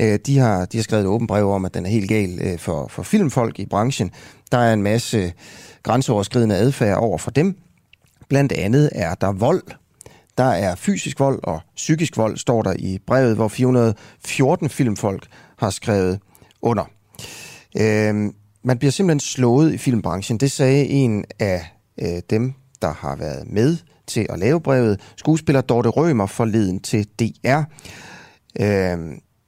øh, 0.00 0.18
de 0.26 0.38
har, 0.38 0.64
de 0.64 0.78
har 0.78 0.82
skrevet 0.82 1.02
et 1.02 1.08
åbent 1.08 1.28
brev 1.28 1.50
om, 1.50 1.64
at 1.64 1.74
den 1.74 1.86
er 1.86 1.90
helt 1.90 2.08
gal 2.08 2.38
øh, 2.42 2.58
for, 2.58 2.86
for 2.88 3.02
filmfolk 3.02 3.58
i 3.58 3.66
branchen. 3.66 4.10
Der 4.52 4.58
er 4.58 4.72
en 4.72 4.82
masse 4.82 5.32
grænseoverskridende 5.82 6.56
adfærd 6.56 6.98
over 6.98 7.18
for 7.18 7.30
dem. 7.30 7.56
Blandt 8.28 8.52
andet 8.52 8.90
er 8.92 9.14
der 9.14 9.32
vold. 9.32 9.62
Der 10.38 10.44
er 10.44 10.74
fysisk 10.74 11.20
vold 11.20 11.40
og 11.42 11.60
psykisk 11.76 12.16
vold, 12.16 12.36
står 12.36 12.62
der 12.62 12.74
i 12.78 12.98
brevet, 13.06 13.36
hvor 13.36 13.48
414 13.48 14.68
filmfolk 14.68 15.26
har 15.58 15.70
skrevet 15.70 16.20
under. 16.62 16.84
Øh, 17.80 18.14
man 18.64 18.78
bliver 18.78 18.92
simpelthen 18.92 19.20
slået 19.20 19.72
i 19.72 19.78
filmbranchen. 19.78 20.38
Det 20.38 20.52
sagde 20.52 20.86
en 20.86 21.24
af 21.38 21.72
øh, 22.02 22.22
dem, 22.30 22.52
der 22.82 22.92
har 22.92 23.16
været 23.16 23.46
med 23.46 23.76
til 24.06 24.26
at 24.28 24.38
lave 24.38 24.60
brevet, 24.60 25.00
skuespiller 25.16 25.60
Dorte 25.60 25.88
Rømer 25.88 26.26
forleden 26.26 26.80
til 26.80 27.06
DR. 27.18 27.62
Øh, 28.60 28.98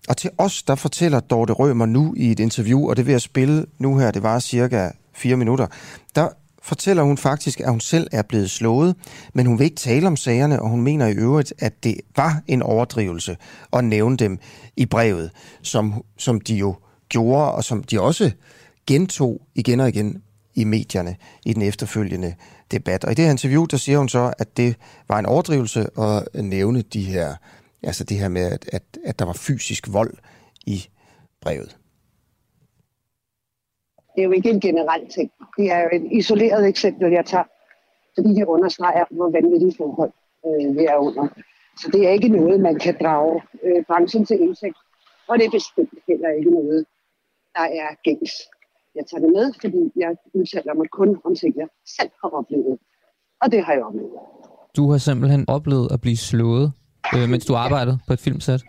og 0.09 0.17
til 0.17 0.31
os, 0.39 0.63
der 0.63 0.75
fortæller 0.75 1.21
Dorte 1.21 1.53
Rømer 1.53 1.87
nu 1.87 2.15
i 2.17 2.31
et 2.31 2.41
interview, 2.41 2.89
og 2.89 2.97
det 2.97 3.07
vil 3.07 3.13
jeg 3.13 3.21
spille 3.21 3.67
nu 3.79 3.99
her, 3.99 4.11
det 4.11 4.23
var 4.23 4.39
cirka 4.39 4.91
fire 5.15 5.37
minutter, 5.37 5.67
der 6.15 6.29
fortæller 6.63 7.03
hun 7.03 7.19
faktisk, 7.19 7.61
at 7.61 7.71
hun 7.71 7.81
selv 7.81 8.07
er 8.13 8.23
blevet 8.23 8.51
slået, 8.51 8.97
men 9.35 9.47
hun 9.47 9.59
vil 9.59 9.65
ikke 9.65 9.77
tale 9.77 10.07
om 10.07 10.17
sagerne, 10.17 10.63
og 10.63 10.69
hun 10.69 10.83
mener 10.83 11.07
i 11.07 11.15
øvrigt, 11.15 11.55
at 11.59 11.85
det 11.85 12.01
var 12.17 12.43
en 12.47 12.63
overdrivelse 12.63 13.37
at 13.73 13.85
nævne 13.85 14.17
dem 14.17 14.39
i 14.77 14.87
brevet, 14.87 15.31
som, 15.63 16.05
som 16.19 16.41
de 16.41 16.55
jo 16.55 16.75
gjorde, 17.09 17.53
og 17.53 17.65
som 17.65 17.85
de 17.85 18.01
også 18.01 18.31
gentog 18.87 19.41
igen 19.55 19.81
og 19.81 19.89
igen 19.89 20.23
i 20.55 20.65
medierne 20.65 21.17
i 21.45 21.53
den 21.53 21.63
efterfølgende 21.63 22.35
debat. 22.71 23.05
Og 23.05 23.13
i 23.13 23.15
det 23.15 23.25
her 23.25 23.31
interview, 23.31 23.65
der 23.65 23.77
siger 23.77 23.99
hun 23.99 24.09
så, 24.09 24.33
at 24.39 24.57
det 24.57 24.77
var 25.09 25.19
en 25.19 25.27
overdrivelse 25.27 25.87
at 26.01 26.45
nævne 26.45 26.83
de 26.83 27.03
her, 27.03 27.35
altså 27.83 28.05
det 28.05 28.19
her 28.19 28.29
med, 28.29 28.43
at, 28.43 28.69
at, 28.73 28.83
at 29.05 29.19
der 29.19 29.25
var 29.25 29.33
fysisk 29.33 29.93
vold 29.93 30.15
i 30.67 30.89
brevet. 31.41 31.77
Det 34.15 34.21
er 34.23 34.25
jo 34.25 34.31
ikke 34.31 34.51
en 34.51 34.61
generel 34.61 35.09
ting. 35.09 35.31
Det 35.57 35.71
er 35.71 35.81
jo 35.81 35.89
et 35.93 36.09
isoleret 36.13 36.69
eksempel, 36.69 37.13
jeg 37.13 37.27
tager, 37.27 37.45
fordi 38.15 38.29
det 38.29 38.45
understreger, 38.45 39.05
hvor 39.11 39.31
vanvittige 39.31 39.75
forhold 39.77 40.13
øh, 40.47 40.77
vi 40.77 40.85
er 40.85 40.97
under. 40.97 41.29
Så 41.81 41.91
det 41.93 42.07
er 42.07 42.11
ikke 42.11 42.29
noget, 42.29 42.61
man 42.61 42.79
kan 42.79 42.97
drage 43.03 43.43
øh, 43.63 43.85
branchen 43.85 44.27
til 44.27 44.41
indsigt. 44.41 44.77
Og 45.29 45.39
det 45.39 45.47
er 45.47 45.51
bestemt 45.51 45.99
heller 46.09 46.29
ikke 46.39 46.51
noget, 46.51 46.85
der 47.55 47.67
er 47.83 47.89
gængs. 48.05 48.33
Jeg 48.95 49.05
tager 49.07 49.21
det 49.25 49.33
med, 49.33 49.53
fordi 49.61 49.81
jeg 49.97 50.17
udtaler 50.35 50.75
mig 50.75 50.89
kun 50.91 51.21
om 51.25 51.35
ting, 51.35 51.57
jeg 51.57 51.69
selv 51.97 52.11
har 52.23 52.29
oplevet. 52.29 52.79
Og 53.43 53.53
det 53.53 53.65
har 53.65 53.73
jeg 53.73 53.85
oplevet. 53.85 54.11
Du 54.77 54.91
har 54.91 54.99
simpelthen 54.99 55.45
oplevet 55.49 55.93
at 55.93 56.01
blive 56.01 56.17
slået, 56.17 56.73
øh, 57.15 57.29
mens 57.29 57.45
du 57.47 57.55
arbejdede 57.55 57.99
ja. 58.01 58.07
på 58.07 58.13
et 58.13 58.21
filmsæt? 58.21 58.63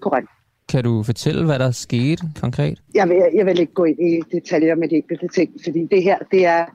Korrekt. 0.00 0.28
Kan 0.72 0.84
du 0.84 1.02
fortælle, 1.02 1.44
hvad 1.44 1.58
der 1.58 1.70
skete 1.70 2.22
konkret? 2.40 2.82
Jeg 2.94 3.08
vil, 3.08 3.16
jeg 3.34 3.46
vil 3.46 3.60
ikke 3.60 3.72
gå 3.72 3.84
ind 3.84 4.00
i 4.00 4.20
detaljer 4.32 4.74
med 4.74 4.88
de 4.88 4.94
enkelte 4.94 5.28
ting, 5.28 5.52
fordi 5.64 5.86
det 5.86 6.02
her 6.02 6.18
det 6.18 6.46
er 6.46 6.66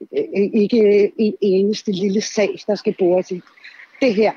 øh, 0.00 0.50
ikke 0.62 1.12
en 1.18 1.34
eneste 1.40 1.92
lille 1.92 2.20
sag, 2.20 2.58
der 2.66 2.74
skal 2.74 2.94
bores 2.98 3.30
i. 3.30 3.40
Det 4.00 4.14
her, 4.14 4.32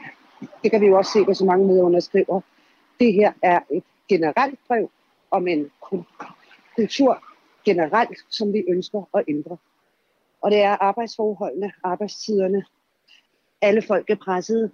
det 0.64 0.72
kan 0.72 0.82
vi 0.82 0.86
jo 0.86 0.98
også 0.98 1.12
se, 1.12 1.24
hvad 1.24 1.36
så 1.36 1.46
mange 1.46 1.68
medunderskriver. 1.68 2.42
Det 3.00 3.14
her 3.14 3.32
er 3.42 3.60
et 3.72 3.84
generelt 4.10 4.60
brev 4.68 4.90
om 5.32 5.48
en 5.48 5.66
kultur 6.76 7.24
generelt, 7.66 8.18
som 8.30 8.54
vi 8.54 8.64
ønsker 8.70 9.10
at 9.18 9.24
ændre. 9.28 9.58
Og 10.42 10.52
det 10.52 10.60
er 10.60 10.78
arbejdsforholdene, 10.82 11.72
arbejdstiderne. 11.84 12.64
Alle 13.62 13.82
folk 13.82 14.10
er 14.10 14.16
pressede. 14.16 14.72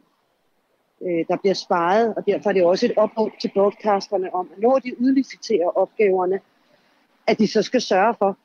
Øh, 1.01 1.25
der 1.27 1.37
bliver 1.37 1.53
sparet, 1.53 2.15
og 2.15 2.23
derfor 2.27 2.49
er 2.49 2.53
det 2.53 2.63
også 2.65 2.85
et 2.85 2.93
opråb 2.97 3.31
til 3.41 3.51
broadcasterne 3.53 4.33
om, 4.33 4.49
at 4.55 4.61
når 4.61 4.79
de 4.79 5.01
udliciterer 5.01 5.77
opgaverne, 5.77 6.39
at 7.27 7.39
de 7.39 7.47
så 7.47 7.61
skal 7.61 7.81
sørge 7.81 8.15
for, 8.19 8.37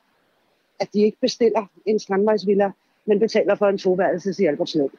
at 0.79 0.87
de 0.93 0.99
ikke 0.99 1.17
bestiller 1.21 1.65
en 1.85 1.99
strandvejsvilla, 1.99 2.71
men 3.05 3.19
betaler 3.19 3.55
for 3.55 3.65
en 3.65 3.77
toværelses 3.77 4.39
i 4.39 4.45
Albertslund. 4.45 4.91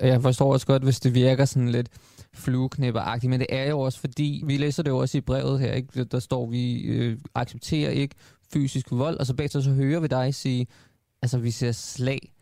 Jeg 0.00 0.22
forstår 0.22 0.52
også 0.52 0.66
godt, 0.66 0.82
hvis 0.82 1.00
det 1.00 1.14
virker 1.14 1.44
sådan 1.44 1.68
lidt 1.68 1.88
flueknæpperagtigt, 2.34 3.30
men 3.30 3.40
det 3.40 3.46
er 3.50 3.68
jo 3.70 3.80
også 3.80 4.00
fordi, 4.00 4.42
vi 4.46 4.56
læser 4.56 4.82
det 4.82 4.90
jo 4.90 4.98
også 4.98 5.18
i 5.18 5.20
brevet 5.20 5.60
her, 5.60 5.72
ikke? 5.72 6.04
der 6.04 6.18
står, 6.18 6.46
vi 6.46 6.82
øh, 6.82 7.18
accepterer 7.34 7.90
ikke 7.90 8.14
fysisk 8.52 8.86
vold, 8.90 9.18
og 9.18 9.26
så 9.26 9.34
bagefter 9.34 9.60
så 9.60 9.70
hører 9.70 10.00
vi 10.00 10.06
dig 10.06 10.34
sige, 10.34 10.66
altså 11.22 11.38
vi 11.38 11.50
ser 11.50 11.72
slag. 11.72 12.33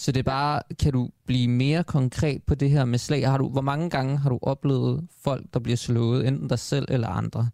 Så 0.00 0.12
det 0.12 0.18
er 0.18 0.22
bare, 0.22 0.62
kan 0.82 0.92
du 0.92 1.10
blive 1.26 1.48
mere 1.48 1.84
konkret 1.84 2.42
på 2.42 2.54
det 2.54 2.70
her 2.70 2.84
med 2.84 2.98
slag? 2.98 3.28
Har 3.28 3.38
du, 3.38 3.48
hvor 3.48 3.60
mange 3.60 3.90
gange 3.90 4.18
har 4.18 4.30
du 4.30 4.38
oplevet 4.42 5.08
folk, 5.24 5.46
der 5.54 5.60
bliver 5.60 5.76
slået, 5.76 6.28
enten 6.28 6.48
dig 6.48 6.58
selv 6.58 6.86
eller 6.88 7.08
andre? 7.08 7.50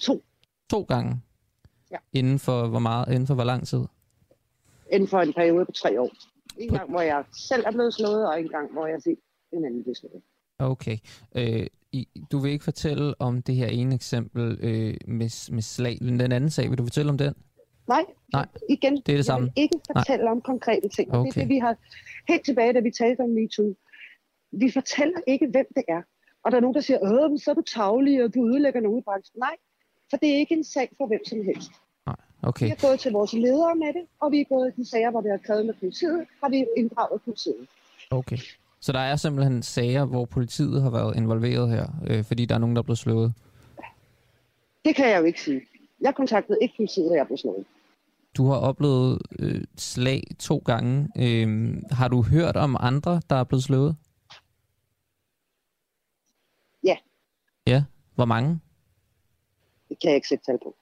To. 0.00 0.24
To 0.70 0.82
gange? 0.82 1.20
Ja. 1.90 1.96
Inden 2.12 2.38
for 2.38 2.66
hvor 2.66 2.78
meget, 2.78 3.08
inden 3.08 3.26
for 3.26 3.34
hvor 3.34 3.44
lang 3.44 3.66
tid? 3.66 3.84
Inden 4.92 5.08
for 5.08 5.20
en 5.20 5.32
periode 5.32 5.64
på 5.64 5.72
tre 5.72 6.00
år. 6.00 6.10
En 6.58 6.68
gang, 6.68 6.90
hvor 6.90 7.00
jeg 7.00 7.24
selv 7.48 7.64
er 7.66 7.70
blevet 7.70 7.94
slået, 7.94 8.28
og 8.28 8.40
en 8.40 8.48
gang, 8.48 8.72
hvor 8.72 8.86
jeg 8.86 9.02
set 9.02 9.18
en 9.52 9.64
anden 9.64 9.82
blive 9.82 9.94
slået. 9.94 10.22
Okay. 10.58 10.98
Øh, 11.34 11.66
i, 11.92 12.08
du 12.32 12.38
vil 12.38 12.52
ikke 12.52 12.64
fortælle 12.64 13.14
om 13.18 13.42
det 13.42 13.54
her 13.54 13.66
ene 13.66 13.94
eksempel 13.94 14.58
øh, 14.60 14.94
med, 15.06 15.52
med 15.52 15.62
slag. 15.62 15.98
Den 16.00 16.20
anden 16.20 16.50
sag, 16.50 16.70
vil 16.70 16.78
du 16.78 16.84
fortælle 16.84 17.10
om 17.10 17.18
den? 17.18 17.34
Nej, 17.88 18.04
Nej, 18.32 18.46
igen, 18.68 18.96
det 18.96 19.12
er 19.12 19.16
det 19.16 19.24
samme. 19.26 19.52
jeg 19.56 19.62
ikke 19.62 19.78
fortælle 19.92 20.24
Nej. 20.24 20.32
om 20.32 20.40
konkrete 20.40 20.88
ting. 20.88 21.14
Okay. 21.14 21.30
Det 21.30 21.36
er 21.36 21.40
det, 21.40 21.48
vi 21.48 21.58
har 21.58 21.76
helt 22.28 22.44
tilbage, 22.44 22.72
da 22.72 22.80
vi 22.80 22.90
talte 22.90 23.20
om 23.20 23.28
MeToo. 23.30 23.74
Vi 24.52 24.70
fortæller 24.70 25.20
ikke, 25.26 25.46
hvem 25.46 25.66
det 25.76 25.84
er. 25.88 26.02
Og 26.44 26.50
der 26.52 26.56
er 26.56 26.60
nogen, 26.60 26.74
der 26.74 26.80
siger, 26.80 26.98
øh, 27.04 27.38
så 27.38 27.50
er 27.50 27.54
du 27.54 27.62
tavlig, 27.62 28.24
og 28.24 28.34
du 28.34 28.48
ødelægger 28.48 28.80
nogen 28.80 28.98
i 28.98 29.02
branchen. 29.02 29.38
Nej, 29.40 29.56
for 30.10 30.16
det 30.16 30.28
er 30.34 30.38
ikke 30.38 30.54
en 30.54 30.64
sag 30.64 30.88
for 30.98 31.06
hvem 31.06 31.20
som 31.26 31.44
helst. 31.44 31.70
Nej, 32.06 32.16
okay. 32.42 32.64
Vi 32.66 32.68
har 32.68 32.88
gået 32.88 33.00
til 33.00 33.12
vores 33.12 33.32
ledere 33.32 33.74
med 33.74 33.86
det, 33.86 34.04
og 34.20 34.32
vi 34.32 34.40
er 34.40 34.44
gået 34.44 34.74
til 34.74 34.86
sager, 34.86 35.10
hvor 35.10 35.20
det 35.20 35.30
har 35.30 35.38
krævet 35.46 35.66
med 35.66 35.74
politiet, 35.74 36.26
har 36.42 36.48
vi 36.48 36.66
inddraget 36.76 37.22
politiet. 37.22 37.66
Okay. 38.10 38.38
Så 38.80 38.92
der 38.92 38.98
er 38.98 39.16
simpelthen 39.16 39.62
sager, 39.62 40.04
hvor 40.04 40.24
politiet 40.24 40.82
har 40.82 40.90
været 40.90 41.16
involveret 41.16 41.70
her, 41.70 41.86
øh, 42.10 42.24
fordi 42.24 42.44
der 42.44 42.54
er 42.54 42.58
nogen, 42.58 42.76
der 42.76 42.82
er 42.82 42.84
blevet 42.84 42.98
slået? 42.98 43.32
Det 44.84 44.96
kan 44.96 45.08
jeg 45.08 45.20
jo 45.20 45.24
ikke 45.24 45.42
sige. 45.42 45.60
Jeg 46.00 46.14
kontaktede 46.14 46.58
ikke 46.62 46.74
politiet, 46.76 47.10
da 47.10 47.14
jeg 47.16 47.26
blev 47.26 47.38
slået. 47.38 47.64
Du 48.36 48.46
har 48.46 48.56
oplevet 48.56 49.22
øh, 49.38 49.64
slag 49.76 50.22
to 50.38 50.56
gange. 50.58 51.08
Øh, 51.18 51.76
har 51.90 52.08
du 52.08 52.22
hørt 52.22 52.56
om 52.56 52.76
andre, 52.80 53.22
der 53.30 53.36
er 53.36 53.44
blevet 53.44 53.64
slået? 53.64 53.96
Ja. 56.84 56.96
Ja? 57.66 57.84
Hvor 58.14 58.24
mange? 58.24 58.60
Det 59.88 60.00
kan 60.00 60.08
jeg 60.08 60.14
ikke 60.14 60.28
sætte 60.28 60.44
tal 60.44 60.58
på. 60.62 60.74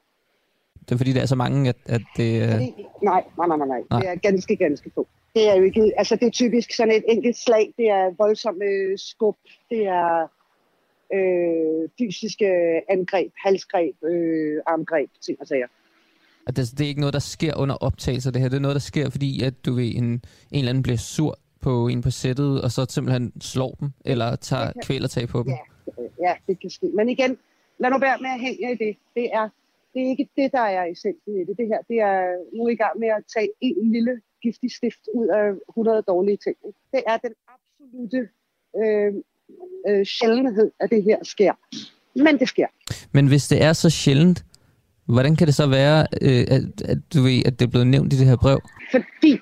Det 0.80 0.92
er 0.92 0.96
fordi, 0.96 1.12
der 1.12 1.22
er 1.22 1.26
så 1.26 1.36
mange, 1.36 1.68
at, 1.68 1.76
at 1.86 2.02
det... 2.16 2.42
Øh... 2.42 2.50
Fordi, 2.50 2.86
nej, 3.02 3.24
nej, 3.38 3.46
nej, 3.46 3.57
nej, 3.57 3.66
nej. 3.66 4.00
Det 4.00 4.09
er 4.09 4.14
ganske, 4.14 4.57
ganske 4.57 4.90
få. 4.94 5.09
Det 5.34 5.48
er 5.48 5.55
jo 5.55 5.62
ikke... 5.62 5.92
Altså, 5.96 6.16
det 6.16 6.26
er 6.26 6.30
typisk 6.30 6.76
sådan 6.76 6.94
et 6.94 7.05
enkelt 7.09 7.36
slag. 7.36 7.74
Det 7.76 7.88
er 7.88 8.14
voldsomme 8.18 8.64
skub. 8.96 9.36
Det 9.70 9.86
er 9.86 10.28
øh, 11.14 11.88
fysiske 11.98 12.48
angreb, 12.90 13.32
halsgreb, 13.44 14.05
øh, 14.05 14.62
armgreb, 14.66 15.11
ting 15.20 15.40
og 15.40 15.46
sager. 15.46 15.66
At 16.47 16.57
det, 16.57 16.70
det 16.78 16.84
er 16.84 16.88
ikke 16.88 17.01
noget, 17.01 17.12
der 17.12 17.18
sker 17.18 17.57
under 17.57 17.74
optagelse 17.74 18.30
det 18.30 18.40
her. 18.40 18.49
Det 18.49 18.57
er 18.57 18.61
noget, 18.61 18.74
der 18.74 18.80
sker, 18.80 19.11
fordi 19.11 19.42
at 19.42 19.64
du 19.66 19.74
ved, 19.74 19.84
en, 19.95 20.05
en 20.05 20.22
eller 20.53 20.68
anden 20.70 20.82
bliver 20.82 20.99
sur 20.99 21.38
på 21.61 21.88
en 21.88 22.03
på 22.03 22.11
sættet, 22.11 22.62
og 22.62 22.70
så 22.70 22.86
simpelthen 22.88 23.32
slår 23.40 23.76
dem, 23.80 23.90
eller 24.05 24.36
tager 24.36 24.72
kan, 24.72 24.82
kvælertag 24.82 25.28
på 25.28 25.42
dem. 25.42 25.53
Ja, 25.53 25.59
ja, 26.20 26.34
det 26.47 26.61
kan 26.61 26.70
ske. 26.70 26.86
Men 26.86 27.09
igen, 27.09 27.38
lad 27.78 27.90
nu 27.90 27.99
være 27.99 28.18
med 28.20 28.30
at 28.30 28.40
hænge 28.40 28.72
i 28.72 28.76
det. 28.84 28.97
Det 29.14 29.26
er, 29.32 29.49
det 29.95 30.03
er 30.03 30.09
ikke 30.09 30.28
det, 30.36 30.53
der 30.53 30.61
er 30.61 30.84
essensen 30.84 31.32
i 31.40 31.45
det. 31.47 31.55
Det 31.59 31.66
her, 31.66 31.78
det 31.88 31.99
er 32.01 32.18
nu 32.57 32.68
i 32.68 32.76
gang 32.76 32.99
med 32.99 33.09
at 33.09 33.22
tage 33.34 33.49
en 33.61 33.92
lille 33.92 34.20
giftig 34.42 34.70
stift 34.72 35.05
ud 35.14 35.26
af 35.26 35.47
100 35.68 36.03
dårlige 36.03 36.36
ting. 36.36 36.57
Det 36.92 37.03
er 37.07 37.16
den 37.16 37.34
absolute 37.55 38.28
øh, 38.80 39.12
øh, 39.88 40.07
sjældenhed, 40.07 40.70
at 40.80 40.90
det 40.90 41.03
her 41.03 41.18
sker. 41.22 41.55
Men 42.14 42.38
det 42.38 42.49
sker. 42.49 42.66
Men 43.12 43.26
hvis 43.28 43.49
det 43.49 43.62
er 43.62 43.72
så 43.72 43.90
sjældent, 43.90 44.45
hvordan 45.07 45.36
kan 45.36 45.46
det 45.46 45.55
så 45.55 45.66
være, 45.66 46.07
øh, 46.22 46.44
at, 46.48 46.82
at, 46.84 46.98
du 47.14 47.22
ved, 47.22 47.42
at 47.46 47.59
det 47.59 47.66
er 47.66 47.70
blevet 47.70 47.86
nævnt 47.86 48.12
i 48.12 48.18
det 48.18 48.26
her 48.26 48.36
brev? 48.36 48.61
Fordi, 48.90 49.40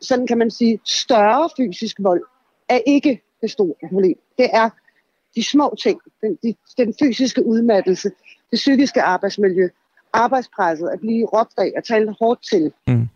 sådan 0.00 0.26
kan 0.26 0.38
man 0.38 0.50
sige, 0.50 0.80
større 0.84 1.48
fysisk 1.56 1.96
vold 2.00 2.22
er 2.68 2.78
ikke 2.86 3.22
det 3.40 3.50
store 3.50 3.74
problem. 3.88 4.16
Det 4.38 4.48
er 4.52 4.70
de 5.36 5.44
små 5.44 5.74
ting, 5.82 6.00
den, 6.20 6.38
de, 6.42 6.54
den 6.78 6.94
fysiske 7.00 7.46
udmattelse, 7.46 8.08
det 8.50 8.56
psykiske 8.56 9.02
arbejdsmiljø, 9.02 9.68
arbejdspresset, 10.12 10.88
at 10.88 11.00
blive 11.00 11.26
råbt 11.26 11.52
af, 11.58 11.72
at 11.76 11.84
tale 11.84 12.14
hårdt 12.20 12.42
til. 12.50 12.72
Mm. 12.86 13.08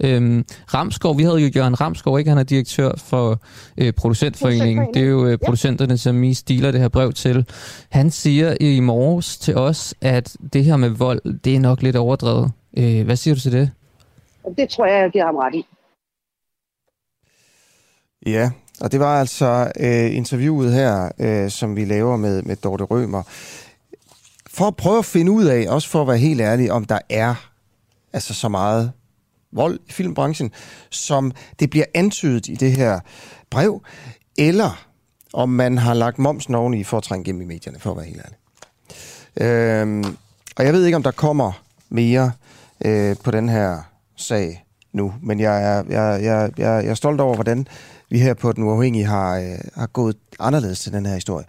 Øhm, 0.00 0.44
Ramskov, 0.74 1.18
vi 1.18 1.22
havde 1.22 1.38
jo 1.38 1.50
Jørgen 1.56 1.80
Ramskov, 1.80 2.18
ikke? 2.18 2.28
Han 2.28 2.38
er 2.38 2.42
direktør 2.42 2.92
for 2.96 3.40
øh, 3.78 3.92
Producentforeningen. 3.92 4.94
Det 4.94 5.02
er 5.02 5.06
jo 5.06 5.26
øh, 5.26 5.38
producenterne, 5.44 5.98
som 5.98 6.24
I 6.24 6.34
stiler 6.34 6.70
det 6.70 6.80
her 6.80 6.88
brev 6.88 7.12
til. 7.12 7.46
Han 7.88 8.10
siger 8.10 8.56
i 8.60 8.80
morges 8.80 9.38
til 9.38 9.56
os, 9.56 9.94
at 10.00 10.36
det 10.52 10.64
her 10.64 10.76
med 10.76 10.88
vold, 10.88 11.38
det 11.44 11.56
er 11.56 11.60
nok 11.60 11.82
lidt 11.82 11.96
overdrevet. 11.96 12.52
Øh, 12.76 13.04
hvad 13.04 13.16
siger 13.16 13.34
du 13.34 13.40
til 13.40 13.52
det? 13.52 13.70
Det 14.56 14.68
tror 14.68 14.86
jeg, 14.86 15.02
jeg 15.02 15.10
giver 15.10 15.24
ham 15.24 15.36
ret 15.36 15.54
i. 15.54 15.66
Ja, 18.26 18.50
og 18.80 18.92
det 18.92 19.00
var 19.00 19.20
altså 19.20 19.72
øh, 19.80 20.16
interviewet 20.16 20.72
her, 20.72 21.08
øh, 21.18 21.50
som 21.50 21.76
vi 21.76 21.84
laver 21.84 22.16
med, 22.16 22.42
med 22.42 22.56
Dorte 22.56 22.84
Rømer. 22.84 23.22
For 24.50 24.64
at 24.66 24.76
prøve 24.76 24.98
at 24.98 25.04
finde 25.04 25.32
ud 25.32 25.44
af, 25.44 25.66
også 25.68 25.88
for 25.88 26.02
at 26.02 26.08
være 26.08 26.18
helt 26.18 26.40
ærlig, 26.40 26.72
om 26.72 26.84
der 26.84 26.98
er 27.10 27.34
altså 28.12 28.34
så 28.34 28.48
meget 28.48 28.92
vold 29.54 29.78
i 29.88 29.92
filmbranchen, 29.92 30.50
som 30.90 31.32
det 31.60 31.70
bliver 31.70 31.86
antydet 31.94 32.48
i 32.48 32.54
det 32.54 32.72
her 32.72 33.00
brev, 33.50 33.82
eller 34.38 34.86
om 35.32 35.48
man 35.48 35.78
har 35.78 35.94
lagt 35.94 36.18
momsen 36.18 36.54
oveni 36.54 36.84
for 36.84 36.96
at 36.96 37.02
trænge 37.02 37.24
gennem 37.24 37.42
i 37.42 37.44
medierne, 37.44 37.80
for 37.80 37.90
at 37.90 37.96
være 37.96 38.06
helt 38.06 38.20
ærlig. 38.24 38.38
Øhm, 39.40 40.16
og 40.56 40.64
jeg 40.64 40.72
ved 40.72 40.84
ikke, 40.84 40.96
om 40.96 41.02
der 41.02 41.10
kommer 41.10 41.62
mere 41.88 42.32
øh, 42.84 43.16
på 43.24 43.30
den 43.30 43.48
her 43.48 43.78
sag 44.16 44.64
nu, 44.92 45.14
men 45.22 45.40
jeg 45.40 45.62
er, 45.62 45.82
jeg, 45.88 46.22
jeg, 46.22 46.50
jeg, 46.58 46.84
jeg 46.84 46.90
er 46.90 46.94
stolt 46.94 47.20
over, 47.20 47.34
hvordan 47.34 47.66
vi 48.10 48.18
her 48.18 48.34
på 48.34 48.52
Den 48.52 48.64
Uafhængige 48.64 49.04
har, 49.04 49.38
øh, 49.38 49.58
har 49.74 49.86
gået 49.86 50.16
anderledes 50.40 50.80
til 50.80 50.92
den 50.92 51.06
her 51.06 51.14
historie. 51.14 51.44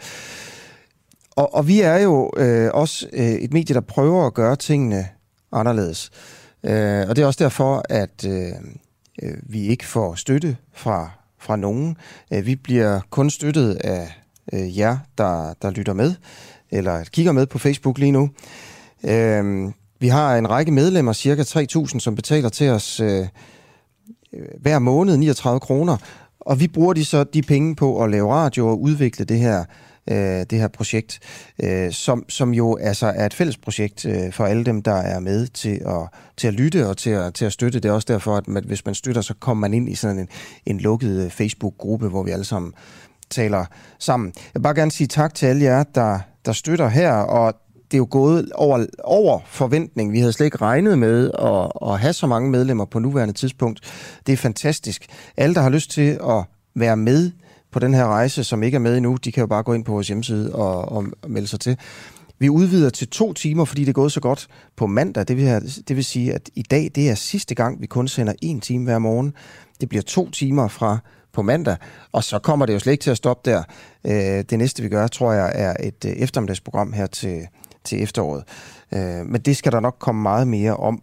Og, 1.32 1.54
og 1.54 1.68
vi 1.68 1.82
er 1.82 1.98
jo 1.98 2.32
øh, 2.38 2.70
også 2.74 3.08
øh, 3.14 3.26
et 3.26 3.54
medie, 3.54 3.74
der 3.74 3.82
prøver 3.82 4.28
at 4.28 4.34
gøre 4.34 4.56
tingene 4.56 5.08
anderledes. 5.52 6.12
Øh, 6.66 7.10
og 7.10 7.16
det 7.16 7.22
er 7.22 7.26
også 7.26 7.44
derfor, 7.44 7.84
at 7.90 8.26
øh, 8.28 8.52
øh, 9.24 9.38
vi 9.44 9.62
ikke 9.62 9.86
får 9.86 10.16
støtte 10.16 10.58
fra, 10.74 11.10
fra 11.40 11.56
nogen. 11.56 11.98
Øh, 12.34 12.46
vi 12.46 12.56
bliver 12.56 13.00
kun 13.10 13.30
støttet 13.30 13.74
af 13.74 14.22
øh, 14.54 14.78
jer, 14.78 14.98
der, 15.18 15.54
der 15.62 15.72
lytter 15.72 15.94
med, 15.94 16.14
eller 16.72 17.04
kigger 17.04 17.32
med 17.32 17.46
på 17.46 17.60
Facebook 17.60 17.98
lige 17.98 18.12
nu. 18.12 18.30
Øh, 19.04 19.72
vi 20.00 20.08
har 20.08 20.38
en 20.38 20.50
række 20.50 20.72
medlemmer, 20.72 21.14
cirka 21.14 21.42
3.000, 21.42 22.00
som 22.00 22.16
betaler 22.16 22.50
til 22.50 22.70
os 22.70 23.00
øh, 23.00 23.28
øh 24.34 24.48
hver 24.62 24.80
måned 24.80 25.18
39 25.18 25.60
kroner, 25.60 25.98
og 26.40 26.60
vi 26.60 26.68
bruger 26.68 26.94
de 26.94 27.06
så 27.06 27.24
de 27.24 27.42
penge 27.42 27.76
på 27.76 28.04
at 28.04 28.12
lave 28.12 28.34
radio 28.34 28.68
og 28.68 28.82
udvikle 28.82 29.26
det 29.26 29.40
her 29.40 29.66
øh, 30.12 30.46
det 30.50 30.60
her 30.60 30.68
projekt, 30.68 31.20
øh, 31.64 31.92
som, 31.92 32.26
som 32.30 32.54
jo 32.54 32.78
altså 32.82 33.14
er 33.16 33.26
et 33.26 33.34
fælles 33.34 33.58
projekt 33.58 34.06
øh, 34.06 34.34
for 34.34 34.46
alle 34.46 34.64
dem, 34.64 34.82
der 34.82 34.96
er 34.96 35.20
med 35.20 35.48
til 35.48 35.82
at, 35.86 36.20
til 36.38 36.48
at 36.48 36.54
lytte 36.54 36.88
og 36.88 36.98
til 36.98 37.10
at, 37.10 37.34
til 37.34 37.46
at 37.46 37.54
støtte. 37.54 37.80
Det 37.80 37.90
er 37.90 37.94
også 37.94 38.14
derfor, 38.14 38.38
at 38.38 38.48
man, 38.48 38.64
hvis 38.66 38.86
man 38.86 38.96
støtter, 38.96 39.22
så 39.22 39.34
kommer 39.40 39.62
man 39.62 39.74
ind 39.74 39.90
i 39.90 39.96
sådan 39.96 40.20
en, 40.20 40.28
en 40.66 40.80
lukket 40.80 41.26
øh, 41.26 41.32
Facebook-gruppe, 41.32 42.08
hvor 42.08 42.24
vi 42.24 42.32
alle 42.32 42.46
sammen 42.46 42.74
taler 43.30 43.66
sammen. 44.00 44.34
Jeg 44.36 44.54
vil 44.54 44.64
bare 44.64 44.76
gerne 44.76 44.92
sige 44.92 45.08
tak 45.08 45.34
til 45.34 45.46
alle 45.46 45.64
jer, 45.64 45.84
der, 45.84 46.20
der 46.46 46.52
støtter 46.52 46.90
her, 46.90 47.12
og 47.12 47.54
det 47.92 47.94
er 47.94 47.98
jo 47.98 48.08
gået 48.12 48.52
over, 48.56 48.86
over 49.04 49.40
forventning. 49.46 50.12
Vi 50.12 50.20
havde 50.20 50.34
slet 50.34 50.46
ikke 50.46 50.58
regnet 50.58 51.00
med 51.00 51.32
at, 51.40 51.90
at 51.92 52.00
have 52.00 52.14
så 52.14 52.28
mange 52.28 52.50
medlemmer 52.50 52.86
på 52.86 53.00
nuværende 53.00 53.34
tidspunkt. 53.34 53.80
Det 54.28 54.34
er 54.34 54.38
fantastisk. 54.38 55.06
Alle, 55.38 55.56
der 55.56 55.62
har 55.62 55.70
lyst 55.70 55.92
til 55.92 56.20
at 56.30 56.44
være 56.76 56.98
med 56.98 57.32
på 57.76 57.80
den 57.80 57.94
her 57.94 58.06
rejse, 58.08 58.44
som 58.44 58.64
ikke 58.64 58.76
er 58.76 58.80
med 58.80 58.98
endnu, 58.98 59.16
de 59.16 59.32
kan 59.32 59.42
jo 59.42 59.48
bare 59.48 59.64
gå 59.64 59.74
ind 59.74 59.86
på 59.86 59.92
vores 59.92 60.08
hjemmeside 60.08 60.56
og, 60.56 60.92
og 60.92 61.06
melde 61.28 61.48
sig 61.48 61.60
til. 61.60 61.78
Vi 62.40 62.50
udvider 62.50 62.90
til 62.90 63.08
to 63.08 63.34
timer, 63.34 63.66
fordi 63.66 63.82
det 63.82 63.90
er 63.90 63.94
gået 63.94 64.12
så 64.12 64.20
godt 64.20 64.48
på 64.76 64.88
mandag. 64.88 65.28
Det 65.28 65.38
vil, 65.38 65.46
have, 65.46 65.62
det 65.88 65.96
vil 65.96 66.06
sige, 66.06 66.34
at 66.34 66.50
i 66.56 66.62
dag 66.62 66.92
det 66.96 67.10
er 67.10 67.16
sidste 67.16 67.56
gang, 67.56 67.82
vi 67.82 67.88
kun 67.88 68.08
sender 68.08 68.34
en 68.42 68.62
time 68.62 68.84
hver 68.84 69.00
morgen. 69.00 69.34
Det 69.82 69.90
bliver 69.90 70.02
to 70.02 70.30
timer 70.30 70.68
fra 70.68 70.98
på 71.34 71.42
mandag, 71.42 71.78
og 72.12 72.24
så 72.24 72.40
kommer 72.40 72.66
det 72.66 72.74
jo 72.74 72.80
slet 72.80 72.92
ikke 72.92 73.02
til 73.02 73.12
at 73.12 73.18
stoppe 73.18 73.52
der. 73.52 73.64
Øh, 74.06 74.44
det 74.50 74.58
næste, 74.58 74.84
vi 74.84 74.90
gør, 74.90 75.08
tror 75.08 75.34
jeg, 75.34 75.52
er 75.56 75.74
et 75.80 76.06
øh, 76.06 76.12
eftermiddagsprogram 76.12 76.94
her 76.94 77.08
til, 77.08 77.48
til 77.84 78.04
efteråret. 78.04 78.44
Øh, 78.94 79.26
men 79.26 79.42
det 79.42 79.58
skal 79.58 79.72
der 79.72 79.80
nok 79.80 79.96
komme 80.00 80.22
meget 80.22 80.48
mere 80.48 80.78
om 80.78 81.02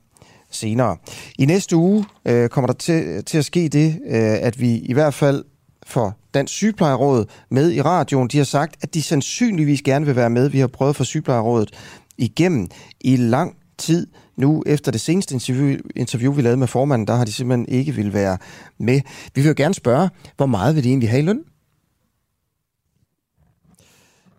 senere. 0.50 0.96
I 1.38 1.46
næste 1.46 1.76
uge 1.76 2.04
øh, 2.24 2.48
kommer 2.48 2.66
der 2.66 2.74
til, 2.74 3.24
til 3.24 3.38
at 3.38 3.44
ske 3.44 3.68
det, 3.68 4.00
øh, 4.06 4.38
at 4.42 4.60
vi 4.60 4.78
i 4.78 4.92
hvert 4.92 5.14
fald 5.14 5.44
for 5.86 6.16
Dansk 6.34 6.54
Sygeplejeråd 6.54 7.24
med 7.50 7.72
i 7.72 7.82
radioen. 7.82 8.28
De 8.28 8.36
har 8.36 8.44
sagt, 8.44 8.76
at 8.82 8.94
de 8.94 9.02
sandsynligvis 9.02 9.82
gerne 9.82 10.06
vil 10.06 10.16
være 10.16 10.30
med. 10.30 10.48
Vi 10.48 10.58
har 10.58 10.66
prøvet 10.66 10.96
for 10.96 11.04
Sygeplejerådet 11.04 11.70
igennem 12.18 12.68
i 13.00 13.16
lang 13.16 13.56
tid. 13.78 14.06
Nu 14.36 14.62
efter 14.66 14.92
det 14.92 15.00
seneste 15.00 15.34
interview, 15.34 15.78
interview, 15.96 16.32
vi 16.32 16.42
lavede 16.42 16.56
med 16.56 16.66
formanden, 16.66 17.06
der 17.06 17.14
har 17.14 17.24
de 17.24 17.32
simpelthen 17.32 17.68
ikke 17.68 17.92
vil 17.92 18.12
være 18.12 18.38
med. 18.78 19.00
Vi 19.34 19.40
vil 19.40 19.48
jo 19.48 19.54
gerne 19.56 19.74
spørge, 19.74 20.10
hvor 20.36 20.46
meget 20.46 20.74
vil 20.74 20.84
de 20.84 20.88
egentlig 20.88 21.10
have 21.10 21.22
i 21.22 21.26
løn? 21.26 21.44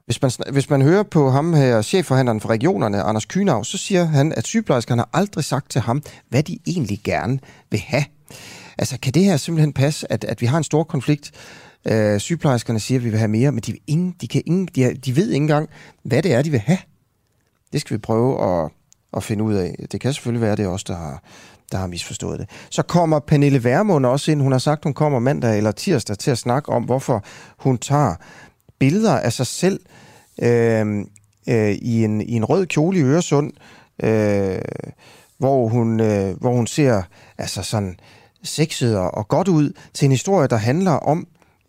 Hvis 0.05 0.21
man, 0.21 0.31
hvis 0.51 0.69
man 0.69 0.81
hører 0.81 1.03
på 1.03 1.29
ham 1.29 1.53
her, 1.53 1.81
chefforhandleren 1.81 2.41
for 2.41 2.49
regionerne, 2.49 3.01
Anders 3.01 3.25
Kynav, 3.25 3.63
så 3.63 3.77
siger 3.77 4.03
han, 4.03 4.33
at 4.37 4.47
sygeplejerskerne 4.47 5.01
har 5.01 5.09
aldrig 5.13 5.43
sagt 5.43 5.71
til 5.71 5.81
ham, 5.81 6.03
hvad 6.29 6.43
de 6.43 6.59
egentlig 6.67 6.99
gerne 7.03 7.39
vil 7.69 7.79
have. 7.79 8.05
Altså, 8.78 8.99
kan 8.99 9.13
det 9.13 9.24
her 9.24 9.38
simpelthen 9.38 9.74
passe, 9.74 10.11
at, 10.11 10.24
at 10.24 10.41
vi 10.41 10.45
har 10.45 10.57
en 10.57 10.63
stor 10.63 10.84
konflikt? 10.84 11.32
Øh, 11.88 12.19
sygeplejerskerne 12.19 12.80
siger, 12.80 12.99
at 12.99 13.03
vi 13.03 13.09
vil 13.09 13.19
have 13.19 13.28
mere, 13.28 13.51
men 13.51 13.61
de, 13.61 13.78
ingen, 13.88 14.15
de, 14.21 14.28
kan 14.28 14.41
ingen, 14.45 14.67
de, 14.76 14.93
de 14.93 15.15
ved 15.15 15.28
ikke 15.28 15.43
engang, 15.43 15.69
hvad 16.03 16.24
det 16.24 16.34
er, 16.34 16.41
de 16.41 16.51
vil 16.51 16.59
have. 16.59 16.80
Det 17.74 17.82
skal 17.82 17.93
vi 17.93 17.99
prøve 17.99 18.63
at, 18.63 18.71
at 19.17 19.24
finde 19.24 19.43
ud 19.43 19.53
af. 19.53 19.76
Det 19.91 20.01
kan 20.01 20.13
selvfølgelig 20.13 20.41
være, 20.41 20.51
at 20.51 20.57
det 20.57 20.63
er 20.63 20.69
os, 20.69 20.84
der 20.84 20.95
har, 20.95 21.24
der 21.71 21.78
har 21.78 21.88
misforstået 21.88 22.39
det. 22.39 22.49
Så 22.69 22.82
kommer 22.82 23.19
Pernille 23.19 23.63
Værmund 23.63 24.05
også 24.05 24.32
ind. 24.32 24.41
Hun 24.41 24.51
har 24.51 24.59
sagt, 24.59 24.84
hun 24.84 24.93
kommer 24.93 25.19
mandag 25.19 25.57
eller 25.57 25.71
tirsdag 25.71 26.17
til 26.17 26.32
at 26.32 26.38
snakke 26.38 26.71
om, 26.71 26.84
hvorfor 26.84 27.24
hun 27.57 27.78
tager 27.78 28.15
billeder 28.80 29.19
af 29.19 29.34
sig 29.34 29.47
selv 29.47 29.80
øh, 30.41 31.05
øh, 31.49 31.71
i, 31.71 32.03
en, 32.03 32.21
i 32.21 32.32
en 32.32 32.45
rød 32.45 32.65
kjole 32.65 32.99
i 32.99 33.01
Øresund, 33.01 33.51
øh, 34.03 34.61
hvor, 35.38 35.67
hun, 35.67 35.99
øh, 35.99 36.39
hvor 36.39 36.51
hun 36.51 36.67
ser 36.67 37.01
altså 37.38 37.63
sådan 37.63 37.95
sexet 38.43 38.97
og, 38.97 39.27
godt 39.27 39.47
ud, 39.47 39.71
til 39.93 40.05
en 40.05 40.11
historie, 40.11 40.47
der 40.47 40.57
handler 40.57 40.91
om 40.91 41.27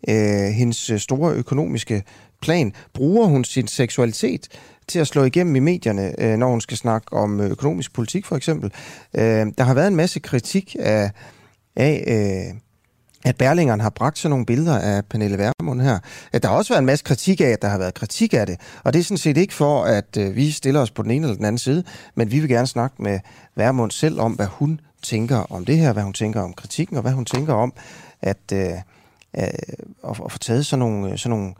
øh, 0.09 0.49
hendes 0.49 0.89
øh, 0.89 0.99
store 0.99 1.33
økonomiske 1.33 2.03
plan. 2.41 2.73
Bruger 2.93 3.27
hun 3.27 3.43
sin 3.43 3.67
seksualitet 3.67 4.47
til 4.87 4.99
at 4.99 5.07
slå 5.07 5.23
igennem 5.23 5.55
i 5.55 5.59
medierne, 5.59 6.21
øh, 6.21 6.37
når 6.37 6.49
hun 6.49 6.61
skal 6.61 6.77
snakke 6.77 7.13
om 7.13 7.41
øh, 7.41 7.51
økonomisk 7.51 7.93
politik 7.93 8.25
for 8.25 8.35
eksempel. 8.35 8.71
Øh, 9.15 9.47
der 9.57 9.63
har 9.63 9.73
været 9.73 9.87
en 9.87 9.95
masse 9.95 10.19
kritik 10.19 10.75
af, 10.79 11.11
af 11.75 12.03
øh, 12.07 12.59
at 13.25 13.37
Berlingeren 13.37 13.79
har 13.79 13.89
bragt 13.89 14.17
sådan 14.17 14.29
nogle 14.29 14.45
billeder 14.45 14.79
af 14.79 15.05
Pernille 15.05 15.37
Vermund 15.37 15.81
her. 15.81 15.99
At 16.33 16.43
der 16.43 16.49
har 16.49 16.55
også 16.55 16.73
været 16.73 16.81
en 16.81 16.85
masse 16.85 17.05
kritik 17.05 17.41
af, 17.41 17.45
at 17.45 17.61
der 17.61 17.67
har 17.67 17.77
været 17.77 17.93
kritik 17.93 18.33
af 18.33 18.45
det. 18.45 18.59
Og 18.83 18.93
det 18.93 18.99
er 18.99 19.03
sådan 19.03 19.17
set 19.17 19.37
ikke 19.37 19.53
for, 19.53 19.83
at 19.83 20.17
øh, 20.17 20.35
vi 20.35 20.51
stiller 20.51 20.81
os 20.81 20.91
på 20.91 21.03
den 21.03 21.11
ene 21.11 21.25
eller 21.25 21.35
den 21.35 21.45
anden 21.45 21.59
side, 21.59 21.83
men 22.15 22.31
vi 22.31 22.39
vil 22.39 22.49
gerne 22.49 22.67
snakke 22.67 22.95
med 23.03 23.19
Vermund 23.55 23.91
selv 23.91 24.19
om, 24.19 24.31
hvad 24.31 24.45
hun 24.45 24.79
tænker 25.05 25.37
om 25.37 25.65
det 25.65 25.77
her, 25.77 25.93
hvad 25.93 26.03
hun 26.03 26.13
tænker 26.13 26.41
om 26.41 26.53
kritikken, 26.53 26.97
og 26.97 27.01
hvad 27.01 27.11
hun 27.11 27.25
tænker 27.25 27.53
om 27.53 27.73
at, 28.21 28.51
øh, 28.53 28.59
øh, 29.37 29.43
at, 30.03 30.19
at 30.25 30.31
få 30.31 30.37
taget 30.37 30.65
sådan 30.65 30.79
nogle, 30.79 31.17
sådan 31.17 31.37
nogle, 31.37 31.53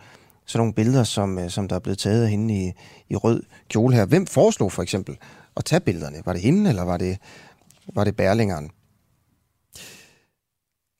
sådan 0.45 0.59
nogle 0.59 0.73
billeder, 0.73 1.03
som, 1.03 1.39
øh, 1.39 1.49
som 1.49 1.67
der 1.67 1.75
er 1.75 1.79
blevet 1.79 1.97
taget 1.97 2.23
af 2.23 2.29
hende 2.29 2.53
i, 2.53 2.73
i 3.09 3.15
rød 3.15 3.43
kjole 3.69 3.95
her. 3.95 4.05
Hvem 4.05 4.25
foreslog 4.25 4.71
for 4.71 4.83
eksempel 4.83 5.17
at 5.57 5.65
tage 5.65 5.79
billederne? 5.79 6.21
Var 6.25 6.33
det 6.33 6.41
hende, 6.41 6.69
eller 6.69 6.83
var 6.83 6.97
det, 6.97 7.17
var 7.93 8.03
det 8.03 8.15
Berlingeren? 8.15 8.71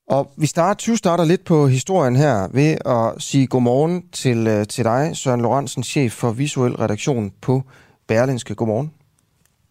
Og 0.07 0.31
vi 0.37 0.45
starter, 0.45 0.73
20 0.73 0.97
starter 0.97 1.25
lidt 1.25 1.45
på 1.45 1.67
historien 1.67 2.15
her 2.15 2.47
ved 2.51 2.77
at 2.85 3.21
sige 3.21 3.47
godmorgen 3.47 4.03
til, 4.11 4.47
øh, 4.47 4.67
til 4.67 4.83
dig, 4.83 5.11
Søren 5.13 5.41
Lorentzen, 5.41 5.83
chef 5.83 6.13
for 6.13 6.31
visuel 6.31 6.75
redaktion 6.75 7.31
på 7.41 7.63
Berlinske. 8.07 8.55
Godmorgen. 8.55 8.91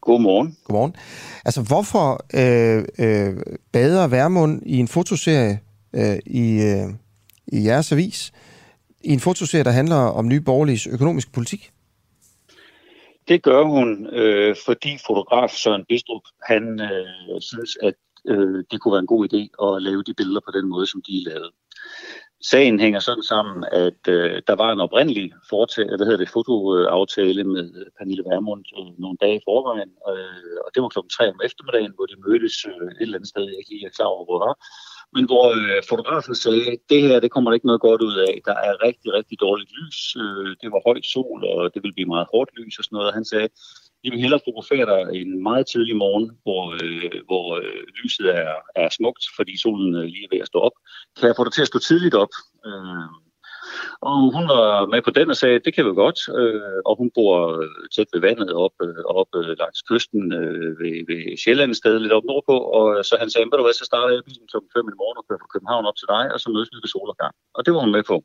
Godmorgen. 0.05 0.57
Godmorgen. 0.65 0.95
Altså, 1.45 1.63
hvorfor 1.63 2.07
øh, 2.41 2.85
øh, 2.99 3.33
bader 3.73 4.09
Værmund 4.09 4.63
i 4.67 4.77
en 4.79 4.89
fotoserie 4.89 5.61
øh, 5.95 6.19
i, 6.27 6.47
øh, 6.71 6.89
i 7.47 7.67
jeres 7.67 7.93
avis, 7.93 8.33
i 9.01 9.13
en 9.13 9.21
fotoserie, 9.21 9.65
der 9.65 9.71
handler 9.71 9.97
om 9.97 10.29
nye 10.29 10.41
borgerliges 10.41 10.87
økonomisk 10.87 11.33
politik? 11.33 11.71
Det 13.29 13.43
gør 13.43 13.63
hun, 13.65 14.07
øh, 14.07 14.57
fordi 14.67 14.99
fotograf 15.07 15.51
Søren 15.51 15.85
Bistrup, 15.89 16.23
han 16.43 16.81
øh, 16.81 17.41
synes, 17.41 17.79
at 17.83 17.95
øh, 18.29 18.65
det 18.71 18.81
kunne 18.81 18.93
være 18.93 19.07
en 19.07 19.15
god 19.15 19.29
idé 19.29 19.43
at 19.67 19.83
lave 19.83 20.03
de 20.03 20.15
billeder 20.15 20.41
på 20.47 20.53
den 20.57 20.69
måde, 20.69 20.87
som 20.87 21.03
de 21.09 21.25
lavede. 21.29 21.51
Sagen 22.51 22.81
hænger 22.81 23.01
sådan 23.01 23.23
sammen, 23.23 23.65
at 23.73 24.03
øh, 24.09 24.43
der 24.49 24.57
var 24.63 24.73
en 24.73 24.81
oprindelig 24.81 25.33
fortale, 25.49 25.97
hvad 25.97 26.07
hedder 26.07 26.23
det, 26.25 26.35
fotoaftale 26.37 27.45
med 27.45 27.67
Pernille 27.99 28.25
Vermund 28.31 28.65
øh, 28.79 29.01
nogle 29.03 29.19
dage 29.21 29.37
i 29.37 29.47
forvejen, 29.49 29.91
øh, 30.11 30.57
og 30.65 30.71
det 30.75 30.83
var 30.83 30.89
klokken 30.89 31.11
3 31.11 31.29
om 31.35 31.41
eftermiddagen, 31.45 31.93
hvor 31.97 32.07
de 32.07 32.23
mødtes 32.27 32.57
øh, 32.71 32.89
et 32.91 33.05
eller 33.05 33.19
andet 33.19 33.33
sted, 33.33 33.43
jeg 33.43 33.59
ikke 33.59 33.87
er 33.87 33.97
klar 33.99 34.11
over, 34.15 34.25
hvor 34.25 34.37
det 34.39 34.47
var. 34.49 34.57
Men 35.15 35.25
hvor 35.31 35.47
øh, 35.61 35.83
fotografen 35.89 36.35
sagde, 36.35 36.79
det 36.91 37.01
her, 37.03 37.21
det 37.21 37.31
kommer 37.31 37.51
der 37.51 37.55
ikke 37.55 37.71
noget 37.71 37.87
godt 37.89 38.03
ud 38.09 38.17
af. 38.29 38.35
Der 38.45 38.57
er 38.69 38.83
rigtig, 38.87 39.13
rigtig 39.19 39.41
dårligt 39.41 39.73
lys. 39.79 39.99
Øh, 40.23 40.51
det 40.61 40.69
var 40.73 40.81
højt 40.89 41.07
sol, 41.15 41.41
og 41.53 41.75
det 41.75 41.83
vil 41.83 41.93
blive 41.97 42.13
meget 42.15 42.27
hårdt 42.33 42.51
lys 42.59 42.79
og 42.79 42.85
sådan 42.85 42.97
noget. 42.97 43.09
Og 43.11 43.15
han 43.19 43.25
sagde, 43.25 43.49
vi 44.03 44.11
vil 44.11 44.21
hellere 44.21 44.41
fotografere 44.45 44.87
dig 44.93 45.01
en 45.21 45.43
meget 45.43 45.67
tidlig 45.73 45.97
morgen, 45.97 46.27
hvor, 46.45 46.65
øh, 46.83 47.21
hvor 47.29 47.47
øh, 47.61 47.83
lyset 48.03 48.27
er, 48.43 48.55
er 48.83 48.89
smukt, 48.99 49.25
fordi 49.37 49.53
solen 49.63 49.95
øh, 49.95 50.05
lige 50.13 50.25
er 50.25 50.33
ved 50.35 50.41
at 50.45 50.51
stå 50.53 50.59
op. 50.59 50.77
Kan 51.19 51.29
jeg 51.29 51.37
få 51.37 51.45
dig 51.45 51.53
til 51.53 51.67
at 51.67 51.73
stå 51.73 51.79
tidligt 51.79 52.15
op? 52.15 52.33
Øh, 52.67 53.09
og 54.09 54.17
hun 54.37 54.45
var 54.55 54.87
med 54.93 55.03
på 55.03 55.11
den 55.19 55.31
og 55.31 55.37
sagde, 55.37 55.65
det 55.65 55.75
kan 55.75 55.87
vi 55.87 55.93
godt. 56.05 56.21
Øh, 56.39 56.79
og 56.89 56.95
hun 57.01 57.11
bor 57.17 57.35
øh, 57.61 57.69
tæt 57.95 58.09
ved 58.13 58.21
vandet 58.21 58.51
op, 58.65 58.77
øh, 58.87 59.03
op 59.21 59.31
øh, 59.41 59.53
langs 59.63 59.81
kysten 59.89 60.25
øh, 60.41 60.71
ved, 60.81 60.97
ved 61.11 61.21
Sjælland 61.43 61.75
sted 61.75 61.95
lidt 61.99 62.17
op 62.19 62.27
nordpå. 62.31 62.57
Og 62.79 63.05
så 63.09 63.15
han 63.23 63.31
sagde, 63.31 63.47
ved 63.51 63.59
du 63.59 63.65
hvad, 63.67 63.79
så 63.81 63.87
starter 63.91 64.15
jeg 64.15 64.25
bilen 64.29 64.49
kl. 64.51 64.57
5 64.77 64.89
i 64.95 64.99
morgen 65.01 65.19
og 65.21 65.25
kører 65.27 65.43
fra 65.43 65.53
København 65.55 65.89
op 65.91 65.99
til 65.99 66.09
dig, 66.15 66.25
og 66.35 66.39
så 66.41 66.49
mødes 66.55 66.71
vi 66.73 66.79
ved 66.83 66.91
solopgang. 66.95 67.35
Og 67.57 67.61
det 67.65 67.71
var 67.75 67.81
hun 67.85 67.97
med 67.97 68.05
på. 68.13 68.17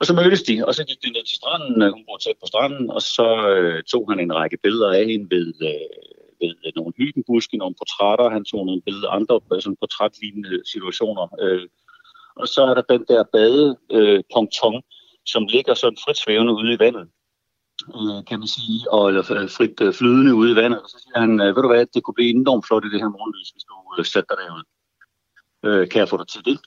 Og 0.00 0.04
så 0.06 0.12
mødtes 0.14 0.42
de, 0.48 0.54
og 0.66 0.72
så 0.74 0.82
gik 0.88 1.00
de 1.04 1.10
ned 1.16 1.24
til 1.26 1.36
stranden, 1.40 1.92
hun 1.96 2.04
bor 2.06 2.16
tæt 2.16 2.38
på 2.42 2.46
stranden, 2.52 2.90
og 2.96 3.02
så 3.16 3.28
øh, 3.52 3.82
tog 3.92 4.02
han 4.10 4.20
en 4.20 4.34
række 4.40 4.58
billeder 4.64 4.90
af 5.00 5.04
hende 5.10 5.26
ved, 5.34 5.48
øh, 5.70 5.96
ved 6.40 6.72
nogle 6.76 6.92
hyggenbuske, 6.96 7.56
nogle 7.56 7.78
portrætter, 7.80 8.28
han 8.36 8.44
tog 8.44 8.66
nogle 8.66 8.82
billeder 8.86 9.10
andre 9.18 9.34
sådan 9.60 9.80
portrætlignende 9.82 10.54
situationer. 10.72 11.26
Øh, 11.44 11.66
og 12.36 12.48
så 12.48 12.62
er 12.62 12.74
der 12.74 12.82
den 12.82 13.04
der 13.08 13.22
bade 13.32 13.76
øh, 13.90 14.22
ponton, 14.34 14.82
som 15.26 15.46
ligger 15.46 15.74
sådan 15.74 15.98
frit 16.04 16.18
svævende 16.18 16.52
ude 16.52 16.72
i 16.72 16.78
vandet, 16.78 17.08
øh, 17.96 18.24
kan 18.28 18.38
man 18.38 18.48
sige, 18.48 18.92
og, 18.92 19.08
eller 19.08 19.32
øh, 19.32 19.50
frit 19.50 19.80
øh, 19.80 19.92
flydende 19.92 20.34
ude 20.34 20.52
i 20.52 20.56
vandet. 20.56 20.82
Og 20.82 20.88
så 20.88 20.98
siger 21.02 21.18
han, 21.20 21.40
øh, 21.40 21.56
ved 21.56 21.62
du 21.62 21.68
hvad, 21.68 21.86
det 21.94 22.02
kunne 22.02 22.14
blive 22.14 22.34
enormt 22.34 22.66
flot 22.66 22.84
i 22.84 22.90
det 22.92 23.00
her 23.00 23.08
morgenlys, 23.08 23.50
hvis 23.50 23.64
du 23.70 23.74
øh, 23.98 24.04
sætter 24.04 24.34
dig 24.34 24.44
derud. 24.44 24.64
Øh, 25.66 25.88
kan 25.88 25.98
jeg 26.00 26.08
få 26.08 26.16
dig 26.16 26.28
til 26.28 26.44
det? 26.44 26.58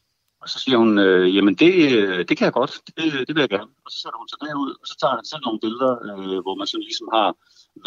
Og 0.42 0.50
så 0.50 0.58
siger 0.60 0.78
hun, 0.78 0.92
øh, 1.00 1.36
jamen 1.36 1.56
det, 1.56 1.74
øh, 1.98 2.20
det 2.28 2.38
kan 2.38 2.46
jeg 2.46 2.54
godt, 2.54 2.74
det, 2.88 3.28
det 3.28 3.36
vil 3.36 3.42
jeg 3.46 3.50
gerne. 3.50 3.72
Og 3.86 3.92
så 3.92 3.98
sætter 4.00 4.18
hun 4.22 4.30
sig 4.30 4.40
derud, 4.46 4.72
og 4.82 4.86
så 4.90 4.96
tager 5.02 5.16
han 5.16 5.26
selv 5.26 5.44
nogle 5.46 5.60
billeder, 5.66 5.94
øh, 6.08 6.40
hvor 6.44 6.56
man 6.56 6.68
sådan 6.68 6.88
ligesom 6.90 7.08
har 7.18 7.28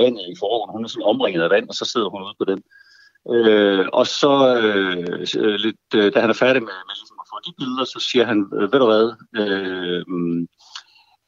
vandet 0.00 0.24
i 0.32 0.36
forhånden. 0.42 0.74
Hun 0.76 0.84
er 0.84 0.88
sådan 0.88 1.10
omringet 1.12 1.42
af 1.42 1.50
vand, 1.50 1.68
og 1.68 1.74
så 1.74 1.84
sidder 1.92 2.08
hun 2.14 2.22
ude 2.26 2.38
på 2.40 2.46
den. 2.52 2.60
Øh, 3.34 3.84
og 3.98 4.06
så 4.20 4.34
øh, 4.64 5.26
øh 5.42 5.56
lidt, 5.64 5.86
øh, 5.94 6.06
da 6.14 6.18
han 6.20 6.30
er 6.30 6.38
færdig 6.44 6.62
med, 6.68 6.76
med 6.88 6.96
ligesom 7.00 7.18
de 7.46 7.52
billeder, 7.58 7.84
så 7.84 8.00
siger 8.10 8.24
han, 8.24 8.38
øh, 8.54 8.72
ved 8.72 8.78
du 8.78 8.86
hvad, 8.86 9.06
øh, 9.40 10.04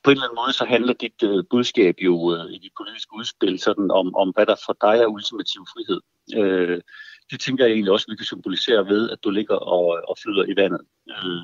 på 0.05 0.11
en 0.11 0.17
eller 0.17 0.27
anden 0.27 0.41
måde, 0.43 0.53
så 0.53 0.65
handler 0.65 0.93
dit 0.93 1.23
øh, 1.23 1.45
budskab 1.51 1.95
jo 2.01 2.15
øh, 2.35 2.47
i 2.55 2.59
dit 2.59 2.73
politiske 2.81 3.17
udspil 3.19 3.59
sådan 3.59 3.91
om, 3.91 4.15
om, 4.15 4.29
hvad 4.35 4.47
der 4.47 4.57
for 4.67 4.77
dig 4.81 4.97
er 5.03 5.07
ultimativ 5.07 5.63
frihed. 5.73 6.01
Øh, 6.41 6.81
det 7.31 7.41
tænker 7.41 7.65
jeg 7.65 7.73
egentlig 7.73 7.93
også, 7.93 8.07
vi 8.11 8.17
kan 8.17 8.27
symbolisere 8.27 8.87
ved, 8.87 9.11
at 9.11 9.19
du 9.25 9.31
ligger 9.31 9.57
og, 9.57 9.97
øh, 9.97 10.03
og 10.09 10.17
flyder 10.23 10.45
i 10.45 10.57
vandet. 10.57 10.81
Øh, 11.11 11.43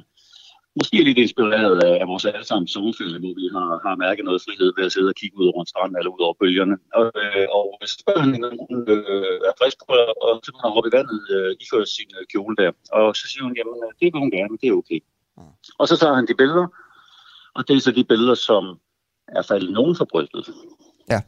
måske 0.78 0.96
lidt 1.08 1.18
inspireret 1.24 1.76
af, 1.88 1.94
af 2.02 2.06
vores 2.12 2.24
allesammens 2.24 2.72
sommerferie, 2.74 3.18
hvor 3.22 3.34
vi 3.40 3.46
har, 3.56 3.68
har 3.86 3.94
mærket 4.04 4.24
noget 4.28 4.44
frihed 4.46 4.70
ved 4.76 4.84
at 4.88 4.92
sidde 4.94 5.12
og 5.12 5.18
kigge 5.20 5.36
ud 5.40 5.46
over 5.52 5.60
en 5.62 5.70
strand 5.72 5.92
eller 5.98 6.10
ud 6.16 6.22
over 6.26 6.36
bølgerne. 6.40 6.76
Og, 6.98 7.06
øh, 7.22 7.46
og 7.56 7.66
så 7.90 7.96
spørger 8.02 8.22
han, 8.26 8.44
om 8.50 8.56
hun 8.64 8.76
øh, 8.94 9.38
er 9.48 9.54
frisk 9.60 9.78
på 9.86 9.92
at 10.28 10.34
simpelthen 10.44 10.74
hoppe 10.76 10.88
i 10.90 10.94
vandet, 10.98 11.20
øh, 11.34 11.50
ifører 11.62 11.88
sin 11.96 12.10
øh, 12.18 12.24
kjole 12.32 12.54
der. 12.60 12.70
Og 12.98 13.06
så 13.18 13.24
siger 13.30 13.44
hun, 13.46 13.54
jamen 13.58 13.76
det 14.00 14.08
vil 14.12 14.22
hun 14.24 14.32
gerne, 14.38 14.54
det 14.60 14.66
er 14.68 14.76
okay. 14.82 15.00
Mm. 15.38 15.54
Og 15.80 15.84
så 15.90 15.94
tager 16.00 16.16
han 16.18 16.26
de 16.30 16.34
billeder, 16.42 16.66
og 17.56 17.60
det 17.66 17.72
er 17.76 17.80
så 17.86 17.92
de 17.98 18.04
billeder, 18.12 18.36
som 18.48 18.62
er 19.38 19.44
faldet 19.50 19.70
nogen 19.78 19.94
for 19.98 20.06
brystet. 20.12 20.44
Ja. 21.12 21.20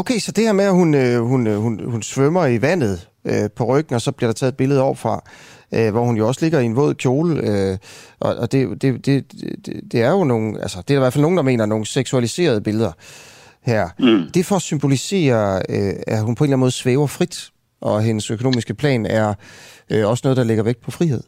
Okay, 0.00 0.18
så 0.24 0.32
det 0.32 0.44
her 0.44 0.52
med, 0.52 0.64
at 0.64 0.76
hun, 0.80 0.94
øh, 0.94 1.20
hun, 1.30 1.46
øh, 1.46 1.56
hun, 1.64 1.90
hun 1.92 2.02
svømmer 2.02 2.46
i 2.46 2.62
vandet 2.62 3.08
øh, 3.30 3.50
på 3.56 3.62
ryggen, 3.64 3.94
og 3.94 4.00
så 4.00 4.12
bliver 4.12 4.28
der 4.28 4.34
taget 4.34 4.52
et 4.52 4.56
billede 4.56 4.82
op 4.82 4.98
fra, 4.98 5.14
øh, 5.74 5.90
hvor 5.90 6.04
hun 6.04 6.16
jo 6.16 6.28
også 6.28 6.40
ligger 6.42 6.60
i 6.60 6.64
en 6.64 6.76
våd 6.76 6.94
kjole. 6.94 7.40
Øh, 7.42 7.78
og 8.20 8.36
og 8.36 8.52
det, 8.52 8.82
det, 8.82 9.06
det, 9.06 9.32
det, 9.66 9.80
det 9.92 10.02
er 10.02 10.10
jo 10.10 10.24
nogle, 10.24 10.62
altså 10.62 10.82
det 10.88 10.94
er 10.94 10.98
i 10.98 11.00
hvert 11.00 11.12
fald 11.12 11.22
nogen, 11.22 11.36
der 11.36 11.42
mener 11.42 11.66
nogle 11.66 11.86
seksualiserede 11.86 12.60
billeder 12.60 12.92
her. 13.62 13.88
Mm. 13.98 14.30
Det 14.34 14.46
for 14.46 14.56
at 14.56 14.62
symbolisere, 14.62 15.62
øh, 15.68 15.94
at 16.06 16.22
hun 16.22 16.34
på 16.34 16.44
en 16.44 16.46
eller 16.46 16.54
anden 16.56 16.60
måde 16.60 16.70
svæver 16.70 17.06
frit, 17.06 17.50
og 17.80 18.02
hendes 18.02 18.30
økonomiske 18.30 18.74
plan 18.74 19.06
er 19.06 19.34
øh, 19.90 20.08
også 20.08 20.20
noget, 20.24 20.36
der 20.36 20.44
lægger 20.44 20.64
vægt 20.64 20.80
på 20.80 20.90
frihed. 20.90 21.22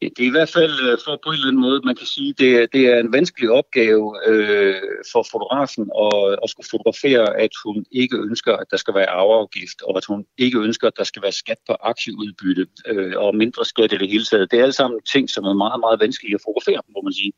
Det 0.00 0.18
er 0.18 0.26
i 0.26 0.36
hvert 0.38 0.48
fald 0.48 0.74
øh, 0.88 0.98
for 1.04 1.20
på 1.24 1.28
en 1.28 1.34
eller 1.34 1.46
anden 1.48 1.60
måde, 1.60 1.80
man 1.84 1.96
kan 1.96 2.06
sige, 2.06 2.32
det 2.32 2.50
er, 2.62 2.66
det 2.66 2.82
er 2.92 2.98
en 3.00 3.12
vanskelig 3.12 3.50
opgave 3.50 4.04
øh, 4.26 4.80
for 5.12 5.26
fotografen 5.32 5.90
at, 6.04 6.38
at 6.42 6.50
skulle 6.50 6.68
fotografere, 6.70 7.36
at 7.44 7.50
hun 7.64 7.84
ikke 7.92 8.16
ønsker, 8.16 8.52
at 8.56 8.66
der 8.70 8.76
skal 8.76 8.94
være 8.94 9.10
arveafgift, 9.10 9.82
og 9.82 9.96
at 9.96 10.04
hun 10.04 10.26
ikke 10.38 10.58
ønsker, 10.58 10.86
at 10.86 10.96
der 10.96 11.04
skal 11.04 11.22
være 11.22 11.32
skat 11.32 11.58
på 11.66 11.72
aktieudbytte 11.80 12.66
øh, 12.86 13.12
og 13.16 13.36
mindre 13.36 13.64
skat 13.64 13.92
i 13.92 13.96
det 13.96 14.10
hele 14.10 14.24
taget. 14.24 14.50
Det 14.50 14.58
er 14.58 14.62
alle 14.62 14.72
sammen 14.72 15.00
ting, 15.12 15.30
som 15.30 15.44
er 15.44 15.54
meget, 15.54 15.80
meget 15.80 16.00
vanskelige 16.00 16.34
at 16.34 16.40
fotografere, 16.44 16.82
må 16.94 17.00
man 17.02 17.12
sige. 17.12 17.32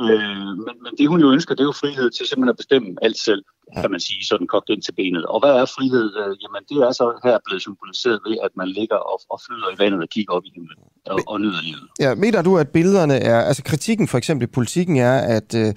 Øh, 0.00 0.46
men, 0.66 0.74
men 0.84 0.92
det 0.98 1.08
hun 1.08 1.20
jo 1.20 1.32
ønsker, 1.32 1.54
det 1.54 1.60
er 1.60 1.70
jo 1.72 1.80
frihed 1.82 2.10
til 2.10 2.26
simpelthen 2.26 2.48
at 2.48 2.56
bestemme 2.56 2.88
alt 3.02 3.18
selv, 3.18 3.42
kan 3.80 3.90
man 3.90 4.00
sige, 4.00 4.26
sådan 4.26 4.46
kogt 4.46 4.68
ind 4.68 4.82
til 4.82 4.92
benet. 4.92 5.24
Og 5.26 5.40
hvad 5.40 5.50
er 5.50 5.64
frihed? 5.76 6.06
Øh, 6.20 6.32
jamen 6.42 6.62
det 6.68 6.76
er 6.86 6.92
så 6.92 7.06
her 7.24 7.38
blevet 7.46 7.62
symboliseret 7.62 8.20
ved, 8.26 8.36
at 8.46 8.50
man 8.56 8.68
ligger 8.68 8.96
og, 8.96 9.20
og 9.30 9.40
flyder 9.46 9.68
i 9.74 9.78
vandet 9.82 10.00
og 10.02 10.08
kigger 10.08 10.32
op 10.36 10.44
i 10.44 10.50
himlen 10.54 10.78
og, 11.06 11.18
og 11.26 11.40
nyder 11.40 11.62
livet. 11.62 11.88
Ja, 12.00 12.14
mener 12.14 12.42
du, 12.42 12.58
at 12.58 12.68
billederne 12.68 13.14
er... 13.14 13.40
Altså 13.40 13.62
kritikken 13.62 14.08
for 14.08 14.18
eksempel 14.18 14.48
i 14.48 14.50
politikken 14.58 14.96
er, 14.96 15.16
at, 15.36 15.54
øh, 15.54 15.74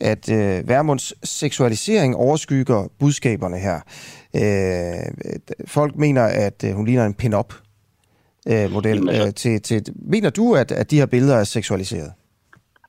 at 0.00 0.24
øh, 0.32 0.68
Værmunds 0.68 1.28
seksualisering 1.28 2.16
overskygger 2.16 2.88
budskaberne 2.98 3.58
her. 3.58 3.76
Øh, 4.36 5.36
folk 5.66 5.96
mener, 5.96 6.22
at 6.22 6.64
øh, 6.64 6.72
hun 6.72 6.86
ligner 6.86 7.06
en 7.06 7.14
pin-up 7.14 7.54
øh, 8.48 8.70
model. 8.72 8.96
Jamen, 8.96 9.08
altså- 9.08 9.26
Øh, 9.26 9.34
til, 9.34 9.62
til, 9.62 9.94
mener 9.96 10.30
du, 10.30 10.54
at, 10.54 10.72
at 10.72 10.90
de 10.90 10.96
her 10.96 11.06
billeder 11.06 11.36
er 11.36 11.44
seksualiseret? 11.44 12.12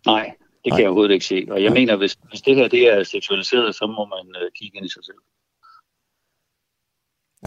Nej, 0.06 0.32
det 0.68 0.76
kan 0.76 0.82
jeg 0.82 0.90
overhovedet 0.90 1.14
ikke 1.14 1.26
se. 1.26 1.48
Og 1.52 1.64
jeg 1.64 1.72
mener, 1.72 1.96
hvis, 1.96 2.18
hvis 2.30 2.42
det 2.42 2.56
her 2.56 2.68
det 2.68 2.84
er 2.94 3.04
seksualiseret, 3.04 3.76
så 3.76 3.86
må 3.88 4.04
man 4.16 4.26
øh, 4.42 4.52
kigge 4.58 4.78
ind 4.78 4.86
i 4.86 4.90
sig 4.90 5.04
selv. 5.06 5.22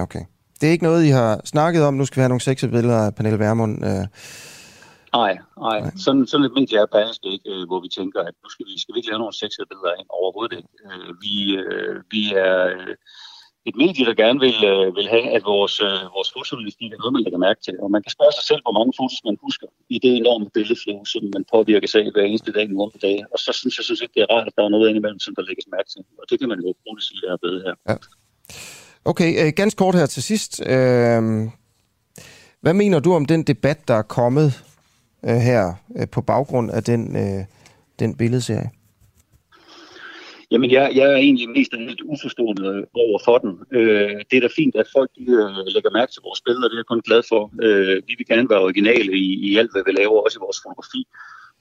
Okay. 0.04 0.24
Det 0.60 0.66
er 0.68 0.72
ikke 0.72 0.84
noget, 0.84 1.04
I 1.04 1.08
har 1.08 1.40
snakket 1.44 1.82
om. 1.84 1.94
Nu 1.94 2.04
skal 2.04 2.16
vi 2.16 2.22
have 2.22 2.28
nogle 2.28 2.40
sexede 2.40 2.70
billeder 2.70 3.06
af 3.06 3.14
Pernille 3.14 3.38
Vermund. 3.38 3.84
Øh, 3.84 4.06
Nej, 5.12 5.38
nej. 5.66 5.78
Sådan, 6.04 6.26
sådan 6.26 6.46
et 6.46 6.52
medie 6.58 6.78
er 6.78 6.86
Berlingske 6.86 7.28
ikke, 7.36 7.50
øh, 7.54 7.66
hvor 7.68 7.80
vi 7.80 7.88
tænker, 7.98 8.20
at 8.28 8.34
nu 8.42 8.48
skal 8.54 8.66
vi, 8.66 8.80
skal 8.82 8.92
vi 8.94 8.98
ikke 8.98 9.10
lave 9.10 9.22
nogle 9.22 9.40
sexede 9.42 9.66
billeder 9.70 9.92
ind 10.00 10.08
overhovedet 10.18 10.56
ikke. 10.60 10.72
Øh, 10.86 11.10
vi, 11.24 11.34
øh, 11.64 11.94
vi 12.14 12.22
er 12.48 12.56
øh, 12.76 12.94
et 13.68 13.76
medie, 13.82 14.04
der 14.08 14.14
gerne 14.22 14.40
vil, 14.46 14.58
øh, 14.72 14.86
vil 14.98 15.08
have, 15.14 15.26
at 15.36 15.42
vores, 15.52 15.74
øh, 15.88 16.00
vores 16.16 16.30
fotojournalistik 16.34 16.88
er 16.92 17.00
noget, 17.00 17.12
man 17.16 17.22
lægger 17.24 17.40
mærke 17.48 17.60
til. 17.66 17.74
Og 17.82 17.88
man 17.94 18.02
kan 18.04 18.12
spørge 18.16 18.34
sig 18.38 18.44
selv, 18.50 18.60
hvor 18.64 18.74
mange 18.78 18.92
fotos 18.98 19.22
man 19.28 19.36
husker 19.46 19.66
i 19.94 19.96
det 20.04 20.12
enorme 20.22 20.46
billedflow, 20.54 20.98
som 21.12 21.22
man 21.36 21.44
påvirker 21.54 21.88
sig 21.92 22.02
hver 22.14 22.24
eneste 22.30 22.52
dag, 22.56 22.66
nogle 22.68 22.92
dage. 23.06 23.22
Og 23.32 23.38
så 23.44 23.50
synes 23.60 23.74
jeg 23.78 23.84
synes 23.88 24.00
ikke, 24.02 24.14
det 24.16 24.22
er 24.26 24.30
rart, 24.34 24.46
at 24.50 24.54
der 24.56 24.64
er 24.64 24.72
noget 24.74 24.88
indimellem, 24.90 25.20
som 25.26 25.34
der 25.36 25.42
lægges 25.48 25.66
mærke 25.74 25.88
til. 25.94 26.02
Og 26.20 26.24
det 26.30 26.36
kan 26.40 26.48
man 26.52 26.58
jo 26.64 26.68
bruge 26.82 27.00
sige, 27.08 27.20
der 27.24 27.30
er 27.36 27.40
bedre 27.46 27.60
her. 27.66 27.74
Ja. 27.90 27.96
Okay, 29.10 29.30
øh, 29.40 29.52
ganske 29.60 29.78
kort 29.82 29.94
her 30.00 30.06
til 30.06 30.22
sidst. 30.30 30.52
Øh, 30.74 31.22
hvad 32.64 32.74
mener 32.82 32.98
du 33.00 33.10
om 33.14 33.24
den 33.32 33.42
debat, 33.42 33.88
der 33.88 33.94
er 33.94 34.06
kommet 34.18 34.48
øh, 35.28 35.40
her 35.50 35.62
øh, 35.96 36.08
på 36.14 36.20
baggrund 36.20 36.70
af 36.70 36.82
den, 36.84 37.02
øh, 37.16 37.44
den 37.98 38.16
billedserie? 38.16 38.70
Jamen, 40.50 40.70
jeg, 40.70 40.92
jeg 40.94 41.06
er 41.12 41.16
egentlig 41.16 41.48
mest 41.48 41.72
af 41.72 41.86
lidt 41.86 42.00
uforstående 42.00 42.86
over 42.94 43.18
for 43.24 43.38
den. 43.38 43.52
Øh, 43.72 44.16
det 44.30 44.36
er 44.36 44.40
da 44.40 44.48
fint, 44.56 44.76
at 44.76 44.92
folk 44.96 45.10
de, 45.18 45.22
øh, 45.22 45.66
lægger 45.74 45.90
mærke 45.98 46.12
til 46.12 46.22
vores 46.24 46.40
billeder, 46.46 46.68
det 46.68 46.76
er 46.76 46.82
jeg 46.82 46.92
kun 46.92 47.08
glad 47.08 47.22
for. 47.28 47.42
Øh, 47.62 47.96
vi 48.08 48.14
vil 48.18 48.26
gerne 48.26 48.50
være 48.50 48.66
originale 48.68 49.12
i, 49.12 49.28
i 49.48 49.56
alt, 49.56 49.72
hvad 49.72 49.82
vi 49.86 49.92
laver, 49.92 50.24
også 50.24 50.38
i 50.38 50.44
vores 50.46 50.60
fotografi. 50.64 51.02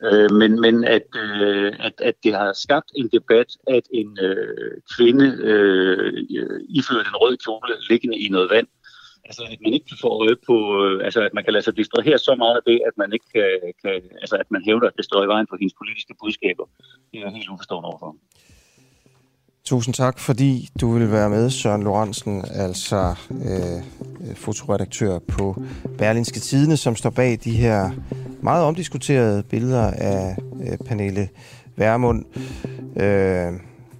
Øh, 0.07 0.31
men 0.41 0.51
men 0.65 0.75
at, 0.83 1.07
øh, 1.23 1.73
at, 1.87 1.95
at 2.09 2.15
det 2.23 2.33
har 2.33 2.53
skabt 2.53 2.89
en 2.95 3.07
debat, 3.17 3.49
at 3.67 3.85
en 3.93 4.09
øh, 4.27 4.71
kvinde 4.95 5.27
øh, 5.51 6.13
ifører 6.77 7.05
en 7.09 7.21
rød 7.23 7.37
kjole 7.45 7.73
liggende 7.89 8.17
i 8.17 8.27
noget 8.29 8.49
vand, 8.49 8.67
altså 9.25 9.43
at 9.51 9.61
man 9.63 9.73
ikke 9.73 9.91
får 10.01 10.13
øje 10.23 10.37
på, 10.49 10.57
øh, 10.83 11.05
altså 11.05 11.21
at 11.27 11.33
man 11.33 11.43
kan 11.43 11.53
lade 11.53 11.65
sig 11.65 11.77
distrahere 11.77 12.17
så 12.17 12.35
meget 12.35 12.55
af 12.55 12.63
det, 12.69 12.81
at 12.87 12.95
man 12.97 13.13
ikke 13.13 13.29
kan, 13.35 13.49
kan 13.83 14.01
altså 14.23 14.35
at 14.35 14.51
man 14.51 14.63
hævder, 14.65 14.87
at 14.87 14.97
det 14.97 15.05
står 15.05 15.23
i 15.23 15.31
vejen 15.33 15.47
for 15.49 15.57
hendes 15.59 15.75
politiske 15.81 16.13
budskaber. 16.21 16.65
Det 17.11 17.17
er 17.17 17.23
jeg 17.25 17.33
helt 17.39 17.49
uforstående 17.49 17.87
overfor. 17.89 18.15
Tusind 19.69 19.93
tak, 19.93 20.19
fordi 20.19 20.69
du 20.81 20.91
vil 20.91 21.11
være 21.11 21.29
med, 21.29 21.49
Søren 21.49 21.83
Lorentzen, 21.83 22.43
altså 22.51 23.15
øh, 23.31 24.35
fotoredaktør 24.35 25.19
på 25.27 25.63
Berlinske 25.97 26.39
Tidene, 26.39 26.77
som 26.77 26.95
står 26.95 27.09
bag 27.09 27.39
de 27.43 27.51
her 27.51 27.89
meget 28.41 28.63
omdiskuterede 28.63 29.43
billeder 29.43 29.91
af 29.91 30.37
øh, 30.61 30.77
Pernille 30.77 31.29
Værmund. 31.75 32.25
Øh, 32.95 33.53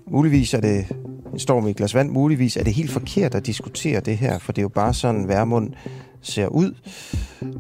muligvis 0.08 0.54
er 0.54 0.62
det 0.62 0.86
en 1.34 1.40
storm 1.40 1.68
i 1.68 1.70
et 1.70 1.76
glas 1.76 1.96
vand, 1.96 2.10
muligvis 2.10 2.58
er 2.58 2.64
det 2.64 2.74
helt 2.74 2.92
forkert 2.92 3.36
at 3.36 3.46
diskutere 3.46 4.00
det 4.00 4.18
her, 4.18 4.40
for 4.40 4.52
det 4.52 4.62
er 4.62 4.64
jo 4.64 4.70
bare 4.70 4.94
sådan, 4.94 5.28
Værmund 5.28 5.74
ser 6.22 6.48
ud. 6.48 6.74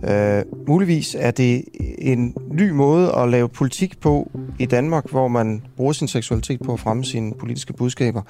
Øh, 0.10 0.68
muligvis 0.68 1.16
er 1.20 1.32
det 1.32 1.66
en 1.97 2.36
ny 2.51 2.70
måde 2.70 3.16
at 3.16 3.30
lave 3.30 3.49
politik 3.49 3.99
på 3.99 4.32
i 4.60 4.66
Danmark, 4.66 5.10
hvor 5.12 5.28
man 5.28 5.62
bruger 5.76 5.93
sin 5.93 6.07
seksualitet 6.07 6.62
på 6.62 6.74
at 6.74 6.80
fremme 6.80 7.05
sine 7.05 7.34
politiske 7.34 7.74
budskaber. 7.74 8.22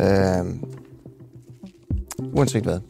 Øh, 0.00 0.54
uanset 2.32 2.62
hvad. 2.62 2.80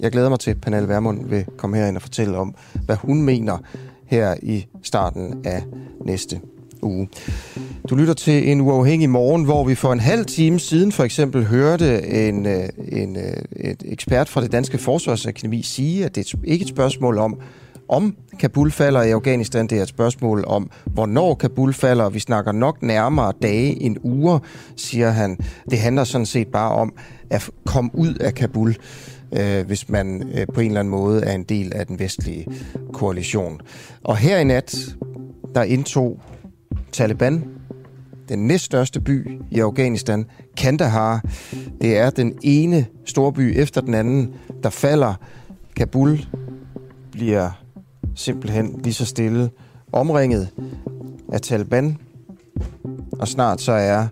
Jeg 0.00 0.12
glæder 0.12 0.28
mig 0.28 0.40
til, 0.40 0.50
at 0.50 0.60
Pernille 0.60 0.88
Vermund 0.88 1.28
vil 1.28 1.44
komme 1.56 1.76
herind 1.76 1.96
og 1.96 2.02
fortælle 2.02 2.36
om, 2.38 2.54
hvad 2.84 2.96
hun 2.96 3.22
mener 3.22 3.58
her 4.06 4.34
i 4.42 4.66
starten 4.82 5.40
af 5.44 5.62
næste 6.04 6.40
uge. 6.82 7.08
Du 7.90 7.94
lytter 7.94 8.14
til 8.14 8.50
en 8.50 8.60
uafhængig 8.60 9.10
morgen, 9.10 9.44
hvor 9.44 9.64
vi 9.64 9.74
for 9.74 9.92
en 9.92 10.00
halv 10.00 10.24
time 10.24 10.60
siden 10.60 10.92
for 10.92 11.04
eksempel 11.04 11.44
hørte 11.44 12.06
en, 12.28 12.46
øh, 12.46 12.68
en, 12.88 13.16
øh, 13.16 13.36
et 13.56 13.82
ekspert 13.84 14.28
fra 14.28 14.40
det 14.40 14.52
danske 14.52 14.78
forsvarsakademi 14.78 15.62
sige, 15.62 16.04
at 16.04 16.14
det 16.14 16.32
er 16.32 16.38
ikke 16.44 16.62
et 16.62 16.68
spørgsmål 16.68 17.18
om, 17.18 17.40
om 17.88 18.16
Kabul 18.38 18.70
falder 18.70 19.02
i 19.02 19.10
Afghanistan. 19.10 19.66
Det 19.66 19.78
er 19.78 19.82
et 19.82 19.88
spørgsmål 19.88 20.44
om, 20.46 20.70
hvornår 20.84 21.34
Kabul 21.34 21.74
falder. 21.74 22.04
og 22.04 22.14
Vi 22.14 22.18
snakker 22.18 22.52
nok 22.52 22.82
nærmere 22.82 23.32
dage 23.42 23.82
end 23.82 23.96
uger, 24.02 24.38
siger 24.76 25.10
han. 25.10 25.38
Det 25.70 25.78
handler 25.78 26.04
sådan 26.04 26.26
set 26.26 26.48
bare 26.48 26.70
om 26.70 26.92
at 27.30 27.50
komme 27.64 27.90
ud 27.94 28.14
af 28.14 28.34
Kabul, 28.34 28.76
øh, 29.32 29.66
hvis 29.66 29.88
man 29.88 30.30
øh, 30.34 30.46
på 30.54 30.60
en 30.60 30.66
eller 30.66 30.80
anden 30.80 30.90
måde 30.90 31.24
er 31.24 31.32
en 31.32 31.44
del 31.44 31.72
af 31.74 31.86
den 31.86 31.98
vestlige 31.98 32.46
koalition. 32.92 33.60
Og 34.04 34.16
her 34.16 34.38
i 34.38 34.44
nat, 34.44 34.96
der 35.54 35.62
indtog 35.62 36.20
Taliban 36.92 37.44
den 38.28 38.46
næststørste 38.46 39.00
by 39.00 39.40
i 39.50 39.60
Afghanistan, 39.60 40.26
Kandahar. 40.56 41.24
Det 41.80 41.98
er 41.98 42.10
den 42.10 42.38
ene 42.42 42.86
storby 43.04 43.52
efter 43.56 43.80
den 43.80 43.94
anden, 43.94 44.34
der 44.62 44.70
falder. 44.70 45.14
Kabul 45.76 46.26
bliver 47.12 47.50
simpelthen 48.14 48.80
lige 48.84 48.94
så 48.94 49.06
stille 49.06 49.50
omringet 49.92 50.48
af 51.32 51.40
Taliban, 51.40 51.98
og 53.12 53.28
snart 53.28 53.60
så 53.60 53.72
er 53.72 54.06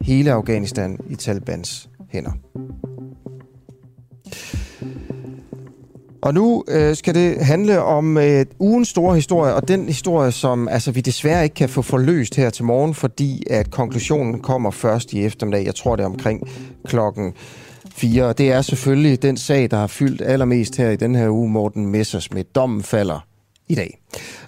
hele 0.00 0.32
Afghanistan 0.32 0.98
i 1.10 1.14
Talibans 1.14 1.90
hænder. 2.08 2.32
Og 6.24 6.34
nu 6.34 6.64
øh, 6.68 6.96
skal 6.96 7.14
det 7.14 7.44
handle 7.44 7.82
om 7.82 8.18
øh, 8.18 8.46
ugens 8.58 8.88
store 8.88 9.14
historie, 9.14 9.54
og 9.54 9.68
den 9.68 9.86
historie, 9.86 10.32
som 10.32 10.68
altså, 10.68 10.90
vi 10.90 11.00
desværre 11.00 11.44
ikke 11.44 11.54
kan 11.54 11.68
få 11.68 11.82
forløst 11.82 12.36
her 12.36 12.50
til 12.50 12.64
morgen, 12.64 12.94
fordi 12.94 13.42
at 13.50 13.70
konklusionen 13.70 14.40
kommer 14.40 14.70
først 14.70 15.12
i 15.12 15.24
eftermiddag. 15.24 15.66
Jeg 15.66 15.74
tror, 15.74 15.96
det 15.96 16.02
er 16.02 16.06
omkring 16.06 16.48
klokken 16.86 17.32
4. 17.94 18.32
Det 18.32 18.52
er 18.52 18.62
selvfølgelig 18.62 19.22
den 19.22 19.36
sag, 19.36 19.70
der 19.70 19.76
har 19.76 19.86
fyldt 19.86 20.22
allermest 20.22 20.76
her 20.76 20.90
i 20.90 20.96
den 20.96 21.14
her 21.14 21.28
uge, 21.28 21.50
Morten 21.50 21.86
Messersmith. 21.86 22.48
Dommen 22.54 22.82
falder 22.82 23.33
i 23.68 23.74
dag. 23.74 23.98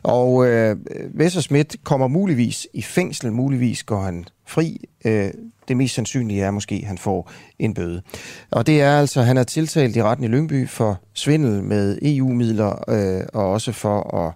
Og 0.03 0.47
øh, 0.47 0.77
Messerschmidt 1.15 1.77
kommer 1.85 2.09
muligvis 2.09 2.67
i 2.73 2.83
fængsel, 2.83 3.33
muligvis 3.33 3.83
går 3.83 4.01
han 4.01 4.25
fri. 4.47 4.81
Øh, 5.05 5.31
det 5.69 5.77
mest 5.77 5.95
sandsynlige 5.95 6.43
er 6.43 6.51
måske, 6.51 6.75
at 6.75 6.89
han 6.89 6.99
får 6.99 7.31
en 7.59 7.75
bøde. 7.75 8.03
Og 8.51 8.67
det 8.67 8.83
er 8.83 8.99
altså, 8.99 9.23
han 9.23 9.37
er 9.37 9.45
tiltalt 9.45 9.97
i 9.97 10.03
retten 10.03 10.25
i 10.25 10.29
Lyngby 10.29 10.69
for 10.69 11.01
svindel 11.15 11.63
med 11.63 11.99
EU-midler 12.03 12.91
øh, 12.91 13.27
og 13.35 13.51
også 13.53 13.73
for, 13.73 14.17
at, 14.17 14.33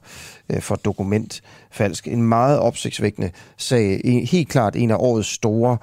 øh, 0.56 0.62
for 0.62 0.74
dokumentfalsk. 0.74 2.08
En 2.08 2.22
meget 2.22 2.58
opsigtsvækkende 2.58 3.30
sag. 3.56 4.00
En, 4.04 4.26
helt 4.26 4.48
klart 4.48 4.76
en 4.76 4.90
af 4.90 4.96
årets 4.98 5.28
store 5.28 5.76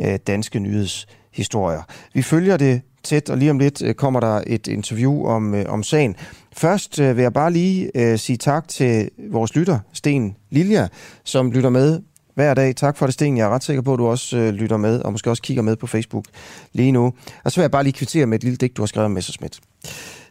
øh, 0.00 0.18
danske 0.26 0.58
nyhedshistorier. 0.58 1.82
Vi 2.14 2.22
følger 2.22 2.56
det 2.56 2.80
tæt, 3.02 3.30
og 3.30 3.38
lige 3.38 3.50
om 3.50 3.58
lidt 3.58 3.82
øh, 3.82 3.94
kommer 3.94 4.20
der 4.20 4.42
et 4.46 4.66
interview 4.66 5.26
om, 5.26 5.54
øh, 5.54 5.64
om 5.68 5.82
sagen. 5.82 6.16
Først 6.60 6.98
øh, 6.98 7.16
vil 7.16 7.22
jeg 7.22 7.32
bare 7.32 7.52
lige 7.52 7.90
øh, 7.94 8.18
sige 8.18 8.36
tak 8.36 8.68
til 8.68 9.10
vores 9.30 9.54
lytter, 9.54 9.78
Sten 9.92 10.36
Lilja, 10.50 10.88
som 11.24 11.52
lytter 11.52 11.70
med 11.70 12.00
hver 12.34 12.54
dag. 12.54 12.76
Tak 12.76 12.96
for 12.96 13.06
det, 13.06 13.12
Sten. 13.12 13.36
Jeg 13.36 13.44
er 13.44 13.48
ret 13.48 13.64
sikker 13.64 13.82
på, 13.82 13.92
at 13.92 13.98
du 13.98 14.06
også 14.06 14.36
øh, 14.36 14.54
lytter 14.54 14.76
med, 14.76 15.00
og 15.00 15.12
måske 15.12 15.30
også 15.30 15.42
kigger 15.42 15.62
med 15.62 15.76
på 15.76 15.86
Facebook 15.86 16.24
lige 16.72 16.92
nu. 16.92 17.12
Og 17.44 17.52
så 17.52 17.60
vil 17.60 17.62
jeg 17.62 17.70
bare 17.70 17.82
lige 17.82 17.92
kvittere 17.92 18.26
med 18.26 18.38
et 18.38 18.44
lille 18.44 18.56
digt, 18.56 18.76
du 18.76 18.82
har 18.82 18.86
skrevet 18.86 19.04
om 19.04 19.10
Messerschmidt. 19.10 19.60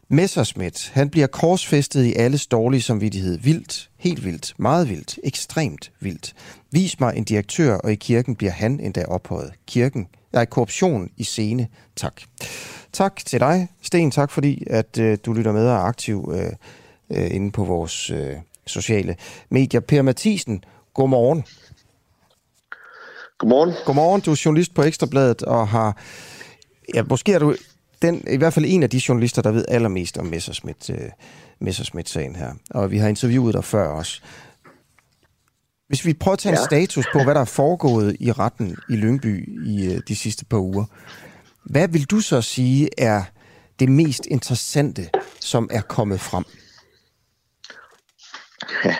Messerschmidt, 0.09 0.91
han 0.93 1.09
bliver 1.09 1.27
korsfæstet 1.27 2.05
i 2.05 2.13
alles 2.13 2.47
dårlige 2.47 2.81
samvittighed. 2.81 3.39
Vildt, 3.39 3.89
helt 3.97 4.25
vildt, 4.25 4.53
meget 4.57 4.89
vildt, 4.89 5.19
ekstremt 5.23 5.91
vildt. 5.99 6.33
Vis 6.71 6.99
mig 6.99 7.13
en 7.15 7.23
direktør, 7.23 7.73
og 7.73 7.91
i 7.91 7.95
kirken 7.95 8.35
bliver 8.35 8.51
han 8.51 8.79
endda 8.79 9.05
ophøjet. 9.05 9.51
Kirken 9.67 10.07
er 10.33 10.45
korruption 10.45 11.09
i 11.17 11.23
scene. 11.23 11.67
Tak. 11.95 12.21
Tak 12.93 13.21
til 13.25 13.39
dig, 13.39 13.67
Sten. 13.81 14.11
Tak 14.11 14.31
fordi, 14.31 14.63
at 14.67 14.97
øh, 14.99 15.17
du 15.25 15.33
lytter 15.33 15.51
med 15.51 15.67
og 15.67 15.73
er 15.73 15.79
aktiv 15.79 16.33
øh, 16.35 16.51
øh, 17.09 17.35
inde 17.35 17.51
på 17.51 17.63
vores 17.63 18.09
øh, 18.09 18.35
sociale 18.65 19.15
medier. 19.49 19.79
Per 19.79 20.01
Mathisen, 20.01 20.63
godmorgen. 20.93 21.43
Godmorgen. 23.37 23.73
Godmorgen, 23.85 24.21
du 24.21 24.31
er 24.31 24.41
journalist 24.45 24.73
på 24.73 24.83
Ekstrabladet 24.83 25.41
og 25.41 25.67
har, 25.67 25.97
ja, 26.93 27.03
måske 27.03 27.33
er 27.33 27.39
du 27.39 27.55
den, 28.01 28.23
i 28.29 28.37
hvert 28.37 28.53
fald 28.53 28.65
en 28.67 28.83
af 28.83 28.89
de 28.89 29.01
journalister, 29.07 29.41
der 29.41 29.51
ved 29.51 29.65
allermest 29.67 30.17
om 30.17 30.25
Messerschmidt, 30.25 30.89
uh, 30.89 30.95
Messerschmidt-sagen 31.59 32.35
her. 32.35 32.53
Og 32.69 32.91
vi 32.91 32.97
har 32.97 33.07
interviewet 33.07 33.53
dig 33.53 33.63
før 33.63 33.87
også. 33.87 34.21
Hvis 35.89 36.05
vi 36.05 36.13
prøver 36.13 36.33
at 36.33 36.39
tage 36.39 36.53
ja. 36.53 36.59
en 36.59 36.65
status 36.65 37.05
på, 37.13 37.23
hvad 37.23 37.35
der 37.35 37.41
er 37.41 37.45
foregået 37.45 38.17
i 38.19 38.31
retten 38.31 38.77
i 38.89 38.95
Lyngby 38.95 39.65
i 39.65 39.87
uh, 39.87 40.01
de 40.07 40.15
sidste 40.15 40.45
par 40.45 40.57
uger. 40.57 40.85
Hvad 41.65 41.87
vil 41.87 42.05
du 42.05 42.19
så 42.19 42.41
sige 42.41 42.89
er 42.97 43.23
det 43.79 43.89
mest 43.89 44.25
interessante, 44.25 45.09
som 45.39 45.69
er 45.71 45.81
kommet 45.81 46.19
frem? 46.19 46.43
Ja, 48.85 48.95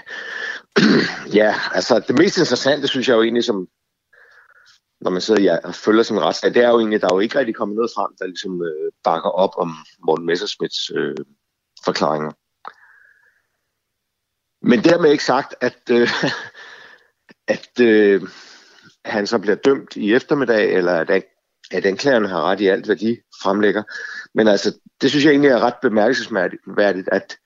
ja 1.39 1.55
altså 1.73 1.99
det 1.99 2.17
mest 2.17 2.37
interessante, 2.37 2.87
synes 2.87 3.07
jeg 3.07 3.15
jo 3.15 3.23
egentlig, 3.23 3.43
som 3.43 3.67
når 5.01 5.11
man 5.11 5.21
sidder 5.21 5.41
ja, 5.41 5.57
og 5.63 5.75
følger 5.75 6.03
sådan 6.03 6.21
en 6.21 6.25
retssag, 6.25 6.53
det 6.53 6.63
er 6.63 6.69
jo 6.69 6.79
egentlig, 6.79 7.01
der 7.01 7.07
er 7.07 7.15
jo 7.15 7.19
ikke 7.19 7.39
rigtig 7.39 7.55
kommet 7.55 7.75
noget 7.75 7.91
frem, 7.95 8.15
der 8.19 8.25
ligesom 8.25 8.61
øh, 8.63 8.91
bakker 9.03 9.29
op 9.29 9.53
om 9.57 9.75
Morten 10.05 10.25
Messersmiths 10.25 10.91
øh, 10.95 11.15
forklaringer. 11.85 12.31
Men 14.61 14.83
dermed 14.83 15.11
ikke 15.11 15.23
sagt, 15.23 15.55
at, 15.61 15.79
øh, 15.91 16.09
at 17.49 17.79
øh, 17.81 18.21
han 19.05 19.27
så 19.27 19.39
bliver 19.39 19.55
dømt 19.55 19.95
i 19.95 20.13
eftermiddag, 20.13 20.73
eller 20.73 20.93
at, 20.93 21.25
at 21.71 21.85
anklagerne 21.85 22.27
har 22.27 22.41
ret 22.43 22.59
i 22.61 22.67
alt, 22.67 22.85
hvad 22.85 22.95
de 22.95 23.17
fremlægger. 23.43 23.83
Men 24.33 24.47
altså, 24.47 24.79
det 25.01 25.09
synes 25.09 25.25
jeg 25.25 25.31
egentlig 25.31 25.51
er 25.51 25.59
ret 25.59 25.75
bemærkelsesværdigt, 25.81 27.09
at 27.11 27.37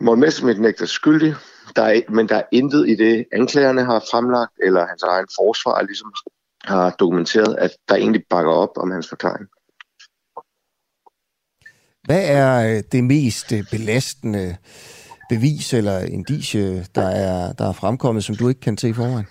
Morten 0.00 0.20
Messersmith 0.20 0.60
nægter 0.60 0.86
skyldig, 0.86 1.34
der 1.76 1.82
er, 1.82 2.00
men 2.10 2.28
der 2.28 2.36
er 2.36 2.42
intet 2.52 2.88
i 2.88 2.94
det, 2.94 3.26
anklagerne 3.32 3.84
har 3.84 4.04
fremlagt, 4.10 4.52
eller 4.62 4.86
hans 4.86 5.02
egen 5.02 5.26
forsvar 5.38 5.82
ligesom 5.82 6.14
har 6.64 6.90
dokumenteret, 6.90 7.56
at 7.58 7.70
der 7.88 7.94
egentlig 7.94 8.24
bakker 8.30 8.52
op 8.52 8.70
om 8.76 8.90
hans 8.90 9.08
forklaring. 9.08 9.48
Hvad 12.04 12.28
er 12.28 12.76
øh, 12.76 12.82
det 12.92 13.04
mest 13.04 13.52
øh, 13.52 13.64
belastende 13.70 14.56
bevis 15.28 15.74
eller 15.74 15.98
indicie, 15.98 16.86
der 16.94 17.08
er, 17.08 17.52
der 17.52 17.68
er 17.68 17.72
fremkommet, 17.72 18.24
som 18.24 18.36
du 18.36 18.48
ikke 18.48 18.60
kan 18.60 18.78
se 18.78 18.88
i 18.88 18.92
forvejen? 18.92 19.26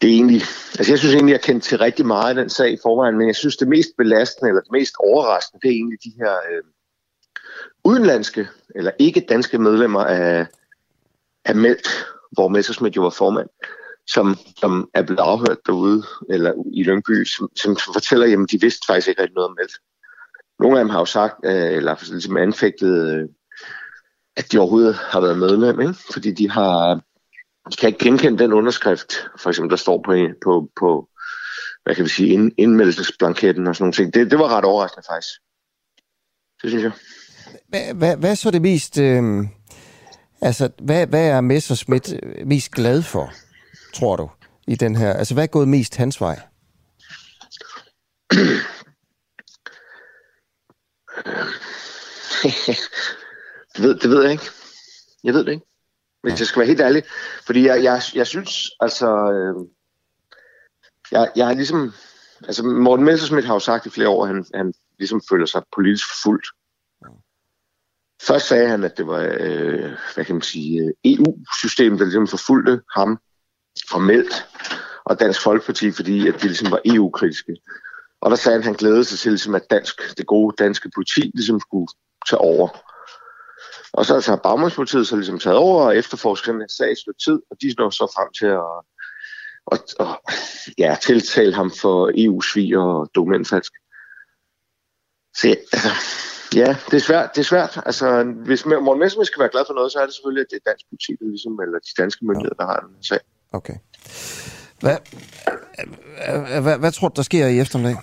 Det 0.00 0.10
er 0.10 0.14
egentlig, 0.14 0.42
altså 0.78 0.92
jeg 0.92 0.98
synes 0.98 1.14
egentlig, 1.14 1.32
jeg 1.32 1.40
kendte 1.40 1.68
til 1.68 1.78
rigtig 1.78 2.06
meget 2.06 2.28
af 2.28 2.34
den 2.34 2.50
sag 2.50 2.72
i 2.72 2.78
forvejen, 2.82 3.18
men 3.18 3.26
jeg 3.26 3.36
synes 3.36 3.56
det 3.56 3.68
mest 3.68 3.88
belastende, 3.98 4.48
eller 4.48 4.60
det 4.60 4.72
mest 4.72 4.94
overraskende, 4.98 5.60
det 5.62 5.68
er 5.68 5.74
egentlig 5.74 5.98
de 6.04 6.12
her 6.18 6.32
øh, 6.32 6.62
udenlandske 7.84 8.48
eller 8.74 8.90
ikke 8.98 9.26
danske 9.28 9.58
medlemmer 9.58 10.04
af, 10.04 10.46
af 11.44 11.54
Meldt, 11.54 11.88
hvor 12.32 12.48
Messersmith 12.48 12.96
jo 12.96 13.02
var 13.02 13.10
formand, 13.10 13.48
som, 14.06 14.36
som 14.56 14.90
er 14.94 15.02
blevet 15.02 15.20
afhørt 15.20 15.58
derude, 15.66 16.02
eller 16.30 16.52
i 16.74 16.82
Lyngby, 16.82 17.24
som, 17.24 17.48
som 17.56 17.76
fortæller, 17.94 18.42
at 18.42 18.50
de 18.50 18.60
vidste 18.60 18.86
faktisk 18.86 19.08
ikke 19.08 19.22
rigtig 19.22 19.34
noget 19.34 19.48
om 19.48 19.56
Meldt. 19.58 19.72
Nogle 20.60 20.78
af 20.78 20.84
dem 20.84 20.90
har 20.90 20.98
jo 20.98 21.04
sagt, 21.04 21.34
øh, 21.44 21.72
eller 21.72 22.10
ligesom 22.10 22.36
anfægtet, 22.36 23.14
øh, 23.14 23.28
at 24.36 24.52
de 24.52 24.58
overhovedet 24.58 24.94
har 24.94 25.20
været 25.20 25.38
medlem, 25.38 25.80
ikke? 25.80 25.94
fordi 26.12 26.32
de 26.32 26.50
har 26.50 27.00
de 27.70 27.76
kan 27.76 27.88
ikke 27.88 28.04
genkende 28.04 28.38
den 28.38 28.52
underskrift, 28.52 29.12
for 29.38 29.50
eksempel, 29.50 29.70
der 29.70 29.76
står 29.76 30.02
på, 30.02 30.12
på, 30.44 30.70
på 30.80 31.08
hvad 31.84 31.94
kan 31.94 32.04
vi 32.04 32.08
sige, 32.08 32.28
ind, 32.28 32.52
indmeldelsesblanketten 32.58 33.66
og 33.66 33.76
sådan 33.76 33.82
nogle 33.82 33.92
ting. 33.92 34.14
Det, 34.14 34.30
det 34.30 34.38
var 34.38 34.56
ret 34.56 34.64
overraskende 34.64 35.06
faktisk. 35.10 35.34
Det 36.62 36.70
synes 36.70 36.84
jeg. 36.84 36.92
Hvad, 37.94 38.16
hvad, 38.16 38.36
så 38.36 38.50
det 38.50 38.62
mest... 38.62 38.98
Øh, 38.98 39.44
altså, 40.40 40.70
hvad, 40.82 41.06
hvad 41.06 41.28
er 41.28 41.40
Messerschmidt 41.40 42.14
mest 42.46 42.70
glad 42.70 43.02
for, 43.02 43.32
tror 43.94 44.16
du, 44.16 44.30
i 44.66 44.74
den 44.74 44.96
her? 44.96 45.12
Altså, 45.12 45.34
hvad 45.34 45.44
er 45.44 45.48
gået 45.48 45.68
mest 45.68 45.96
hans 45.96 46.20
vej? 46.20 46.40
det, 53.72 53.82
ved, 53.82 53.94
det 53.94 54.10
ved 54.10 54.22
jeg 54.22 54.32
ikke. 54.32 54.44
Jeg 55.24 55.34
ved 55.34 55.44
det 55.44 55.52
ikke. 55.52 55.66
Hvis 56.22 56.40
jeg 56.40 56.46
skal 56.46 56.60
være 56.60 56.66
helt 56.66 56.80
ærlig. 56.80 57.02
Fordi 57.46 57.66
jeg, 57.66 57.82
jeg, 57.82 58.02
jeg 58.14 58.26
synes, 58.26 58.70
altså... 58.80 59.32
Øh, 59.32 59.54
jeg, 61.12 61.30
jeg 61.36 61.50
er 61.50 61.54
ligesom... 61.54 61.92
Altså, 62.42 62.62
Morten 62.62 63.04
Messerschmidt 63.04 63.44
har 63.44 63.54
jo 63.54 63.60
sagt 63.60 63.86
i 63.86 63.90
flere 63.90 64.08
år, 64.08 64.22
at 64.22 64.28
han, 64.28 64.44
han 64.54 64.74
ligesom 64.98 65.22
føler 65.30 65.46
sig 65.46 65.62
politisk 65.74 66.08
fuldt. 66.22 66.46
Først 68.22 68.48
sagde 68.48 68.68
han, 68.68 68.84
at 68.84 68.98
det 68.98 69.06
var 69.06 69.36
øh, 69.40 69.92
hvad 70.14 70.24
kan 70.24 70.34
man 70.34 70.42
sige, 70.42 70.92
EU-systemet, 71.04 71.98
der 71.98 72.04
ligesom 72.04 72.26
forfulgte 72.26 72.82
ham 72.94 73.18
formelt, 73.90 74.46
og 75.04 75.20
Dansk 75.20 75.42
Folkeparti, 75.42 75.90
fordi 75.90 76.28
at 76.28 76.34
de 76.34 76.46
ligesom 76.46 76.70
var 76.70 76.80
EU-kritiske. 76.84 77.56
Og 78.20 78.30
der 78.30 78.36
sagde 78.36 78.54
han, 78.54 78.60
at 78.60 78.64
han 78.64 78.74
glædede 78.74 79.04
sig 79.04 79.18
til, 79.18 79.32
ligesom, 79.32 79.54
at 79.54 79.70
dansk, 79.70 80.18
det 80.18 80.26
gode 80.26 80.56
danske 80.58 80.90
politi 80.94 81.20
ligesom 81.20 81.60
skulle 81.60 81.88
tage 82.28 82.40
over. 82.40 82.68
Og 83.92 84.06
så 84.06 84.24
har 84.26 84.36
bagmandspolitiet 84.36 85.06
så 85.06 85.16
ligesom 85.16 85.38
taget 85.38 85.58
over 85.58 85.82
og 85.82 85.96
efterforsket 85.96 86.52
den 86.52 86.60
her 86.60 86.68
sag 86.68 86.92
et 86.92 86.98
tid, 87.24 87.40
og 87.50 87.56
de 87.62 87.74
når 87.78 87.90
så 87.90 88.12
frem 88.16 88.32
til 88.32 88.46
at 88.46 88.84
og, 89.66 89.78
og, 89.98 90.22
ja, 90.78 90.96
tiltale 91.02 91.54
ham 91.54 91.70
for 91.80 92.10
EU-svig 92.14 92.78
og 92.78 93.10
dokumentfalsk. 93.14 93.72
Så 95.36 95.56
altså, 95.72 95.88
Ja, 96.54 96.76
det 96.90 96.96
er 96.96 97.06
svært. 97.10 97.30
Det 97.34 97.40
er 97.40 97.44
svært. 97.44 97.80
Altså, 97.86 98.24
hvis 98.44 98.66
Morten 98.66 99.00
Messerschmidt 99.00 99.26
skal 99.26 99.40
være 99.40 99.48
glad 99.48 99.64
for 99.66 99.74
noget, 99.74 99.92
så 99.92 99.98
er 99.98 100.06
det 100.06 100.14
selvfølgelig, 100.14 100.40
at 100.40 100.46
det 100.50 100.56
er 100.56 100.70
dansk 100.70 100.84
politi, 100.90 101.12
ligesom, 101.20 101.60
eller 101.64 101.78
de 101.78 102.02
danske 102.02 102.26
myndigheder, 102.26 102.54
der 102.54 102.66
har 102.66 102.80
den 102.80 103.02
sag. 103.02 103.20
Okay. 103.52 103.76
Hvad, 104.80 104.96
hvad, 106.60 106.78
hvad, 106.78 106.92
tror 106.92 107.08
du, 107.08 107.12
der 107.16 107.22
sker 107.22 107.46
i 107.46 107.60
eftermiddag? 107.60 107.96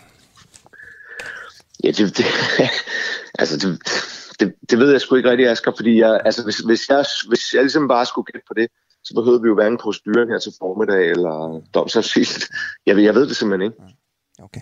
Ja, 1.84 1.91
det, 1.91 2.17
det, 2.17 2.26
altså, 3.39 3.57
det, 3.57 3.82
det, 4.39 4.55
det 4.69 4.80
ved 4.80 4.91
jeg 4.91 5.01
sgu 5.01 5.15
ikke 5.15 5.30
rigtig, 5.30 5.47
Asger, 5.47 5.71
fordi 5.76 5.99
jeg, 5.99 6.21
altså, 6.26 6.43
hvis, 6.43 6.57
hvis, 6.57 6.89
jeg, 6.89 7.05
hvis 7.28 7.53
jeg 7.53 7.61
ligesom 7.61 7.88
bare 7.88 8.05
skulle 8.05 8.26
gætte 8.26 8.45
på 8.47 8.53
det, 8.53 8.67
så 9.03 9.13
behøvede 9.15 9.41
vi 9.41 9.47
jo 9.47 9.53
hverken 9.55 9.78
proceduren 9.78 10.30
her 10.30 10.39
til 10.39 10.51
formiddag 10.59 11.09
eller 11.09 11.61
domsafsigelse. 11.73 12.41
Jeg, 12.86 13.03
jeg 13.03 13.15
ved 13.15 13.28
det 13.28 13.38
simpelthen 13.38 13.71
ikke. 13.71 13.84
Okay. 14.39 14.61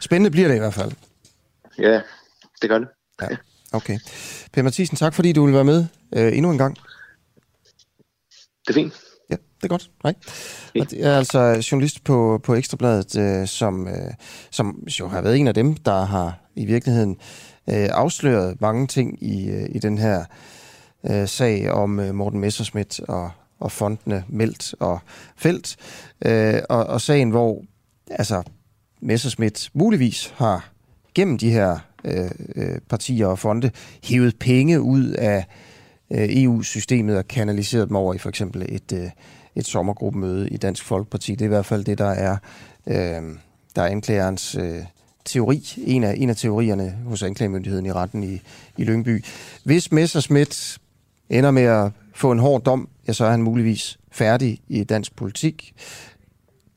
Spændende 0.00 0.30
bliver 0.30 0.48
det 0.48 0.54
i 0.54 0.58
hvert 0.58 0.74
fald. 0.74 0.92
Ja, 1.78 2.00
det 2.62 2.70
gør 2.70 2.78
det. 2.78 2.88
Ja, 3.22 3.36
okay. 3.72 3.98
Per 4.52 4.62
Mathisen, 4.62 4.96
tak 4.96 5.14
fordi 5.14 5.32
du 5.32 5.44
vil 5.44 5.54
være 5.54 5.64
med 5.64 5.86
øh, 6.16 6.36
endnu 6.36 6.50
en 6.50 6.58
gang. 6.58 6.76
Det 8.66 8.68
er 8.68 8.74
fint. 8.74 9.05
Det 9.56 9.64
er 9.64 9.68
godt. 9.68 9.90
Nej. 10.04 10.14
Og 10.80 10.90
det 10.90 11.04
er 11.04 11.16
altså 11.16 11.66
journalist 11.72 12.04
på, 12.04 12.40
på 12.42 12.54
Ekstrabladet, 12.54 13.18
øh, 13.18 13.46
som, 13.46 13.88
øh, 13.88 14.12
som 14.50 14.82
jo 15.00 15.08
har 15.08 15.20
været 15.20 15.36
en 15.36 15.48
af 15.48 15.54
dem, 15.54 15.74
der 15.74 16.04
har 16.04 16.38
i 16.56 16.64
virkeligheden 16.64 17.16
øh, 17.68 17.88
afsløret 17.92 18.60
mange 18.60 18.86
ting 18.86 19.22
i, 19.22 19.50
øh, 19.50 19.68
i 19.72 19.78
den 19.78 19.98
her 19.98 20.24
øh, 21.10 21.28
sag 21.28 21.70
om 21.70 22.00
øh, 22.00 22.14
Morten 22.14 22.40
Messerschmidt 22.40 23.00
og, 23.00 23.30
og 23.60 23.72
fondene 23.72 24.24
Meldt 24.28 24.74
og 24.80 24.98
Felt. 25.36 25.76
Øh, 26.24 26.60
og, 26.68 26.86
og 26.86 27.00
sagen, 27.00 27.30
hvor 27.30 27.62
altså, 28.10 28.42
Messerschmidt 29.00 29.70
muligvis 29.74 30.34
har 30.36 30.70
gennem 31.14 31.38
de 31.38 31.50
her 31.50 31.78
øh, 32.04 32.30
øh, 32.56 32.78
partier 32.88 33.26
og 33.26 33.38
fonde 33.38 33.70
hævet 34.04 34.38
penge 34.38 34.80
ud 34.80 35.10
af 35.10 35.46
øh, 36.10 36.28
EU-systemet 36.30 37.18
og 37.18 37.28
kanaliseret 37.28 37.88
dem 37.88 37.96
over 37.96 38.14
i 38.14 38.18
for 38.18 38.28
eksempel 38.28 38.66
et, 38.68 38.92
øh, 38.92 39.10
et 39.56 39.66
sommergruppemøde 39.66 40.48
i 40.48 40.56
Dansk 40.56 40.84
Folkeparti. 40.84 41.32
Det 41.32 41.40
er 41.40 41.44
i 41.44 41.48
hvert 41.48 41.66
fald 41.66 41.84
det, 41.84 41.98
der 41.98 42.10
er, 42.10 42.36
øh, 42.86 43.36
der 43.76 43.82
er 43.82 43.86
anklagerens 43.86 44.54
øh, 44.54 44.82
teori, 45.24 45.74
en 45.76 46.04
af, 46.04 46.14
en 46.16 46.30
af 46.30 46.36
teorierne 46.36 46.98
hos 47.06 47.22
anklagemyndigheden 47.22 47.86
i 47.86 47.92
retten 47.92 48.22
i, 48.22 48.40
i 48.76 48.84
Lyngby. 48.84 49.24
Hvis 49.64 49.92
Messerschmidt 49.92 50.78
ender 51.30 51.50
med 51.50 51.62
at 51.62 51.90
få 52.14 52.32
en 52.32 52.38
hård 52.38 52.62
dom, 52.62 52.88
ja, 53.08 53.12
så 53.12 53.24
er 53.24 53.30
han 53.30 53.42
muligvis 53.42 53.98
færdig 54.10 54.60
i 54.68 54.84
dansk 54.84 55.16
politik. 55.16 55.74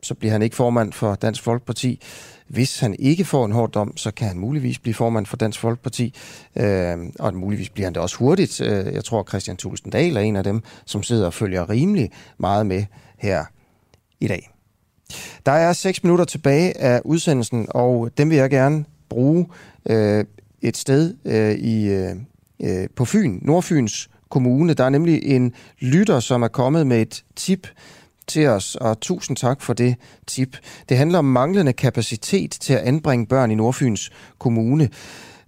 Så 0.02 0.14
bliver 0.14 0.32
han 0.32 0.42
ikke 0.42 0.56
formand 0.56 0.94
for 0.94 1.16
Dansk 1.16 1.44
Folkeparti. 1.44 2.02
Hvis 2.50 2.80
han 2.80 2.96
ikke 3.00 3.26
får 3.26 3.46
en 3.46 3.52
hård 3.52 3.72
dom, 3.72 3.98
så 3.98 4.12
kan 4.12 4.28
han 4.28 4.38
muligvis 4.38 4.80
blive 4.80 4.94
formand 4.94 5.26
for 5.26 5.38
Dansk 5.38 5.60
Folkeparti, 5.60 6.14
øh, 6.56 6.98
og 7.20 7.34
muligvis 7.34 7.70
bliver 7.70 7.86
han 7.86 7.94
det 7.94 8.02
også 8.02 8.18
hurtigt. 8.18 8.62
Øh, 8.62 8.94
jeg 8.94 9.04
tror, 9.04 9.24
Christian 9.24 9.58
Tulsendal 9.58 10.18
er 10.18 10.22
en 10.22 10.36
af 10.36 10.44
dem, 10.44 10.62
som 10.86 11.04
sidder 11.04 11.26
og 11.26 11.34
følger 11.34 11.70
rimelig 11.70 12.12
meget 12.38 12.66
med 12.66 12.86
her 13.18 13.46
i 14.20 14.28
dag. 14.28 14.52
Der 15.46 15.52
er 15.52 15.74
6 15.74 16.04
minutter 16.04 16.26
tilbage 16.26 16.78
af 16.78 17.02
udsendelsen, 17.06 17.68
og 17.70 18.10
dem 18.18 18.30
vil 18.30 18.38
jeg 18.38 18.50
gerne 18.50 18.86
bruge 19.10 19.48
øh, 19.90 20.26
et 20.62 20.78
sted 20.78 21.16
øh, 21.26 21.52
i 21.52 21.90
øh, 21.90 22.16
øh 22.62 22.88
på 22.96 23.06
Fyn, 23.06 23.40
Nordfyns 23.42 24.10
Kommune. 24.30 24.74
Der 24.74 24.84
er 24.84 24.90
nemlig 24.90 25.24
en 25.24 25.54
lytter, 25.80 26.20
som 26.20 26.44
er 26.44 26.48
kommet 26.48 26.88
med 26.88 27.02
et 27.02 27.24
tip 27.36 27.68
til 28.30 28.48
os, 28.48 28.76
og 28.76 29.00
tusind 29.00 29.38
tak 29.38 29.62
for 29.62 29.74
det 29.74 29.96
tip. 30.28 30.58
Det 30.90 30.98
handler 30.98 31.20
om 31.20 31.26
manglende 31.26 31.74
kapacitet 31.74 32.52
til 32.52 32.74
at 32.74 32.80
anbringe 32.80 33.26
børn 33.26 33.52
i 33.52 33.56
Nordfyns 33.56 34.10
Kommune. 34.40 34.90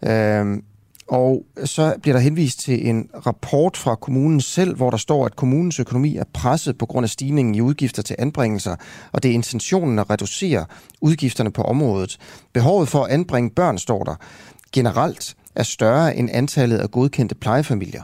Øhm, 0.05 0.63
Og 1.07 1.43
så 1.65 1.95
bliver 2.01 2.15
der 2.15 2.23
henvist 2.23 2.59
til 2.59 2.89
en 2.89 3.09
rapport 3.25 3.77
fra 3.77 3.95
kommunen 3.95 4.41
selv, 4.41 4.75
hvor 4.75 4.89
der 4.89 4.97
står, 4.97 5.25
at 5.25 5.35
kommunens 5.35 5.79
økonomi 5.79 6.17
er 6.17 6.23
presset 6.33 6.77
på 6.77 6.85
grund 6.85 7.03
af 7.03 7.09
stigningen 7.09 7.55
i 7.55 7.61
udgifter 7.61 8.01
til 8.01 8.15
anbringelser, 8.19 8.75
og 9.11 9.23
det 9.23 9.29
er 9.31 9.33
intentionen 9.33 9.99
at 9.99 10.09
reducere 10.09 10.65
udgifterne 11.01 11.51
på 11.51 11.61
området. 11.61 12.17
Behovet 12.53 12.87
for 12.89 13.03
at 13.03 13.11
anbringe 13.11 13.49
børn, 13.49 13.77
står 13.77 14.03
der, 14.03 14.15
generelt 14.73 15.35
er 15.55 15.63
større 15.63 16.15
end 16.15 16.29
antallet 16.33 16.77
af 16.77 16.91
godkendte 16.91 17.35
plejefamilier. 17.35 18.03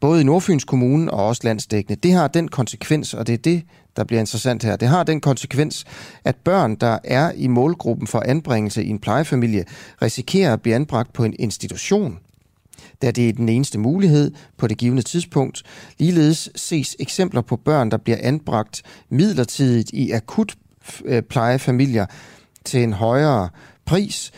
Både 0.00 0.20
i 0.20 0.24
Nordfyns 0.24 0.64
Kommune 0.64 1.10
og 1.10 1.26
også 1.26 1.40
landsdækkende. 1.44 2.00
Det 2.02 2.12
har 2.12 2.28
den 2.28 2.48
konsekvens, 2.48 3.14
og 3.14 3.26
det 3.26 3.32
er 3.32 3.38
det, 3.38 3.62
der 3.96 4.04
bliver 4.04 4.20
interessant 4.20 4.64
her. 4.64 4.76
Det 4.76 4.88
har 4.88 5.02
den 5.02 5.20
konsekvens, 5.20 5.84
at 6.24 6.36
børn, 6.36 6.74
der 6.74 6.98
er 7.04 7.32
i 7.32 7.46
målgruppen 7.46 8.06
for 8.06 8.22
anbringelse 8.26 8.84
i 8.84 8.88
en 8.88 8.98
plejefamilie, 8.98 9.64
risikerer 10.02 10.52
at 10.52 10.62
blive 10.62 10.74
anbragt 10.74 11.12
på 11.12 11.24
en 11.24 11.34
institution, 11.38 12.18
da 13.02 13.10
det 13.10 13.28
er 13.28 13.32
den 13.32 13.48
eneste 13.48 13.78
mulighed 13.78 14.30
på 14.56 14.66
det 14.66 14.78
givende 14.78 15.02
tidspunkt. 15.02 15.62
Ligeledes 15.98 16.50
ses 16.56 16.96
eksempler 16.98 17.40
på 17.40 17.56
børn, 17.56 17.90
der 17.90 17.96
bliver 17.96 18.18
anbragt 18.22 18.82
midlertidigt 19.08 19.90
i 19.90 20.10
akut 20.10 20.54
øh, 21.04 21.22
plejefamilier 21.22 22.06
til 22.64 22.82
en 22.82 22.92
højere 22.92 23.48
pris. 23.84 24.32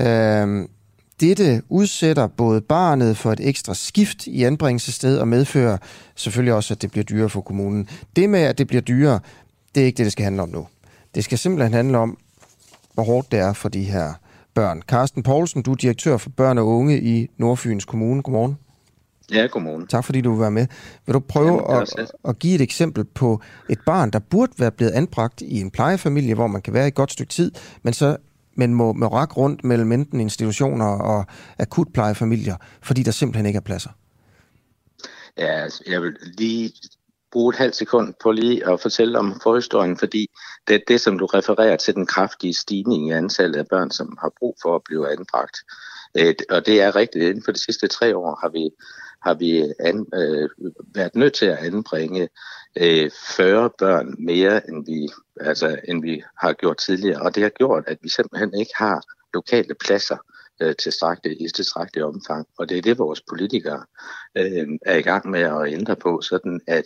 Øhm, 0.00 0.68
dette 1.20 1.62
udsætter 1.68 2.26
både 2.26 2.60
barnet 2.60 3.16
for 3.16 3.32
et 3.32 3.48
ekstra 3.48 3.74
skift 3.74 4.26
i 4.26 4.44
anbringelsessted 4.44 5.18
og 5.18 5.28
medfører 5.28 5.78
selvfølgelig 6.14 6.54
også, 6.54 6.74
at 6.74 6.82
det 6.82 6.90
bliver 6.90 7.04
dyrere 7.04 7.28
for 7.28 7.40
kommunen. 7.40 7.88
Det 8.16 8.30
med, 8.30 8.40
at 8.40 8.58
det 8.58 8.66
bliver 8.66 8.80
dyrere, 8.80 9.20
det 9.74 9.82
er 9.82 9.86
ikke 9.86 9.96
det, 9.96 10.04
det 10.04 10.12
skal 10.12 10.24
handle 10.24 10.42
om 10.42 10.48
nu. 10.48 10.66
Det 11.14 11.24
skal 11.24 11.38
simpelthen 11.38 11.72
handle 11.72 11.98
om, 11.98 12.18
hvor 12.94 13.04
hårdt 13.04 13.32
det 13.32 13.38
er 13.38 13.52
for 13.52 13.68
de 13.68 13.82
her 13.82 14.12
børn. 14.54 14.82
Carsten 14.82 15.22
Poulsen, 15.22 15.62
du 15.62 15.72
er 15.72 15.76
direktør 15.76 16.16
for 16.16 16.30
børn 16.30 16.58
og 16.58 16.66
unge 16.66 17.00
i 17.00 17.30
Nordfyns 17.38 17.84
Kommune. 17.84 18.22
Godmorgen. 18.22 18.58
Ja, 19.32 19.46
godmorgen. 19.46 19.86
Tak 19.86 20.04
fordi 20.04 20.20
du 20.20 20.30
vil 20.30 20.40
være 20.40 20.50
med. 20.50 20.66
Vil 21.06 21.14
du 21.14 21.20
prøve 21.20 21.72
Jamen, 21.72 21.86
at, 21.98 22.12
at 22.28 22.38
give 22.38 22.54
et 22.54 22.60
eksempel 22.60 23.04
på 23.04 23.40
et 23.68 23.78
barn, 23.86 24.10
der 24.10 24.18
burde 24.18 24.52
være 24.58 24.70
blevet 24.70 24.92
anbragt 24.92 25.40
i 25.40 25.60
en 25.60 25.70
plejefamilie, 25.70 26.34
hvor 26.34 26.46
man 26.46 26.62
kan 26.62 26.74
være 26.74 26.84
i 26.84 26.88
et 26.88 26.94
godt 26.94 27.12
stykke 27.12 27.30
tid, 27.30 27.52
men 27.82 27.92
så 27.92 28.16
men 28.58 28.74
må, 28.74 28.92
må 28.92 29.06
række 29.06 29.34
rundt 29.34 29.64
mellem 29.64 29.92
enten 29.92 30.20
institutioner 30.20 30.86
og 30.86 31.26
akutplejefamilier, 31.58 32.56
fordi 32.82 33.02
der 33.02 33.10
simpelthen 33.10 33.46
ikke 33.46 33.56
er 33.56 33.60
pladser? 33.60 33.90
Ja, 35.38 35.62
altså, 35.62 35.82
jeg 35.86 36.02
vil 36.02 36.16
lige 36.38 36.72
bruge 37.32 37.50
et 37.50 37.58
halvt 37.58 37.76
sekund 37.76 38.14
på 38.22 38.32
lige 38.32 38.68
at 38.68 38.80
fortælle 38.80 39.18
om 39.18 39.40
forhistorien, 39.42 39.96
fordi 39.96 40.26
det 40.68 40.74
er 40.74 40.80
det, 40.88 41.00
som 41.00 41.18
du 41.18 41.26
refererer 41.26 41.76
til, 41.76 41.94
den 41.94 42.06
kraftige 42.06 42.54
stigning 42.54 43.08
i 43.08 43.12
antallet 43.12 43.56
af 43.58 43.66
børn, 43.66 43.90
som 43.90 44.18
har 44.20 44.32
brug 44.38 44.56
for 44.62 44.76
at 44.76 44.82
blive 44.84 45.12
anbragt. 45.12 45.56
Øh, 46.18 46.34
og 46.50 46.66
det 46.66 46.80
er 46.82 46.96
rigtigt. 46.96 47.24
Inden 47.24 47.44
for 47.44 47.52
de 47.52 47.64
sidste 47.64 47.88
tre 47.88 48.16
år 48.16 48.38
har 48.42 48.48
vi, 48.48 48.70
har 49.26 49.34
vi 49.34 49.72
an, 49.80 50.06
øh, 50.14 50.48
været 50.94 51.14
nødt 51.14 51.34
til 51.34 51.46
at 51.46 51.58
anbringe 51.58 52.28
øh, 52.80 53.10
40 53.36 53.70
børn 53.78 54.14
mere, 54.18 54.68
end 54.68 54.86
vi, 54.86 55.08
altså, 55.40 55.78
end 55.88 56.02
vi 56.02 56.22
har 56.38 56.52
gjort 56.52 56.76
tidligere. 56.76 57.22
Og 57.22 57.34
det 57.34 57.42
har 57.42 57.50
gjort, 57.50 57.84
at 57.86 57.98
vi 58.02 58.08
simpelthen 58.08 58.54
ikke 58.54 58.72
har 58.76 59.02
lokale 59.34 59.74
pladser 59.74 60.16
øh, 60.62 60.76
tilstrækkeligt, 60.76 61.40
i 61.40 61.48
tilstrækkeligt 61.54 62.06
omfang. 62.06 62.46
Og 62.58 62.68
det 62.68 62.78
er 62.78 62.82
det, 62.82 62.98
vores 62.98 63.22
politikere 63.28 63.84
øh, 64.36 64.68
er 64.86 64.96
i 64.96 65.02
gang 65.02 65.30
med 65.30 65.40
at 65.40 65.72
ændre 65.72 65.96
på, 65.96 66.20
sådan 66.20 66.60
at 66.66 66.84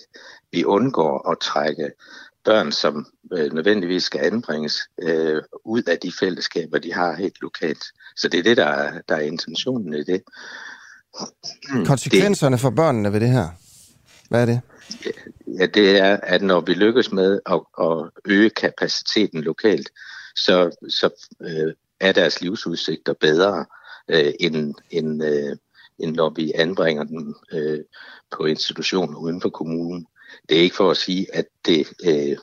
vi 0.53 0.65
undgår 0.65 1.31
at 1.31 1.39
trække 1.39 1.91
børn, 2.45 2.73
som 2.73 3.07
øh, 3.33 3.53
nødvendigvis 3.53 4.05
skal 4.05 4.21
anbringes, 4.21 4.81
øh, 5.03 5.43
ud 5.65 5.83
af 5.83 5.99
de 5.99 6.13
fællesskaber, 6.21 6.79
de 6.79 6.93
har 6.93 7.15
helt 7.15 7.41
lokalt. 7.41 7.85
Så 8.17 8.29
det 8.29 8.39
er 8.39 8.43
det, 8.43 8.57
der 8.57 8.67
er, 8.67 9.01
der 9.09 9.17
er 9.17 9.21
intentionen 9.21 9.95
i 9.95 10.05
det. 10.05 10.23
Konsekvenserne 11.87 12.53
det, 12.53 12.61
for 12.61 12.71
børnene 12.71 13.13
ved 13.13 13.21
det 13.21 13.29
her, 13.29 13.49
hvad 14.29 14.43
er 14.43 14.47
det? 14.47 14.61
At 15.63 15.75
det 15.75 15.99
er, 15.99 16.17
at 16.23 16.43
når 16.43 16.61
vi 16.61 16.75
lykkes 16.75 17.13
med 17.13 17.41
at, 17.47 17.61
at 17.81 18.11
øge 18.25 18.51
kapaciteten 18.51 19.41
lokalt, 19.41 19.91
så, 20.37 20.71
så 20.89 21.29
øh, 21.41 21.75
er 22.01 22.13
deres 22.13 22.41
livsudsigter 22.41 23.13
bedre, 23.13 23.67
øh, 24.09 24.33
end, 24.41 24.75
end, 24.91 25.25
øh, 25.25 25.57
end 25.99 26.15
når 26.17 26.31
vi 26.31 26.53
anbringer 26.55 27.05
dem 27.05 27.35
øh, 27.53 27.81
på 28.31 28.45
institutioner 28.45 29.19
uden 29.19 29.41
for 29.41 29.49
kommunen. 29.49 30.07
Det 30.49 30.59
er 30.59 30.63
ikke 30.63 30.77
for 30.77 30.91
at 30.91 30.97
sige, 30.97 31.27
at 31.35 31.47
det 31.67 31.87
øh, 32.05 32.37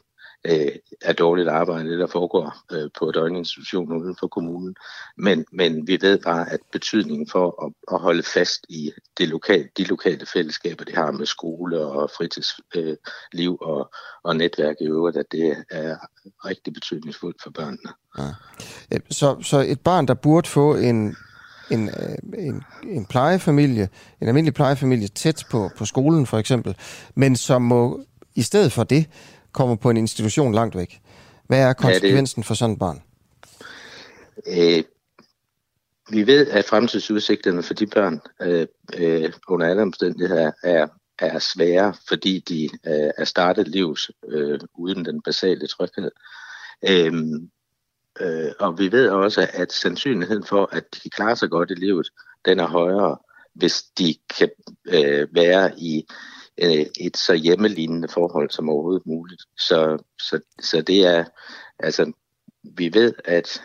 øh, 0.46 0.72
er 1.02 1.14
dårligt 1.14 1.50
arbejde, 1.50 1.90
det 1.90 2.00
der 2.00 2.08
foregår 2.08 2.56
øh, 2.72 2.90
på 3.00 3.12
døgninstitutioner 3.12 3.96
uden 3.96 4.16
for 4.20 4.28
kommunen. 4.28 4.76
Men, 5.18 5.46
men 5.52 5.88
vi 5.88 5.98
ved 6.02 6.20
bare, 6.20 6.52
at 6.52 6.60
betydningen 6.72 7.28
for 7.28 7.66
at, 7.66 7.74
at 7.96 8.00
holde 8.00 8.24
fast 8.24 8.66
i 8.70 8.92
det 9.18 9.30
lokale, 9.30 9.70
de 9.78 9.84
lokale 9.84 10.26
fællesskaber, 10.34 10.86
det 10.86 10.96
har 10.96 11.12
med 11.12 11.26
skole 11.26 11.80
og 11.80 12.10
fritidsliv 12.18 13.58
øh, 13.62 13.68
og, 13.70 13.92
og 14.24 14.36
netværk 14.36 14.76
i 14.82 14.86
øvrigt, 14.86 15.18
at 15.18 15.26
det 15.32 15.64
er 15.70 15.98
rigtig 16.46 16.74
betydningsfuldt 16.74 17.44
for 17.44 17.50
børnene. 17.50 17.94
Ja. 18.18 18.98
Så, 19.10 19.42
så 19.42 19.60
et 19.68 19.80
barn, 19.80 20.08
der 20.08 20.14
burde 20.14 20.50
få 20.50 20.76
en, 20.76 21.16
en, 21.72 21.90
øh, 21.90 22.46
en, 22.46 22.64
en 22.84 23.06
plejefamilie, 23.06 23.90
en 24.22 24.28
almindelig 24.28 24.54
plejefamilie 24.54 25.08
tæt 25.08 25.44
på, 25.52 25.70
på 25.78 25.86
skolen 25.86 26.26
for 26.26 26.38
eksempel, 26.38 26.78
men 27.16 27.36
som 27.36 27.62
må 27.62 28.00
i 28.36 28.42
stedet 28.42 28.72
for 28.72 28.84
det 28.84 29.06
kommer 29.52 29.76
på 29.76 29.89
en 29.89 29.97
institution 29.97 30.54
langt 30.54 30.76
væk. 30.76 31.02
Hvad 31.47 31.60
er 31.60 31.74
konsekvensen 31.74 32.39
ja, 32.39 32.41
det... 32.41 32.47
for 32.47 32.54
sådan 32.54 32.74
et 32.74 32.80
barn? 32.80 33.02
Øh, 34.47 34.84
vi 36.12 36.28
ved, 36.28 36.47
at 36.47 36.66
fremtidsudsigterne 36.66 37.64
for 37.64 37.74
de 37.74 37.88
børn 37.88 38.22
øh, 38.41 38.68
øh, 38.97 39.34
under 39.47 39.68
alle 39.68 39.82
omstændigheder 39.82 40.52
er, 40.64 40.88
er 41.20 41.39
svære, 41.39 41.93
fordi 42.08 42.39
de 42.39 42.64
øh, 42.64 43.12
er 43.18 43.26
startet 43.26 43.68
livs 43.68 44.12
øh, 44.28 44.60
uden 44.78 45.06
den 45.06 45.22
basale 45.22 45.68
tryghed. 45.68 46.12
Øh, 46.89 47.14
øh, 48.20 48.52
og 48.60 48.80
vi 48.80 48.91
ved 48.91 49.10
også, 49.10 49.47
at 49.54 49.74
sandsynligheden 49.74 50.43
for, 50.43 50.70
at 50.72 50.84
de 51.04 51.10
klarer 51.10 51.36
sig 51.36 51.50
godt 51.50 51.72
i 51.72 51.76
livet, 51.76 52.08
den 52.45 52.60
er 52.60 52.68
højere, 52.68 53.18
hvis 53.54 53.82
de 53.82 54.16
kan 54.38 54.50
øh, 54.88 55.28
være 55.36 55.80
i 55.80 56.06
øh, 56.62 56.86
et 56.99 57.18
så 57.18 57.34
hjemmelignende 57.34 58.07
forhold 58.07 58.49
som 58.49 58.70
overhovedet 58.70 59.05
muligt. 59.05 59.41
Så, 59.57 60.03
så, 60.22 60.39
så 60.62 60.82
det 60.82 61.05
er, 61.05 61.26
altså, 61.80 62.12
vi 62.64 62.93
ved, 62.93 63.14
at, 63.26 63.62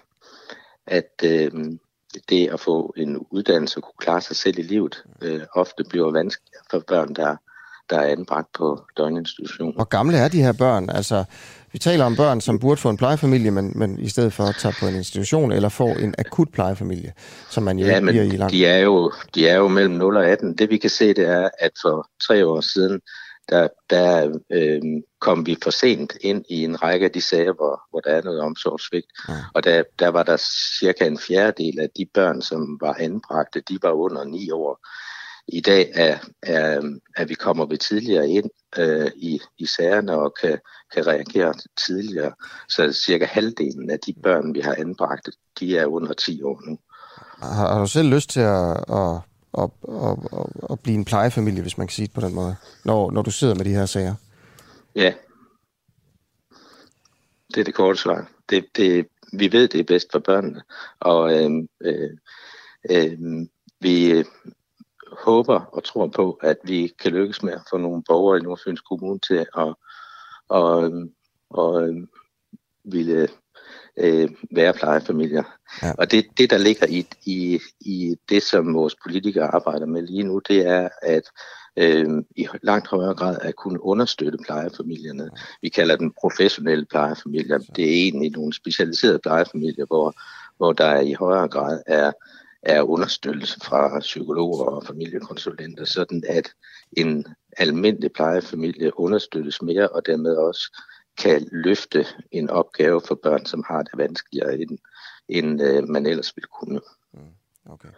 at 0.87 1.11
øh, 1.25 1.51
det 2.29 2.49
at 2.49 2.61
få 2.61 2.95
en 2.97 3.17
uddannelse 3.31 3.79
og 3.79 3.83
kunne 3.83 3.99
klare 3.99 4.21
sig 4.21 4.37
selv 4.37 4.59
i 4.59 4.63
livet, 4.63 5.05
øh, 5.23 5.41
ofte 5.55 5.85
bliver 5.85 6.11
vanskeligere 6.11 6.65
for 6.71 6.79
børn, 6.79 7.15
der, 7.15 7.37
der 7.91 7.99
er 7.99 8.13
anbragt 8.13 8.53
på 8.53 8.87
døgninstitutioner. 8.97 9.73
Hvor 9.73 9.85
gamle 9.85 10.17
er 10.17 10.29
de 10.29 10.43
her 10.43 10.53
børn? 10.53 10.91
Altså, 10.91 11.25
vi 11.75 11.79
taler 11.79 12.05
om 12.05 12.17
børn, 12.17 12.41
som 12.41 12.59
burde 12.59 12.81
få 12.81 12.89
en 12.91 12.97
plejefamilie, 12.97 13.51
men, 13.51 13.73
men 13.75 13.99
i 13.99 14.09
stedet 14.09 14.33
for 14.33 14.45
at 14.45 14.57
tage 14.59 14.75
på 14.81 14.87
en 14.87 14.95
institution 14.95 15.53
eller 15.53 15.69
få 15.69 15.87
en 15.87 16.15
akut 16.19 16.49
plejefamilie, 16.53 17.13
som 17.51 17.63
man 17.63 17.79
jo 17.79 17.87
ja, 17.87 17.95
ikke 17.97 18.07
bliver 18.07 18.23
i 18.23 18.37
langt. 18.37 18.53
De 18.53 18.67
er, 18.67 18.79
jo, 18.79 19.13
de 19.35 19.49
er 19.49 19.57
jo 19.57 19.69
mellem 19.69 19.95
0 19.95 20.17
og 20.17 20.27
18. 20.27 20.59
Det 20.59 20.71
vi 20.71 20.79
kan 20.79 20.91
se, 20.91 21.09
det 21.15 21.29
er, 21.29 21.49
at 21.59 21.71
for 21.83 22.09
tre 22.27 22.47
år 22.47 22.61
siden, 22.61 23.01
der, 23.49 23.69
der 23.91 24.39
øh, 24.53 24.83
kom 25.21 25.47
vi 25.47 25.57
for 25.63 25.71
sent 25.71 26.13
ind 26.21 26.45
i 26.49 26.65
en 26.65 26.83
række 26.83 27.05
af 27.05 27.13
de 27.13 27.21
sager, 27.21 27.53
hvor, 27.53 27.83
hvor 27.91 28.01
der 28.01 28.11
er 28.11 28.23
noget 28.23 28.41
omsorgsvigt. 28.41 29.07
Ja. 29.29 29.35
Og 29.55 29.65
der, 29.65 29.83
der 29.99 30.09
var 30.09 30.23
der 30.23 30.37
cirka 30.81 31.07
en 31.07 31.19
fjerdedel 31.19 31.81
af 31.81 31.89
de 31.97 32.07
børn, 32.15 32.43
som 32.43 32.79
var 32.81 32.97
anbragte, 33.01 33.61
de 33.61 33.79
var 33.83 33.91
under 33.93 34.25
ni 34.25 34.51
år. 34.51 34.79
I 35.49 35.61
dag 35.61 35.91
er, 35.95 36.19
er, 36.43 36.99
er 37.17 37.25
vi 37.25 37.35
kommer 37.35 37.67
vi 37.67 37.77
tidligere 37.77 38.29
ind 38.29 38.51
øh, 38.79 39.11
i, 39.17 39.41
i 39.59 39.67
sagerne 39.67 40.13
og 40.13 40.35
kan, 40.41 40.59
kan 40.95 41.07
reagere 41.07 41.55
tidligere. 41.87 42.33
Så 42.69 42.93
cirka 42.93 43.25
halvdelen 43.25 43.91
af 43.91 43.99
de 43.99 44.15
børn, 44.23 44.55
vi 44.55 44.61
har 44.61 44.75
anbragt, 44.79 45.29
de 45.61 45.79
er 45.79 45.87
under 45.87 46.13
10 46.13 46.43
år 46.43 46.63
nu. 46.67 46.79
Har, 47.39 47.73
har 47.73 47.81
du 47.81 47.87
selv 47.87 48.09
lyst 48.09 48.31
til 48.31 48.41
at, 48.41 48.77
at, 48.77 49.21
at, 49.59 49.71
at, 49.89 50.19
at, 50.33 50.71
at 50.71 50.81
blive 50.81 50.95
en 50.95 51.05
plejefamilie, 51.05 51.63
hvis 51.63 51.79
man 51.79 51.87
kan 51.87 51.95
sige 51.95 52.07
det 52.07 52.15
på 52.15 52.21
den 52.21 52.35
måde, 52.35 52.57
når, 52.85 53.11
når 53.11 53.23
du 53.23 53.31
sidder 53.31 53.55
med 53.55 53.65
de 53.65 53.75
her 53.75 53.87
sager? 53.87 54.15
Ja. 54.95 55.13
Det 57.55 57.61
er 57.61 57.65
det 57.65 57.75
korte 57.75 57.99
svar. 57.99 58.31
Det, 58.51 58.65
det, 58.77 59.07
vi 59.33 59.53
ved, 59.53 59.69
det 59.69 59.81
er 59.81 59.85
bedst 59.85 60.13
for 60.13 60.19
børnene. 60.19 60.63
Og 61.01 61.35
øh, 61.35 61.51
øh, 61.81 62.11
øh, 62.91 63.19
vi, 63.81 64.25
håber 65.19 65.61
og 65.61 65.85
tror 65.85 66.07
på, 66.07 66.39
at 66.43 66.57
vi 66.65 66.93
kan 67.03 67.13
lykkes 67.13 67.43
med 67.43 67.53
at 67.53 67.63
få 67.71 67.77
nogle 67.77 68.03
borgere 68.09 68.39
i 68.39 68.43
Nordfyns 68.43 68.81
Kommune 68.81 69.19
til 69.19 69.47
at, 69.57 69.75
at, 70.55 70.93
at 71.59 72.09
ville 72.85 73.29
øh, 73.97 74.31
være 74.57 74.73
plejefamilier. 74.73 75.45
Ja. 75.83 75.93
Og 75.99 76.11
det, 76.11 76.27
det, 76.39 76.51
der 76.51 76.59
ligger 76.59 76.87
i, 76.87 77.07
i, 77.27 77.61
i 77.81 78.17
det, 78.29 78.43
som 78.43 78.75
vores 78.75 78.97
politikere 79.03 79.55
arbejder 79.55 79.87
med 79.87 80.03
lige 80.03 80.23
nu, 80.23 80.41
det 80.49 80.67
er, 80.67 80.89
at 81.03 81.23
øh, 81.77 82.23
i 82.37 82.47
langt 82.63 82.89
højere 82.89 83.15
grad 83.15 83.39
at 83.41 83.57
kunne 83.57 83.83
understøtte 83.83 84.39
plejefamilierne. 84.47 85.31
Vi 85.63 85.69
kalder 85.69 85.97
dem 85.97 86.13
professionelle 86.21 86.87
plejefamilier. 86.87 87.59
Det 87.59 87.85
er 87.85 88.03
egentlig 88.03 88.31
nogle 88.31 88.53
specialiserede 88.53 89.19
plejefamilier, 89.19 89.87
hvor, 89.87 90.15
hvor 90.57 90.73
der 90.73 91.01
i 91.01 91.13
højere 91.13 91.49
grad 91.49 91.83
er 91.87 92.13
er 92.67 92.83
understøttelse 92.83 93.61
fra 93.61 94.01
psykologer 94.01 94.65
og 94.65 94.87
familiekonsulenter, 94.87 95.85
sådan 95.85 96.23
at 96.29 96.49
en 96.93 97.27
almindelig 97.57 98.13
plejefamilie 98.13 99.01
understøttes 99.01 99.63
mere, 99.63 99.89
og 99.89 100.07
dermed 100.07 100.37
også 100.37 100.79
kan 101.19 101.49
løfte 101.53 102.07
en 102.33 102.51
opgave 102.51 103.01
for 103.09 103.19
børn, 103.23 103.47
som 103.47 103.65
har 103.69 103.83
det 103.83 103.93
vanskeligere, 103.97 104.59
end, 104.59 104.79
end 105.29 105.63
øh, 105.63 105.89
man 105.89 106.07
ellers 106.07 106.33
ville 106.37 106.49
kunne. 106.61 106.81
Mm, 107.15 107.73
okay. 107.73 107.89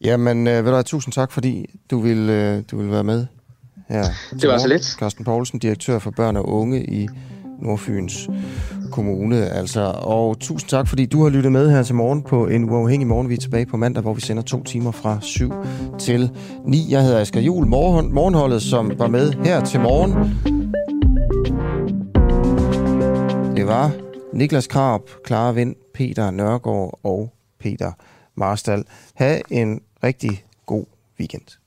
Jamen, 0.00 0.46
øh, 0.46 0.64
ved 0.64 0.72
du, 0.72 0.82
tusind 0.82 1.12
tak, 1.12 1.32
fordi 1.32 1.66
du 1.90 2.00
vil, 2.00 2.30
øh, 2.30 2.62
du 2.70 2.76
vil 2.76 2.90
være 2.90 3.04
med 3.04 3.26
her. 3.88 4.04
Det 4.40 4.48
var 4.48 4.58
så 4.58 4.68
lidt. 4.68 4.84
Carsten 4.84 5.24
Poulsen, 5.24 5.58
direktør 5.58 5.98
for 5.98 6.10
børn 6.10 6.36
og 6.36 6.48
unge 6.48 6.84
i 6.84 7.08
Nordfyns 7.62 8.28
Kommune. 8.92 9.50
Altså. 9.50 9.80
Og 10.02 10.38
tusind 10.38 10.68
tak, 10.68 10.88
fordi 10.88 11.06
du 11.06 11.22
har 11.22 11.30
lyttet 11.30 11.52
med 11.52 11.70
her 11.70 11.82
til 11.82 11.94
morgen 11.94 12.22
på 12.22 12.46
en 12.46 12.70
uafhængig 12.70 13.08
morgen. 13.08 13.28
Vi 13.28 13.34
er 13.34 13.38
tilbage 13.38 13.66
på 13.66 13.76
mandag, 13.76 14.02
hvor 14.02 14.14
vi 14.14 14.20
sender 14.20 14.42
to 14.42 14.62
timer 14.62 14.90
fra 14.90 15.18
7 15.20 15.52
til 15.98 16.30
9. 16.64 16.86
Jeg 16.90 17.02
hedder 17.02 17.20
Asger 17.20 17.40
Juhl, 17.40 17.66
morgen, 17.66 18.14
morgenholdet, 18.14 18.62
som 18.62 18.92
var 18.98 19.08
med 19.08 19.32
her 19.32 19.64
til 19.64 19.80
morgen. 19.80 20.12
Det 23.56 23.66
var 23.66 23.90
Niklas 24.32 24.66
Krab, 24.66 25.00
Clara 25.26 25.52
Vind, 25.52 25.74
Peter 25.94 26.30
Nørgaard 26.30 26.98
og 27.02 27.32
Peter 27.60 27.92
Marstal. 28.34 28.84
Ha' 29.14 29.40
en 29.50 29.80
rigtig 30.04 30.44
god 30.66 30.84
weekend. 31.20 31.65